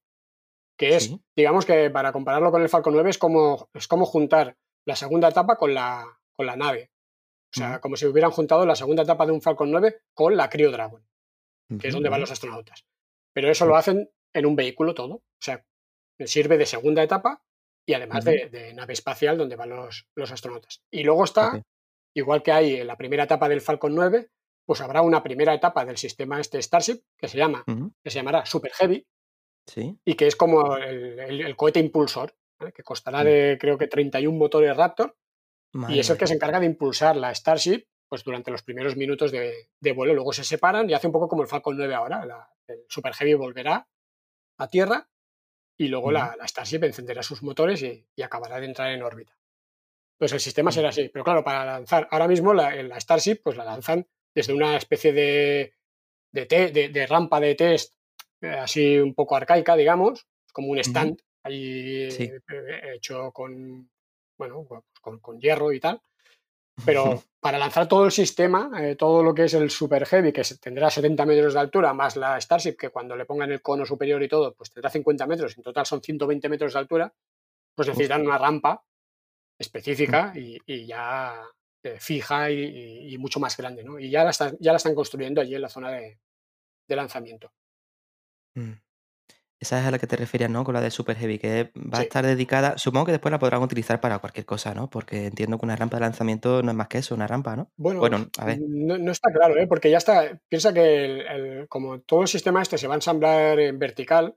que 0.77 0.95
es, 0.95 1.05
Sí. 1.05 1.21
digamos 1.35 1.65
que 1.65 1.89
para 1.89 2.11
compararlo 2.11 2.51
con 2.51 2.61
el 2.61 2.69
Falcon 2.69 2.93
9, 2.93 3.09
es 3.09 3.17
como, 3.17 3.69
es 3.73 3.87
como 3.87 4.05
juntar 4.05 4.57
la 4.85 4.95
segunda 4.95 5.29
etapa 5.29 5.55
con 5.57 5.73
la, 5.73 6.05
con 6.35 6.45
la 6.45 6.55
nave. 6.55 6.91
O 7.53 7.57
sea, 7.57 7.79
como 7.79 7.95
si 7.95 8.05
hubieran 8.05 8.31
juntado 8.31 8.65
la 8.65 8.75
segunda 8.75 9.03
etapa 9.03 9.25
de 9.25 9.31
un 9.31 9.41
Falcon 9.41 9.71
9 9.71 10.01
con 10.13 10.35
la 10.35 10.49
Crew 10.49 10.69
Dragon, 10.69 11.05
que 11.79 11.87
es 11.87 11.93
donde 11.93 12.09
van 12.09 12.21
los 12.21 12.31
astronautas. 12.31 12.85
Pero 13.33 13.49
eso 13.49 13.65
lo 13.65 13.75
hacen 13.75 14.09
en 14.33 14.45
un 14.45 14.55
vehículo 14.55 14.93
todo. 14.93 15.15
O 15.15 15.41
sea, 15.41 15.65
sirve 16.25 16.57
de 16.57 16.65
segunda 16.65 17.03
etapa 17.03 17.41
y 17.85 17.93
además 17.93 18.25
de, 18.25 18.49
de 18.49 18.73
nave 18.73 18.93
espacial 18.93 19.37
donde 19.37 19.55
van 19.55 19.69
los, 19.69 20.07
los 20.15 20.31
astronautas. 20.31 20.83
Y 20.91 21.03
luego 21.03 21.23
está, 21.23 21.63
igual 22.13 22.43
que 22.43 22.51
hay 22.51 22.75
en 22.75 22.87
la 22.87 22.97
primera 22.97 23.23
etapa 23.23 23.47
del 23.47 23.61
Falcon 23.61 23.95
9, 23.95 24.29
pues 24.67 24.81
habrá 24.81 25.01
una 25.01 25.23
primera 25.23 25.53
etapa 25.53 25.85
del 25.85 25.97
sistema 25.97 26.39
este 26.41 26.61
Starship 26.61 27.01
que 27.17 27.27
se 27.27 27.37
llama, 27.37 27.63
que 28.03 28.09
se 28.11 28.19
llamará 28.19 28.45
Super 28.45 28.71
Heavy 28.73 29.07
Sí. 29.65 29.97
y 30.05 30.13
que 30.15 30.27
es 30.27 30.35
como 30.35 30.77
el, 30.77 31.17
el- 31.19 31.41
el 31.41 31.55
cohete 31.55 31.79
impulsor, 31.79 32.35
que 32.73 32.83
costará 32.83 33.23
de 33.23 33.57
creo 33.59 33.77
que 33.77 33.87
31 33.87 34.37
motores 34.37 34.75
Raptor 34.75 35.15
y 35.73 35.77
Madre 35.77 35.99
es 35.99 36.09
el 36.09 36.17
que 36.17 36.27
se 36.27 36.33
encarga 36.35 36.59
de 36.59 36.65
impulsar 36.65 37.15
la 37.15 37.33
Starship 37.33 37.85
pues 38.09 38.23
durante 38.23 38.51
los 38.51 38.63
primeros 38.63 38.95
minutos 38.95 39.31
de, 39.31 39.69
de 39.81 39.91
vuelo. 39.91 40.13
Luego 40.13 40.31
se 40.31 40.43
separan 40.45 40.89
y 40.89 40.93
hace 40.93 41.07
un 41.07 41.13
poco 41.13 41.27
como 41.27 41.41
el 41.41 41.47
Falcon 41.49 41.75
9 41.77 41.93
ahora. 41.95 42.25
la- 42.25 42.49
el 42.67 42.83
Super 42.89 43.13
Heavy 43.13 43.33
volverá 43.35 43.87
a 44.59 44.67
tierra 44.69 45.09
y 45.77 45.87
luego 45.89 46.11
la, 46.11 46.35
la 46.37 46.47
Starship 46.47 46.83
encenderá 46.83 47.21
sus 47.23 47.43
motores 47.43 47.81
y, 47.83 48.05
y 48.15 48.21
acabará 48.21 48.59
de 48.59 48.65
entrar 48.65 48.91
en 48.91 49.03
órbita. 49.03 49.37
Entonces 50.15 50.33
el 50.35 50.39
sistema 50.41 50.71
será 50.71 50.89
así. 50.89 51.09
Pero 51.09 51.23
claro, 51.25 51.43
para 51.43 51.63
lanzar, 51.65 52.07
ahora 52.11 52.27
mismo 52.27 52.53
la, 52.53 52.73
la 52.83 52.99
Starship 52.99 53.41
pues 53.43 53.55
la 53.57 53.63
lanzan 53.65 54.07
desde 54.37 54.53
una 54.53 54.77
especie 54.77 55.11
de, 55.13 55.73
de, 56.31 56.45
te- 56.45 56.71
de- 56.71 56.89
de 56.89 57.07
rampa 57.07 57.39
de 57.39 57.55
test 57.55 57.95
eh, 58.41 58.49
así 58.51 58.99
un 58.99 59.15
poco 59.15 59.35
arcaica, 59.35 59.75
digamos, 59.75 60.27
como 60.53 60.67
un 60.69 60.77
stand 60.77 61.19
ahí 61.43 62.11
Sí. 62.11 62.23
eh, 62.23 62.93
hecho 62.95 63.31
con, 63.31 63.89
bueno, 64.37 64.63
pues 64.69 64.83
con, 65.01 65.19
con 65.19 65.39
hierro 65.39 65.71
y 65.71 65.79
tal. 65.79 65.99
Pero 66.85 67.23
para 67.39 67.57
lanzar 67.57 67.87
todo 67.87 68.05
el 68.05 68.11
sistema, 68.11 68.69
eh, 68.79 68.95
todo 68.95 69.23
lo 69.23 69.33
que 69.33 69.45
es 69.45 69.53
el 69.55 69.71
Super 69.71 70.05
Heavy, 70.05 70.31
que 70.31 70.43
tendrá 70.61 70.91
70 70.91 71.25
metros 71.25 71.55
de 71.55 71.59
altura, 71.59 71.93
más 71.95 72.15
la 72.15 72.39
Starship, 72.39 72.75
que 72.77 72.89
cuando 72.89 73.15
le 73.15 73.25
pongan 73.25 73.51
el 73.51 73.63
cono 73.63 73.85
superior 73.87 74.21
y 74.21 74.27
todo, 74.27 74.53
pues 74.53 74.69
tendrá 74.71 74.91
50 74.91 75.25
metros, 75.25 75.57
en 75.57 75.63
total 75.63 75.87
son 75.87 76.01
120 76.03 76.47
metros 76.47 76.73
de 76.73 76.79
altura, 76.79 77.11
pues 77.73 77.87
necesitan 77.87 78.21
una 78.21 78.37
rampa 78.37 78.83
específica 79.57 80.33
y, 80.35 80.59
y 80.67 80.85
ya 80.85 81.41
eh, 81.41 81.56
fija 81.99 82.51
y, 82.51 83.17
mucho 83.17 83.39
más 83.39 83.55
grande, 83.57 83.83
¿no? 83.83 83.97
Y 83.99 84.09
ya 84.09 84.23
la, 84.23 84.31
están, 84.31 84.55
ya 84.59 84.71
la 84.73 84.77
están 84.77 84.93
construyendo 84.95 85.41
allí 85.41 85.55
en 85.55 85.61
la 85.61 85.69
zona 85.69 85.91
de, 85.91 86.19
de 86.87 86.95
lanzamiento. 86.95 87.51
Mm. 88.55 88.73
Esa 89.59 89.79
es 89.81 89.87
a 89.87 89.91
la 89.91 89.97
que 89.97 90.05
te 90.05 90.15
referías, 90.15 90.51
¿no? 90.51 90.63
Con 90.63 90.75
la 90.75 90.81
de 90.81 90.91
Super 90.91 91.17
Heavy, 91.17 91.39
que 91.39 91.71
va 91.75 91.97
a 91.97 92.01
estar 92.03 92.23
dedicada. 92.23 92.77
Supongo 92.77 93.07
que 93.07 93.11
después 93.13 93.31
la 93.31 93.39
podrán 93.39 93.63
utilizar 93.63 93.99
para 93.99 94.19
cualquier 94.19 94.45
cosa, 94.45 94.75
¿no? 94.75 94.87
Porque 94.87 95.25
entiendo 95.25 95.57
que 95.57 95.65
una 95.65 95.75
rampa 95.75 95.97
de 95.97 96.01
lanzamiento 96.01 96.61
no 96.61 96.69
es 96.69 96.77
más 96.77 96.87
que 96.87 96.99
eso, 96.99 97.15
una 97.15 97.25
rampa, 97.25 97.55
¿no? 97.55 97.71
Bueno, 97.75 97.99
Bueno, 97.99 98.27
a 98.37 98.45
ver. 98.45 98.59
no, 98.61 98.99
no 98.99 99.11
está 99.11 99.31
claro, 99.31 99.57
¿eh? 99.57 99.65
porque 99.65 99.89
ya 99.89 99.97
está. 99.97 100.39
Piensa 100.47 100.71
que 100.73 101.05
el- 101.05 101.21
el- 101.21 101.67
como 101.69 102.01
todo 102.01 102.21
el 102.21 102.27
sistema 102.27 102.61
este 102.61 102.77
se 102.77 102.87
va 102.87 102.93
a 102.93 102.97
ensamblar 102.97 103.59
en 103.59 103.79
vertical, 103.79 104.35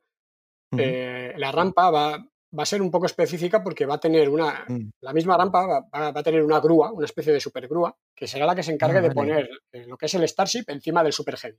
eh, 0.78 1.34
la 1.36 1.52
rampa 1.52 1.90
va, 1.90 2.26
va 2.58 2.62
a 2.64 2.66
ser 2.66 2.82
un 2.82 2.90
poco 2.90 3.06
específica 3.06 3.62
porque 3.62 3.86
va 3.86 3.94
a 3.94 4.00
tener 4.00 4.28
una. 4.28 4.64
Mm. 4.68 4.90
La 5.02 5.12
misma 5.12 5.36
rampa 5.36 5.66
va, 5.66 5.80
va- 5.80 6.10
va 6.12 6.20
a 6.20 6.22
tener 6.22 6.42
una 6.42 6.60
grúa, 6.60 6.92
una 6.92 7.04
especie 7.06 7.32
de 7.32 7.40
supergrúa, 7.40 7.96
que 8.14 8.26
será 8.26 8.46
la 8.46 8.54
que 8.54 8.62
se 8.62 8.72
encargue 8.72 8.98
Ah, 8.98 9.02
de 9.02 9.10
poner 9.12 9.48
eh, 9.72 9.86
lo 9.86 9.96
que 9.96 10.06
es 10.06 10.14
el 10.14 10.26
Starship 10.28 10.64
encima 10.68 11.02
del 11.04 11.12
Super 11.12 11.36
Heavy. 11.36 11.58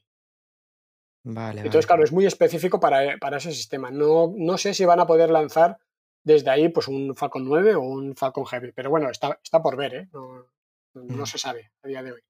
Vale, 1.23 1.59
Entonces, 1.61 1.73
vale. 1.73 1.87
claro, 1.87 2.03
es 2.03 2.11
muy 2.11 2.25
específico 2.25 2.79
para, 2.79 3.17
para 3.19 3.37
ese 3.37 3.51
sistema. 3.51 3.91
No, 3.91 4.33
no 4.35 4.57
sé 4.57 4.73
si 4.73 4.85
van 4.85 4.99
a 4.99 5.05
poder 5.07 5.29
lanzar 5.29 5.77
desde 6.23 6.49
ahí 6.49 6.69
pues 6.69 6.87
un 6.87 7.15
Falcon 7.15 7.45
9 7.45 7.75
o 7.75 7.81
un 7.81 8.15
Falcon 8.15 8.45
Heavy, 8.45 8.71
pero 8.71 8.89
bueno, 8.89 9.09
está, 9.09 9.39
está 9.43 9.61
por 9.61 9.75
ver, 9.77 9.93
¿eh? 9.95 10.09
No, 10.13 10.45
no 10.93 11.23
Mm. 11.23 11.25
se 11.25 11.37
sabe 11.37 11.71
a 11.83 11.87
día 11.87 12.03
de 12.03 12.11
hoy. 12.13 12.21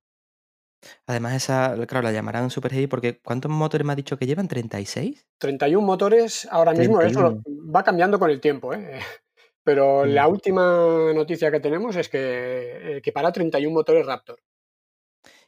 Además, 1.06 1.34
esa, 1.36 1.76
claro, 1.88 2.04
la 2.04 2.12
llamarán 2.12 2.50
Super 2.50 2.72
Heavy 2.72 2.88
porque 2.88 3.20
¿cuántos 3.20 3.52
motores 3.52 3.86
me 3.86 3.94
ha 3.94 3.96
dicho 3.96 4.18
que 4.18 4.26
llevan? 4.26 4.48
¿36? 4.48 5.26
31 5.38 5.86
motores 5.86 6.48
ahora 6.52 6.74
mismo, 6.74 7.02
eso 7.02 7.20
31. 7.20 7.72
va 7.76 7.84
cambiando 7.84 8.18
con 8.20 8.30
el 8.30 8.40
tiempo, 8.42 8.74
¿eh? 8.74 9.00
Pero 9.64 10.06
la 10.06 10.28
última 10.28 11.14
noticia 11.14 11.52
que 11.52 11.60
tenemos 11.60 11.96
es 11.96 12.10
que 12.10 12.98
equipara 12.98 13.32
31 13.32 13.72
motores 13.74 14.06
Raptor. 14.08 14.40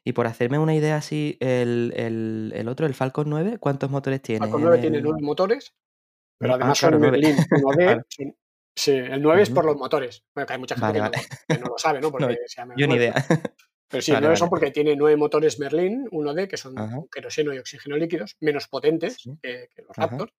Y 0.04 0.14
por 0.14 0.28
hacerme 0.28 0.60
una 0.60 0.76
idea 0.76 0.98
así, 0.98 1.38
el, 1.40 1.94
el- 1.96 2.52
el 2.56 2.68
otro, 2.68 2.86
el 2.86 2.94
Falcon 2.94 3.28
9, 3.30 3.58
¿cuántos 3.60 3.90
motores 3.90 4.22
tiene? 4.22 4.40
Falcon 4.40 4.60
en 4.62 4.66
9 4.68 4.82
tiene 4.82 4.98
el- 4.98 5.04
9 5.04 5.20
motores, 5.22 5.74
pero 6.38 6.54
Ah, 6.54 6.56
además 6.58 6.80
claro, 6.80 7.00
son 7.00 7.02
nueve. 7.02 7.18
Merlin 7.18 7.38
1D. 7.50 7.86
Vale. 7.86 8.04
son- 8.10 8.36
sí, 8.76 8.92
el 8.92 9.22
9 9.22 9.42
es 9.42 9.50
Ujú. 9.50 9.56
por 9.56 9.66
los 9.66 9.78
motores. 9.78 10.24
Bueno, 10.36 10.46
que 10.46 10.54
hay 10.54 10.60
mucha 10.60 10.76
gente 10.76 11.00
Vale, 11.00 11.00
que, 11.00 11.02
vale. 11.02 11.18
No, 11.50 11.56
que 11.56 11.62
no 11.62 11.68
lo 11.70 11.78
sabe, 11.78 12.02
¿no? 12.02 12.12
Porque 12.12 12.26
No, 12.28 12.34
se 12.46 12.56
llama 12.62 12.74
yo 12.78 12.86
ni 12.88 12.96
9. 12.96 13.04
idea. 13.06 13.26
Pero 13.94 14.02
sí, 14.02 14.12
Vale, 14.12 14.22
9 14.24 14.38
son 14.38 14.50
vale. 14.50 14.60
porque 14.60 14.72
tiene 14.72 14.96
9 14.96 15.16
motores 15.18 15.60
Merlin 15.60 16.08
1D, 16.12 16.48
que 16.48 16.58
son 16.58 16.78
Ajá. 16.80 16.98
queroseno 17.12 17.54
y 17.54 17.60
oxígeno 17.60 17.96
líquidos, 17.96 18.36
menos 18.40 18.68
potentes 18.68 19.18
Sí. 19.22 19.38
que, 19.42 19.70
que 19.74 19.84
los 19.84 19.92
Ajá. 19.98 20.08
Raptor, 20.08 20.34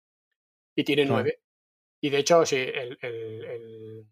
y 0.76 0.82
tiene. 0.82 1.04
9. 1.04 1.40
Y 2.02 2.10
de 2.10 2.18
hecho, 2.18 2.44
sí, 2.44 2.56
el, 2.56 2.98
el- 3.00 3.44
el- 3.44 4.06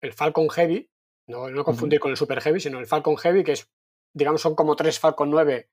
el 0.00 0.12
Falcon 0.14 0.48
Heavy, 0.48 0.90
no, 1.28 1.50
no 1.50 1.64
confundir 1.64 2.00
con 2.00 2.10
el 2.12 2.16
Super 2.16 2.40
Heavy, 2.40 2.60
sino 2.60 2.78
el 2.78 2.86
Falcon 2.86 3.16
Heavy, 3.18 3.44
que 3.44 3.52
es, 3.52 3.70
digamos, 4.14 4.40
son 4.40 4.54
como 4.54 4.74
tres 4.74 4.98
Falcon 4.98 5.28
9 5.30 5.68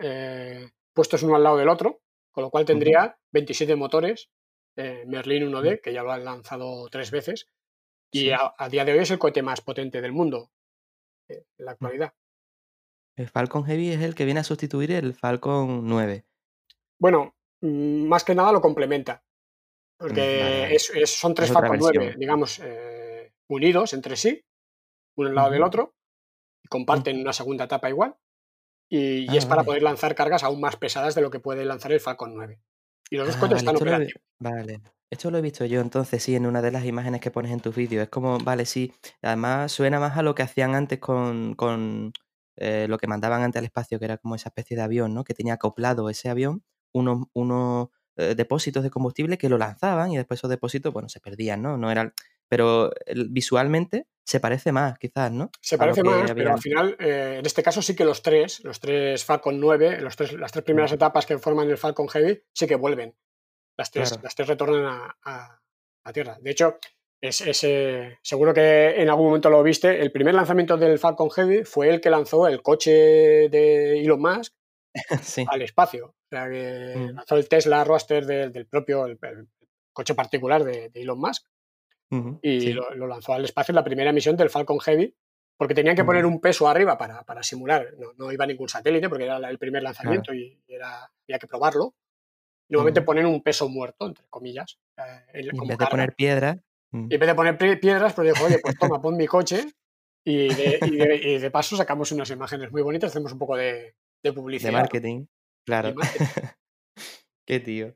eh, 0.00 0.70
puestos 0.94 1.22
uno 1.22 1.36
al 1.36 1.42
lado 1.42 1.56
del 1.58 1.68
otro, 1.68 2.00
con 2.32 2.42
lo 2.44 2.50
cual 2.50 2.64
tendría 2.64 3.18
27 3.32 3.76
motores 3.76 4.30
eh, 4.76 5.04
Merlin 5.06 5.48
1D, 5.52 5.80
que 5.82 5.92
ya 5.92 6.02
lo 6.02 6.12
han 6.12 6.24
lanzado 6.24 6.88
tres 6.88 7.10
veces, 7.10 7.48
y 8.10 8.20
Sí. 8.20 8.30
a, 8.32 8.54
a 8.56 8.68
día 8.70 8.84
de 8.84 8.92
hoy 8.92 8.98
es 9.00 9.10
el 9.10 9.18
cohete 9.18 9.42
más 9.42 9.60
potente 9.60 10.00
del 10.00 10.12
mundo 10.12 10.50
eh, 11.28 11.44
en 11.58 11.64
la 11.66 11.72
actualidad. 11.72 12.14
El 13.16 13.28
Falcon 13.28 13.64
Heavy 13.64 13.90
es 13.90 14.00
el 14.02 14.14
que 14.14 14.24
viene 14.24 14.40
a 14.40 14.44
sustituir 14.44 14.90
el 14.92 15.14
Falcon 15.14 15.86
9. 15.86 16.24
Bueno, 16.98 17.34
mm, 17.60 18.06
más 18.06 18.24
que 18.24 18.34
nada 18.34 18.52
lo 18.52 18.60
complementa, 18.60 19.22
porque 19.98 20.20
Mm, 20.20 20.40
vale, 20.40 20.74
es- 20.74 20.90
es- 20.94 21.10
son 21.18 21.34
tres 21.34 21.48
Es 21.50 21.54
Falcon 21.54 21.78
9, 21.78 21.98
versión. 21.98 22.20
digamos, 22.20 22.60
eh, 22.62 23.32
unidos 23.48 23.92
entre 23.92 24.16
sí, 24.16 24.44
uno 25.16 25.28
al 25.28 25.34
lado 25.34 25.50
del 25.50 25.62
otro, 25.62 25.94
y 26.64 26.68
comparten 26.68 27.20
una 27.20 27.32
segunda 27.32 27.64
etapa 27.64 27.88
igual, 27.88 28.16
y, 28.88 29.20
y 29.20 29.26
Ah, 29.28 29.36
es 29.36 29.44
para 29.46 29.56
vale. 29.56 29.66
poder 29.66 29.82
lanzar 29.82 30.14
cargas 30.14 30.42
aún 30.42 30.60
más 30.60 30.76
pesadas 30.76 31.14
de 31.14 31.22
lo 31.22 31.30
que 31.30 31.40
puede 31.40 31.64
lanzar 31.64 31.92
el 31.92 32.00
Falcon 32.00 32.34
9. 32.34 32.60
Y 33.10 33.16
los 33.16 33.26
dos 33.28 33.36
Ah, 33.36 33.40
cohetes 33.40 33.56
vale, 33.56 33.60
están 33.62 33.74
lo 33.74 33.80
operativos. 33.80 34.22
vale. 34.40 34.80
Esto 35.10 35.30
lo 35.30 35.38
he 35.38 35.42
visto 35.42 35.64
yo 35.66 35.80
entonces, 35.80 36.22
sí, 36.22 36.34
en 36.34 36.46
una 36.46 36.60
de 36.62 36.72
las 36.72 36.84
imágenes 36.84 37.20
que 37.20 37.30
pones 37.30 37.52
en 37.52 37.60
tus 37.60 37.76
vídeos. 37.76 38.02
Es 38.02 38.08
como, 38.08 38.38
vale, 38.38 38.66
sí. 38.66 38.92
Además 39.22 39.70
suena 39.70 40.00
más 40.00 40.16
a 40.16 40.22
lo 40.22 40.34
que 40.34 40.42
hacían 40.42 40.74
antes 40.74 40.98
con, 40.98 41.54
con 41.54 42.12
eh, 42.56 42.86
lo 42.88 42.98
que 42.98 43.06
mandaban 43.06 43.42
antes 43.42 43.58
al 43.60 43.64
espacio, 43.64 43.98
que 43.98 44.04
era 44.04 44.18
como 44.18 44.34
esa 44.34 44.48
especie 44.50 44.76
de 44.76 44.82
avión, 44.82 45.12
¿no? 45.14 45.24
Que 45.24 45.34
tenía 45.34 45.54
acoplado 45.54 46.08
ese 46.10 46.28
avión 46.28 46.62
unos, 46.92 47.26
unos 47.32 47.88
eh, 48.16 48.34
depósitos 48.36 48.82
de 48.82 48.90
combustible 48.90 49.38
que 49.38 49.48
lo 49.48 49.58
lanzaban 49.58 50.12
y 50.12 50.16
después 50.16 50.38
esos 50.40 50.50
depósitos, 50.50 50.92
bueno, 50.92 51.08
se 51.08 51.20
perdían, 51.20 51.62
¿no? 51.62 51.76
No 51.76 51.90
eran, 51.90 52.14
pero 52.48 52.92
el- 53.06 53.28
visualmente 53.30 54.06
se 54.24 54.38
parece 54.40 54.70
más, 54.72 54.98
quizás, 54.98 55.32
¿no? 55.32 55.50
Se 55.60 55.76
parece 55.76 56.02
más, 56.04 56.22
había 56.30 56.34
pero 56.34 56.52
al 56.52 56.60
final, 56.60 56.96
eh, 57.00 57.36
en 57.40 57.46
este 57.46 57.62
caso 57.62 57.82
sí 57.82 57.94
que 57.96 58.04
los 58.04 58.22
tres, 58.22 58.62
los 58.64 58.78
tres 58.80 59.24
Falcon 59.24 59.58
9, 59.60 60.00
los 60.00 60.14
tres, 60.16 60.32
las 60.34 60.52
tres 60.52 60.64
primeras 60.64 60.92
Mm. 60.92 60.94
etapas 60.94 61.26
que 61.26 61.38
forman 61.38 61.68
el 61.68 61.76
Falcon 61.76 62.08
Heavy, 62.08 62.40
sí 62.52 62.66
que 62.66 62.76
vuelven. 62.76 63.14
Las 63.76 63.90
tres, 63.90 64.10
Claro. 64.10 64.22
las 64.22 64.34
tres 64.36 64.48
retornan 64.48 64.84
a, 64.86 65.16
a- 65.24 65.60
a 66.04 66.12
Tierra. 66.12 66.38
De 66.40 66.50
hecho, 66.52 66.78
es, 67.28 67.40
es, 67.40 67.64
eh, 67.64 68.18
seguro 68.22 68.52
que 68.52 69.00
en 69.00 69.08
algún 69.08 69.26
momento 69.26 69.50
lo 69.50 69.62
viste, 69.62 70.00
el 70.00 70.12
primer 70.12 70.34
lanzamiento 70.34 70.76
del 70.76 70.98
Falcon 70.98 71.30
Heavy 71.30 71.64
fue 71.64 71.88
el 71.88 72.00
que 72.00 72.10
lanzó 72.10 72.46
el 72.48 72.62
coche 72.62 72.90
de 72.90 74.00
Elon 74.00 74.20
Musk 74.20 74.52
Sí. 75.22 75.44
al 75.48 75.62
espacio. 75.62 76.06
O 76.08 76.14
sea, 76.30 76.48
que 76.48 76.94
Mm. 76.96 77.14
lanzó 77.16 77.36
el 77.36 77.48
Tesla 77.48 77.84
Roadster 77.84 78.26
del, 78.26 78.52
del 78.52 78.66
propio 78.66 79.06
el- 79.06 79.18
el 79.22 79.48
coche 79.92 80.14
particular 80.14 80.64
de, 80.64 80.88
de 80.90 81.00
Elon 81.02 81.18
Musk 81.18 81.46
y 82.42 82.60
sí. 82.60 82.72
lo, 82.72 82.94
lo 82.94 83.06
lanzó 83.08 83.32
al 83.32 83.44
espacio 83.44 83.72
en 83.72 83.76
la 83.76 83.82
primera 83.84 84.12
misión 84.12 84.36
del 84.36 84.50
Falcon 84.50 84.78
Heavy, 84.78 85.12
porque 85.56 85.74
tenían 85.74 85.96
que 85.96 86.04
poner 86.04 86.24
un 86.26 86.40
peso 86.40 86.68
arriba 86.68 86.96
para, 86.96 87.24
para 87.24 87.42
simular. 87.42 87.92
No, 87.98 88.12
no 88.16 88.30
iba 88.30 88.46
ningún 88.46 88.68
satélite 88.68 89.08
porque 89.08 89.24
era 89.24 89.36
el 89.38 89.58
primer 89.58 89.82
lanzamiento 89.82 90.32
y 90.32 90.62
era, 90.68 91.10
había 91.26 91.38
que 91.40 91.46
probarlo. 91.48 91.94
Normalmente 92.68 93.00
Ujú. 93.00 93.06
ponen 93.06 93.26
un 93.26 93.42
peso 93.42 93.68
muerto, 93.68 94.06
entre 94.06 94.26
comillas, 94.28 94.78
eh, 94.96 95.24
en- 95.32 95.66
vez 95.66 95.78
de 95.78 95.86
poner 95.86 96.14
piedras. 96.14 96.58
Mm, 96.94 97.06
Y 97.10 97.14
en 97.14 97.20
vez 97.20 97.28
de 97.28 97.34
poner 97.34 97.58
pie- 97.58 97.78
piedras, 97.80 98.14
pues 98.14 98.28
dijo, 98.28 98.44
oye, 98.44 98.58
pues 98.58 98.76
toma, 98.78 99.00
pon 99.02 99.16
mi 99.16 99.26
coche 99.26 99.66
y 100.24 100.48
de, 100.54 100.80
y 100.84 100.96
de- 100.96 101.16
y 101.16 101.38
de 101.38 101.50
paso 101.50 101.76
sacamos 101.76 102.10
unas 102.12 102.30
imágenes 102.30 102.70
muy 102.72 102.82
bonitas, 102.82 103.10
hacemos 103.10 103.32
un 103.32 103.38
poco 103.38 103.56
de, 103.56 103.72
de 103.72 103.94
de 104.22 104.32
publicidad. 104.32 104.72
¿no? 104.72 104.78
marketing. 104.78 105.26
Claro. 105.66 105.94
Marketing. 105.94 106.26
Qué 107.46 107.60
tío. 107.60 107.94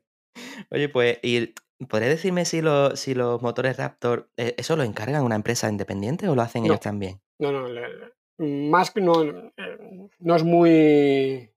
Oye, 0.69 0.89
pues, 0.89 1.17
¿y 1.23 1.53
podrías 1.87 2.11
decirme 2.11 2.45
si 2.45 2.61
los, 2.61 2.99
si 2.99 3.15
los 3.15 3.41
motores 3.41 3.77
Raptor, 3.77 4.29
eh, 4.37 4.53
eso 4.57 4.75
lo 4.75 4.83
encargan 4.83 5.23
una 5.23 5.35
empresa 5.35 5.69
independiente 5.69 6.27
o 6.27 6.35
lo 6.35 6.41
hacen 6.41 6.65
ellos 6.65 6.79
también? 6.79 7.19
no, 7.39 7.51
no. 7.51 7.67
le- 7.67 8.13
no, 8.37 9.23
eh, 9.23 10.09
no 10.19 10.35
es 10.35 10.43
muy. 10.43 11.51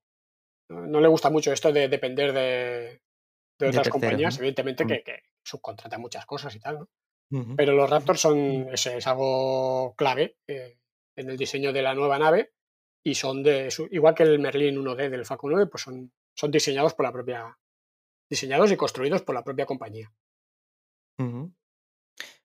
No 0.68 1.00
le 1.00 1.08
gusta 1.08 1.28
mucho 1.28 1.52
esto 1.52 1.70
de 1.72 1.88
depender 1.88 2.32
de, 2.32 2.40
de 2.40 3.00
De 3.58 3.68
otras 3.68 3.74
terceros, 3.84 3.92
compañías, 3.92 4.34
¿no? 4.34 4.40
evidentemente 4.40 4.84
Mm, 4.84 4.88
que, 4.88 5.02
que 5.02 5.22
subcontrata 5.44 5.98
muchas 5.98 6.24
cosas 6.24 6.54
y 6.56 6.60
tal, 6.60 6.78
¿no? 6.80 6.88
Pero 7.56 7.72
los 7.72 7.88
Raptors 7.88 8.20
son, 8.20 8.68
es, 8.72 8.86
es 8.86 9.06
algo 9.06 9.94
clave 9.96 10.36
eh, 10.46 10.76
en 11.16 11.30
el 11.30 11.38
diseño 11.38 11.72
de 11.72 11.80
la 11.80 11.94
nueva 11.94 12.18
nave 12.18 12.52
y 13.02 13.14
son 13.14 13.42
de, 13.42 13.68
igual 13.90 14.14
que 14.14 14.22
el 14.22 14.38
Merlin 14.38 14.76
1D 14.76 15.08
del 15.08 15.24
Falcon 15.24 15.52
9, 15.52 15.66
pues 15.66 15.82
son, 15.82 16.12
son 16.34 16.50
diseñados 16.50 16.94
por 16.94 17.06
la 17.06 17.12
propia, 17.12 17.58
diseñados 18.28 18.70
y 18.70 18.76
construidos 18.76 19.22
por 19.22 19.34
la 19.34 19.42
propia 19.42 19.66
compañía. 19.66 20.12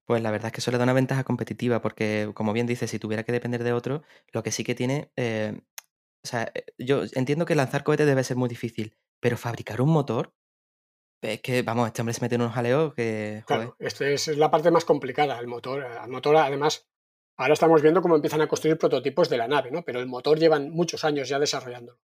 Pues 0.05 0.21
la 0.21 0.31
verdad 0.31 0.47
es 0.47 0.53
que 0.53 0.61
eso 0.61 0.71
le 0.71 0.77
da 0.77 0.85
una 0.85 0.93
ventaja 0.93 1.23
competitiva 1.23 1.81
porque, 1.81 2.31
como 2.33 2.53
bien 2.53 2.65
dices, 2.65 2.89
si 2.89 2.99
tuviera 2.99 3.23
que 3.23 3.33
depender 3.33 3.63
de 3.63 3.73
otro, 3.73 4.03
lo 4.31 4.41
que 4.41 4.51
sí 4.51 4.63
que 4.63 4.75
tiene, 4.75 5.11
eh, 5.17 5.59
o 6.23 6.27
sea, 6.27 6.51
eh, 6.53 6.65
yo 6.77 7.03
entiendo 7.13 7.45
que 7.45 7.55
lanzar 7.55 7.83
cohetes 7.83 8.07
debe 8.07 8.23
ser 8.23 8.37
muy 8.37 8.47
difícil, 8.47 8.95
pero 9.19 9.37
fabricar 9.37 9.81
un 9.81 9.89
motor, 9.89 10.33
es 11.21 11.41
que, 11.41 11.61
vamos, 11.61 11.87
este 11.87 12.01
hombre 12.01 12.13
se 12.13 12.21
mete 12.21 12.35
en 12.35 12.41
unos 12.41 12.53
jaleos 12.53 12.93
que, 12.93 13.43
joder. 13.47 13.61
Claro, 13.61 13.75
esta 13.79 14.07
es 14.07 14.27
la 14.27 14.51
parte 14.51 14.71
más 14.71 14.85
complicada, 14.85 15.39
el 15.39 15.47
motor. 15.47 15.85
El 15.85 16.09
motor, 16.09 16.35
además, 16.37 16.87
ahora 17.37 17.53
estamos 17.53 17.81
viendo 17.81 18.01
cómo 18.01 18.15
empiezan 18.15 18.41
a 18.41 18.47
construir 18.47 18.77
prototipos 18.77 19.29
de 19.29 19.37
la 19.37 19.47
nave, 19.47 19.71
¿no? 19.71 19.83
Pero 19.83 19.99
el 19.99 20.07
motor 20.07 20.39
llevan 20.39 20.69
muchos 20.69 21.03
años 21.03 21.29
ya 21.29 21.39
desarrollándolo 21.39 21.99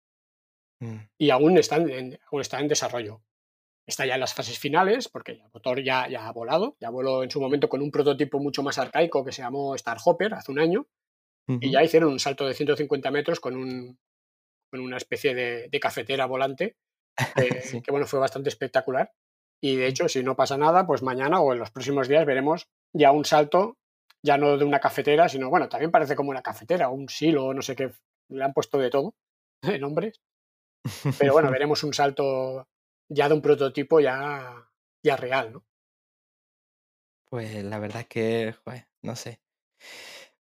Mm, 0.82 0.98
y 1.16 1.30
aún 1.30 1.56
está 1.58 1.76
en, 1.76 2.18
aún 2.30 2.40
está 2.40 2.58
en 2.58 2.66
desarrollo. 2.66 3.22
Está 3.86 4.04
ya 4.04 4.14
en 4.14 4.20
las 4.20 4.34
fases 4.34 4.58
finales, 4.58 5.08
porque 5.08 5.32
el 5.32 5.42
motor 5.52 5.82
ya, 5.82 6.08
ya 6.08 6.26
ha 6.26 6.32
volado, 6.32 6.76
ya 6.80 6.90
voló 6.90 7.22
en 7.22 7.30
su 7.30 7.40
momento 7.40 7.68
con 7.68 7.82
un 7.82 7.90
prototipo 7.90 8.40
mucho 8.40 8.62
más 8.62 8.78
arcaico 8.78 9.24
que 9.24 9.32
se 9.32 9.42
llamó 9.42 9.76
Starhopper 9.76 10.34
hace 10.34 10.52
un 10.52 10.58
año, 10.58 10.86
y 11.48 11.72
ya 11.72 11.82
hicieron 11.82 12.12
un 12.12 12.20
salto 12.20 12.46
de 12.46 12.54
150 12.54 13.10
metros 13.10 13.40
con, 13.40 13.56
un, 13.56 13.98
con 14.70 14.80
una 14.80 14.96
especie 14.96 15.34
de, 15.34 15.68
de 15.68 15.80
cafetera 15.80 16.26
volante, 16.26 16.76
que, 17.34 17.60
Sí. 17.62 17.82
que, 17.82 17.90
bueno, 17.90 18.06
fue 18.06 18.20
bastante 18.20 18.48
espectacular. 18.48 19.12
Y 19.62 19.76
de 19.76 19.86
hecho, 19.86 20.08
si 20.08 20.22
no 20.22 20.34
pasa 20.34 20.56
nada, 20.56 20.86
pues 20.86 21.02
mañana 21.02 21.40
o 21.40 21.52
en 21.52 21.60
los 21.60 21.70
próximos 21.70 22.08
días 22.08 22.26
veremos 22.26 22.68
ya 22.92 23.12
un 23.12 23.24
salto, 23.24 23.78
ya 24.24 24.36
no 24.36 24.58
de 24.58 24.64
una 24.64 24.80
cafetera, 24.80 25.28
sino, 25.28 25.50
bueno, 25.50 25.68
también 25.68 25.90
parece 25.90 26.16
como 26.16 26.30
una 26.30 26.42
cafetera, 26.42 26.88
o 26.88 26.92
un 26.94 27.08
silo, 27.08 27.54
no 27.54 27.62
sé 27.62 27.76
qué, 27.76 27.92
le 28.28 28.44
han 28.44 28.52
puesto 28.52 28.78
de 28.78 28.90
todo, 28.90 29.14
nombres. 29.80 30.20
Pero 31.18 31.32
bueno, 31.32 31.50
veremos 31.52 31.82
un 31.84 31.94
salto 31.94 32.66
ya 33.08 33.28
de 33.28 33.34
un 33.34 33.42
prototipo 33.42 34.00
ya, 34.00 34.68
ya 35.04 35.16
real, 35.16 35.52
¿no? 35.52 35.64
Pues 37.30 37.64
la 37.64 37.78
verdad 37.78 38.02
es 38.02 38.08
que, 38.08 38.54
joder, 38.64 38.88
no 39.02 39.16
sé. 39.16 39.40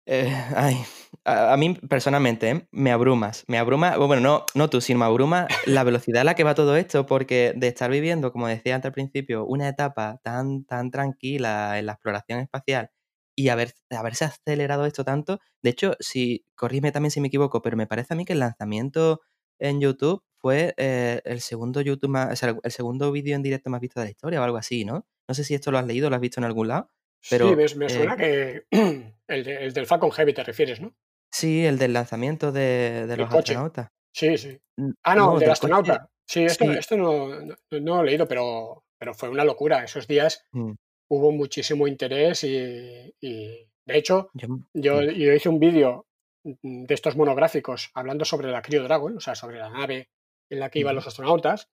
Eh, 0.05 0.33
ay, 0.55 0.77
a, 1.25 1.55
mí 1.57 1.75
personalmente 1.87 2.67
me 2.71 2.91
abrumas, 2.91 3.43
me 3.47 3.57
abruma, 3.57 3.97
bueno, 3.97 4.21
no, 4.21 4.45
no 4.55 4.69
tú, 4.69 4.81
sino 4.81 4.99
me 4.99 5.05
abruma 5.05 5.47
la 5.65 5.83
velocidad 5.83 6.21
a 6.21 6.23
la 6.23 6.35
que 6.35 6.43
va 6.43 6.55
todo 6.55 6.75
esto, 6.75 7.05
porque 7.05 7.53
de 7.55 7.67
estar 7.67 7.91
viviendo, 7.91 8.31
como 8.31 8.47
decía 8.47 8.75
antes 8.75 8.89
al 8.89 8.93
principio, 8.93 9.45
una 9.45 9.67
etapa 9.69 10.19
tan, 10.23 10.65
tan 10.65 10.91
tranquila 10.91 11.77
en 11.79 11.85
la 11.85 11.93
exploración 11.93 12.39
espacial 12.39 12.89
y 13.35 13.49
haber, 13.49 13.73
haberse 13.91 14.25
acelerado 14.25 14.85
esto 14.85 15.03
tanto, 15.03 15.39
de 15.61 15.69
hecho, 15.69 15.95
si, 15.99 16.45
corrígeme 16.55 16.91
también 16.91 17.11
si 17.11 17.21
me 17.21 17.27
equivoco, 17.27 17.61
pero 17.61 17.77
me 17.77 17.87
parece 17.87 18.13
a 18.13 18.17
mí 18.17 18.25
que 18.25 18.33
el 18.33 18.39
lanzamiento 18.39 19.21
en 19.59 19.79
YouTube 19.79 20.23
fue 20.37 20.73
eh, 20.77 21.21
el 21.23 21.39
segundo 21.41 21.81
YouTube 21.81 22.09
más, 22.09 22.41
el 22.43 22.71
segundo 22.71 23.11
vídeo 23.11 23.35
en 23.35 23.43
directo 23.43 23.69
más 23.69 23.79
visto 23.79 23.99
de 23.99 24.07
la 24.07 24.11
historia 24.11 24.41
o 24.41 24.43
algo 24.43 24.57
así, 24.57 24.85
¿no? 24.85 25.05
No 25.27 25.35
sé 25.35 25.43
si 25.43 25.53
esto 25.53 25.71
lo 25.71 25.77
has 25.77 25.85
leído, 25.85 26.09
lo 26.09 26.15
has 26.15 26.21
visto 26.21 26.39
en 26.39 26.45
algún 26.45 26.67
lado. 26.67 26.89
Pero, 27.29 27.49
sí, 27.67 27.77
me, 27.77 27.89
suena 27.89 28.17
que 28.17 28.65
el, 29.27 29.73
del 29.73 29.85
Falcon 29.85 30.11
Heavy 30.11 30.33
te 30.33 30.43
refieres, 30.43 30.81
¿no? 30.81 30.95
Sí, 31.31 31.65
el 31.65 31.77
del 31.77 31.93
lanzamiento 31.93 32.51
de, 32.51 33.05
los 33.17 33.33
astronautas. 33.33 33.89
Sí, 34.13 34.37
sí. 34.37 34.59
Ah, 35.03 35.15
no, 35.15 35.35
el 35.35 35.39
del 35.39 35.51
astronauta. 35.51 36.09
Sí, 36.25 36.43
esto, 36.43 36.97
no, 36.97 37.29
lo 37.69 38.01
he 38.01 38.05
leído, 38.05 38.27
pero, 38.27 38.85
pero 38.97 39.13
fue 39.13 39.29
una 39.29 39.45
locura. 39.45 39.83
Esos 39.83 40.07
días 40.07 40.45
mm. 40.51 40.71
hubo 41.09 41.31
muchísimo 41.31 41.87
interés 41.87 42.43
y, 42.43 43.13
de 43.21 43.97
hecho, 43.97 44.29
yo, 44.33 45.01
yo, 45.01 45.33
hice 45.33 45.49
un 45.49 45.59
vídeo 45.59 46.07
de 46.43 46.93
estos 46.93 47.15
monográficos 47.15 47.91
hablando 47.93 48.25
sobre 48.25 48.51
la 48.51 48.61
Cryo 48.61 48.83
Dragon, 48.83 49.17
o 49.17 49.19
sea, 49.19 49.35
sobre 49.35 49.59
la 49.59 49.69
nave 49.69 50.09
en 50.49 50.59
la 50.59 50.69
que 50.69 50.79
iban 50.79 50.95
los 50.95 51.07
astronautas. 51.07 51.69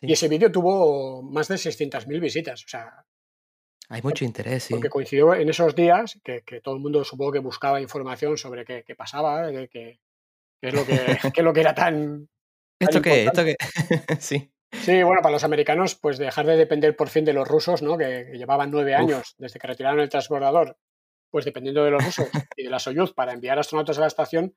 Y 0.00 0.12
ese 0.12 0.28
vídeo 0.28 0.52
tuvo 0.52 1.22
más 1.22 1.48
de 1.48 1.56
600.000 1.56 2.20
visitas. 2.20 2.64
O 2.64 2.68
sea, 2.68 3.04
hay 3.88 4.02
mucho 4.02 4.24
interés, 4.24 4.64
sí. 4.64 4.74
Porque 4.74 4.90
coincidió 4.90 5.34
en 5.34 5.48
esos 5.48 5.74
días 5.74 6.18
que, 6.22 6.42
todo 6.62 6.74
el 6.74 6.80
mundo 6.80 7.04
supongo 7.04 7.32
que 7.32 7.38
buscaba 7.38 7.80
información 7.80 8.36
sobre 8.36 8.64
qué, 8.64 8.94
pasaba, 8.94 9.50
qué, 9.70 9.98
es 10.60 10.74
lo 10.74 10.84
que, 10.84 10.96
qué 11.34 11.42
lo 11.42 11.52
que 11.52 11.60
era 11.60 11.74
tan. 11.74 12.28
¿Esto 12.78 13.00
qué? 13.00 13.24
¿Esto 13.24 13.44
qué? 13.44 13.56
sí. 14.20 14.52
Sí, 14.70 15.02
bueno, 15.02 15.22
para 15.22 15.32
los 15.32 15.44
americanos, 15.44 15.94
pues 15.94 16.18
dejar 16.18 16.46
de 16.46 16.56
depender 16.56 16.94
por 16.94 17.08
fin 17.08 17.24
de 17.24 17.32
los 17.32 17.48
rusos, 17.48 17.80
¿no? 17.80 17.96
Que, 17.96 18.30
llevaban 18.34 18.70
nueve 18.70 18.94
años 18.94 19.34
desde 19.38 19.58
que 19.58 19.66
retiraron 19.66 20.00
el 20.00 20.10
transbordador, 20.10 20.76
pues 21.30 21.46
dependiendo 21.46 21.84
de 21.84 21.90
los 21.90 22.04
rusos 22.04 22.28
y 22.56 22.64
de 22.64 22.70
la 22.70 22.78
Soyuz 22.78 23.14
para 23.14 23.32
enviar 23.32 23.58
astronautas 23.58 23.96
a 23.96 24.02
la 24.02 24.06
estación, 24.06 24.54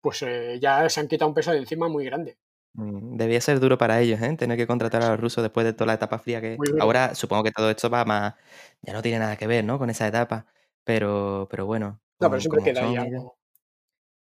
pues 0.00 0.22
eh, 0.22 0.58
ya 0.60 0.88
se 0.88 1.00
han 1.00 1.08
quitado 1.08 1.28
un 1.28 1.34
peso 1.34 1.50
de 1.50 1.58
encima 1.58 1.88
muy 1.88 2.04
grande. 2.04 2.38
Mm, 2.74 3.16
debía 3.16 3.40
ser 3.40 3.60
duro 3.60 3.78
para 3.78 4.00
ellos, 4.00 4.20
¿eh? 4.22 4.36
Tener 4.36 4.56
que 4.56 4.66
contratar 4.66 5.02
a 5.02 5.10
los 5.10 5.20
rusos 5.20 5.42
después 5.42 5.64
de 5.66 5.72
toda 5.72 5.86
la 5.86 5.94
etapa 5.94 6.18
fría 6.18 6.40
que... 6.40 6.56
Ahora 6.80 7.14
supongo 7.14 7.44
que 7.44 7.52
todo 7.52 7.70
esto 7.70 7.90
va 7.90 8.04
más... 8.04 8.34
Ya 8.82 8.92
no 8.92 9.02
tiene 9.02 9.18
nada 9.18 9.36
que 9.36 9.46
ver, 9.46 9.64
¿no? 9.64 9.78
Con 9.78 9.90
esa 9.90 10.06
etapa. 10.06 10.46
Pero, 10.84 11.48
pero 11.50 11.66
bueno. 11.66 12.00
No, 12.20 12.30
pero 12.30 12.40
siempre 12.40 12.62
queda 12.62 12.88
ahí 12.88 12.96
algo. 12.96 13.38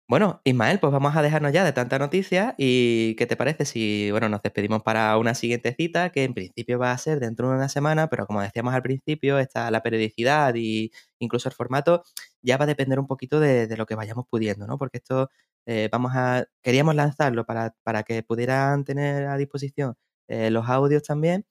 Bueno, 0.08 0.40
Ismael, 0.42 0.80
pues 0.80 0.92
vamos 0.92 1.14
a 1.14 1.22
dejarnos 1.22 1.52
ya 1.52 1.62
de 1.62 1.72
tanta 1.72 1.96
noticia 2.00 2.56
y 2.58 3.14
¿qué 3.14 3.26
te 3.26 3.36
parece 3.36 3.64
si, 3.64 4.10
bueno, 4.10 4.28
nos 4.28 4.42
despedimos 4.42 4.82
para 4.82 5.16
una 5.16 5.36
siguiente 5.36 5.72
cita 5.72 6.10
que 6.10 6.24
en 6.24 6.34
principio 6.34 6.80
va 6.80 6.90
a 6.90 6.98
ser 6.98 7.20
dentro 7.20 7.48
de 7.48 7.54
una 7.54 7.68
semana, 7.68 8.08
pero 8.08 8.26
como 8.26 8.42
decíamos 8.42 8.74
al 8.74 8.82
principio, 8.82 9.38
está 9.38 9.70
la 9.70 9.84
periodicidad 9.84 10.52
y 10.56 10.90
incluso 11.20 11.48
el 11.48 11.54
formato 11.54 12.02
ya 12.42 12.56
va 12.56 12.64
a 12.64 12.66
depender 12.66 12.98
un 12.98 13.06
poquito 13.06 13.38
de, 13.38 13.68
de 13.68 13.76
lo 13.76 13.86
que 13.86 13.94
vayamos 13.94 14.26
pudiendo, 14.28 14.66
¿no? 14.66 14.78
Porque 14.78 14.98
esto 14.98 15.30
eh, 15.66 15.88
vamos 15.90 16.12
a, 16.14 16.46
queríamos 16.62 16.94
lanzarlo 16.94 17.44
para, 17.44 17.74
para, 17.82 18.02
que 18.02 18.22
pudieran 18.22 18.84
tener 18.84 19.26
a 19.26 19.36
disposición 19.36 19.96
eh, 20.28 20.50
los 20.50 20.68
audios 20.68 21.02
también, 21.02 21.46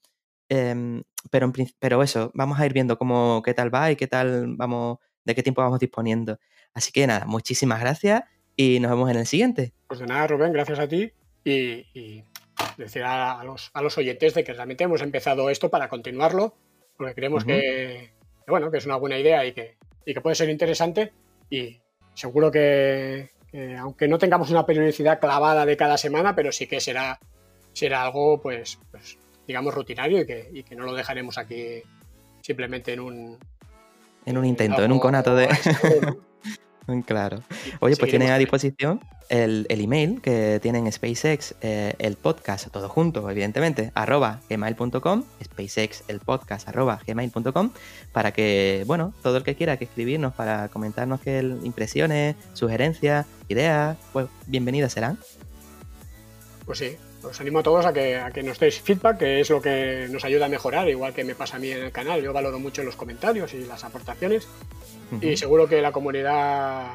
em, 0.49 1.03
pero, 1.31 1.51
pero 1.79 2.03
eso, 2.03 2.31
vamos 2.33 2.59
a 2.59 2.65
ir 2.65 2.73
viendo 2.73 2.97
cómo, 2.97 3.41
qué 3.43 3.53
tal 3.53 3.73
va 3.73 3.91
y 3.91 3.95
qué 3.95 4.07
tal 4.07 4.55
vamos, 4.55 4.97
de 5.25 5.35
qué 5.35 5.43
tiempo 5.43 5.61
vamos 5.61 5.79
disponiendo. 5.79 6.39
Así 6.73 6.91
que 6.91 7.05
nada, 7.07 7.25
muchísimas 7.25 7.79
gracias 7.79 8.23
y 8.55 8.79
nos 8.79 8.91
vemos 8.91 9.09
en 9.11 9.17
el 9.17 9.25
siguiente. 9.25 9.73
Pues 9.87 9.99
de 9.99 10.07
nada, 10.07 10.27
Rubén, 10.27 10.53
gracias 10.53 10.79
a 10.79 10.87
ti 10.87 11.11
y, 11.43 12.23
decir 12.77 13.03
a, 13.03 13.43
los, 13.43 13.71
a 13.73 13.81
los 13.81 13.97
oyentes 13.97 14.33
de 14.33 14.43
que 14.43 14.53
realmente 14.53 14.83
hemos 14.83 15.01
empezado 15.01 15.49
esto 15.49 15.69
para 15.69 15.89
continuarlo, 15.89 16.55
porque 16.97 17.15
creemos 17.15 17.45
que, 17.45 18.11
bueno, 18.47 18.71
que 18.71 18.77
es 18.77 18.85
una 18.85 18.97
buena 18.97 19.17
idea 19.17 19.45
y 19.45 19.53
que, 19.53 19.77
y 20.05 20.13
que 20.13 20.21
puede 20.21 20.35
ser 20.35 20.49
interesante 20.49 21.11
y 21.49 21.79
seguro 22.13 22.51
que, 22.51 23.29
aunque 23.79 24.07
no 24.07 24.17
tengamos 24.17 24.49
una 24.51 24.65
periodicidad 24.65 25.19
clavada 25.19 25.65
de 25.65 25.77
cada 25.77 25.97
semana, 25.97 26.35
pero 26.35 26.51
sí 26.51 26.67
que 26.67 26.79
será, 26.79 27.19
será 27.73 28.03
algo, 28.03 28.41
pues, 28.41 28.79
pues 28.91 29.17
digamos, 29.47 29.73
rutinario 29.73 30.21
y 30.21 30.25
que, 30.25 30.49
y 30.53 30.63
que, 30.63 30.75
no 30.75 30.85
lo 30.85 30.93
dejaremos 30.93 31.37
aquí 31.37 31.81
simplemente 32.41 32.93
en 32.93 32.99
un... 32.99 33.37
En 34.25 34.37
un 34.37 34.45
intento, 34.45 34.83
en 34.83 34.91
un 34.91 34.99
conato 34.99 35.35
de... 35.35 35.47
Claro. 37.05 37.41
Oye, 37.79 37.95
pues 37.95 38.09
tienen 38.09 38.31
a 38.31 38.37
disposición 38.37 39.01
el, 39.29 39.65
email 39.69 40.21
que 40.21 40.59
tienen 40.61 40.91
SpaceX, 40.91 41.55
eh, 41.61 41.93
el 41.99 42.15
podcast, 42.15 42.69
todo 42.71 42.89
junto, 42.89 43.29
evidentemente, 43.29 43.91
arroba 43.95 44.41
gmail.com, 44.49 45.23
SpaceX, 45.43 46.03
el 46.07 46.19
podcast, 46.19 46.67
arroba 46.67 46.99
gmail.com, 47.05 47.71
para 48.11 48.31
que, 48.31 48.83
bueno, 48.87 49.13
todo 49.21 49.37
el 49.37 49.43
que 49.43 49.55
quiera 49.55 49.77
que 49.77 49.85
escribirnos 49.85 50.33
para 50.33 50.69
comentarnos 50.69 51.21
qué 51.21 51.39
impresiones, 51.63 52.35
sugerencias, 52.53 53.25
ideas, 53.47 53.97
pues 54.13 54.27
bienvenidas 54.47 54.93
serán. 54.93 55.19
Pues 56.65 56.79
sí, 56.79 56.97
os 57.23 57.41
animo 57.41 57.59
a 57.59 57.63
todos 57.63 57.85
a 57.85 57.93
que, 57.93 58.17
a 58.17 58.31
que 58.31 58.43
nos 58.43 58.59
deis 58.59 58.81
feedback, 58.81 59.17
que 59.17 59.39
es 59.41 59.49
lo 59.49 59.61
que 59.61 60.07
nos 60.09 60.23
ayuda 60.23 60.45
a 60.45 60.49
mejorar, 60.49 60.87
igual 60.89 61.13
que 61.13 61.23
me 61.23 61.35
pasa 61.35 61.57
a 61.57 61.59
mí 61.59 61.71
en 61.71 61.83
el 61.83 61.91
canal. 61.91 62.21
Yo 62.21 62.33
valoro 62.33 62.59
mucho 62.59 62.83
los 62.83 62.95
comentarios 62.95 63.53
y 63.53 63.65
las 63.65 63.83
aportaciones 63.83 64.47
y 65.21 65.37
seguro 65.37 65.67
que 65.67 65.81
la 65.81 65.91
comunidad 65.91 66.87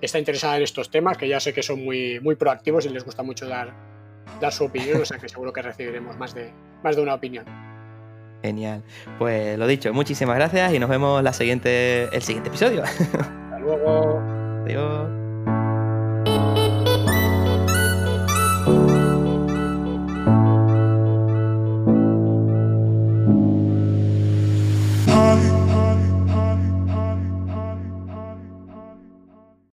está 0.00 0.18
interesada 0.18 0.56
en 0.56 0.62
estos 0.62 0.90
temas, 0.90 1.18
que 1.18 1.28
ya 1.28 1.40
sé 1.40 1.52
que 1.52 1.62
son 1.62 1.84
muy, 1.84 2.20
muy 2.20 2.36
proactivos 2.36 2.86
y 2.86 2.90
les 2.90 3.04
gusta 3.04 3.22
mucho 3.22 3.46
dar, 3.46 3.72
dar 4.40 4.52
su 4.52 4.64
opinión, 4.64 5.00
o 5.00 5.04
sea 5.04 5.18
que 5.18 5.28
seguro 5.28 5.52
que 5.52 5.62
recibiremos 5.62 6.16
más 6.16 6.34
de, 6.34 6.50
más 6.82 6.96
de 6.96 7.02
una 7.02 7.14
opinión. 7.14 7.44
Genial. 8.42 8.82
Pues 9.18 9.58
lo 9.58 9.66
dicho, 9.66 9.92
muchísimas 9.92 10.36
gracias 10.36 10.74
y 10.74 10.78
nos 10.78 10.90
vemos 10.90 11.22
la 11.22 11.32
siguiente, 11.32 12.04
el 12.14 12.22
siguiente 12.22 12.50
episodio. 12.50 12.82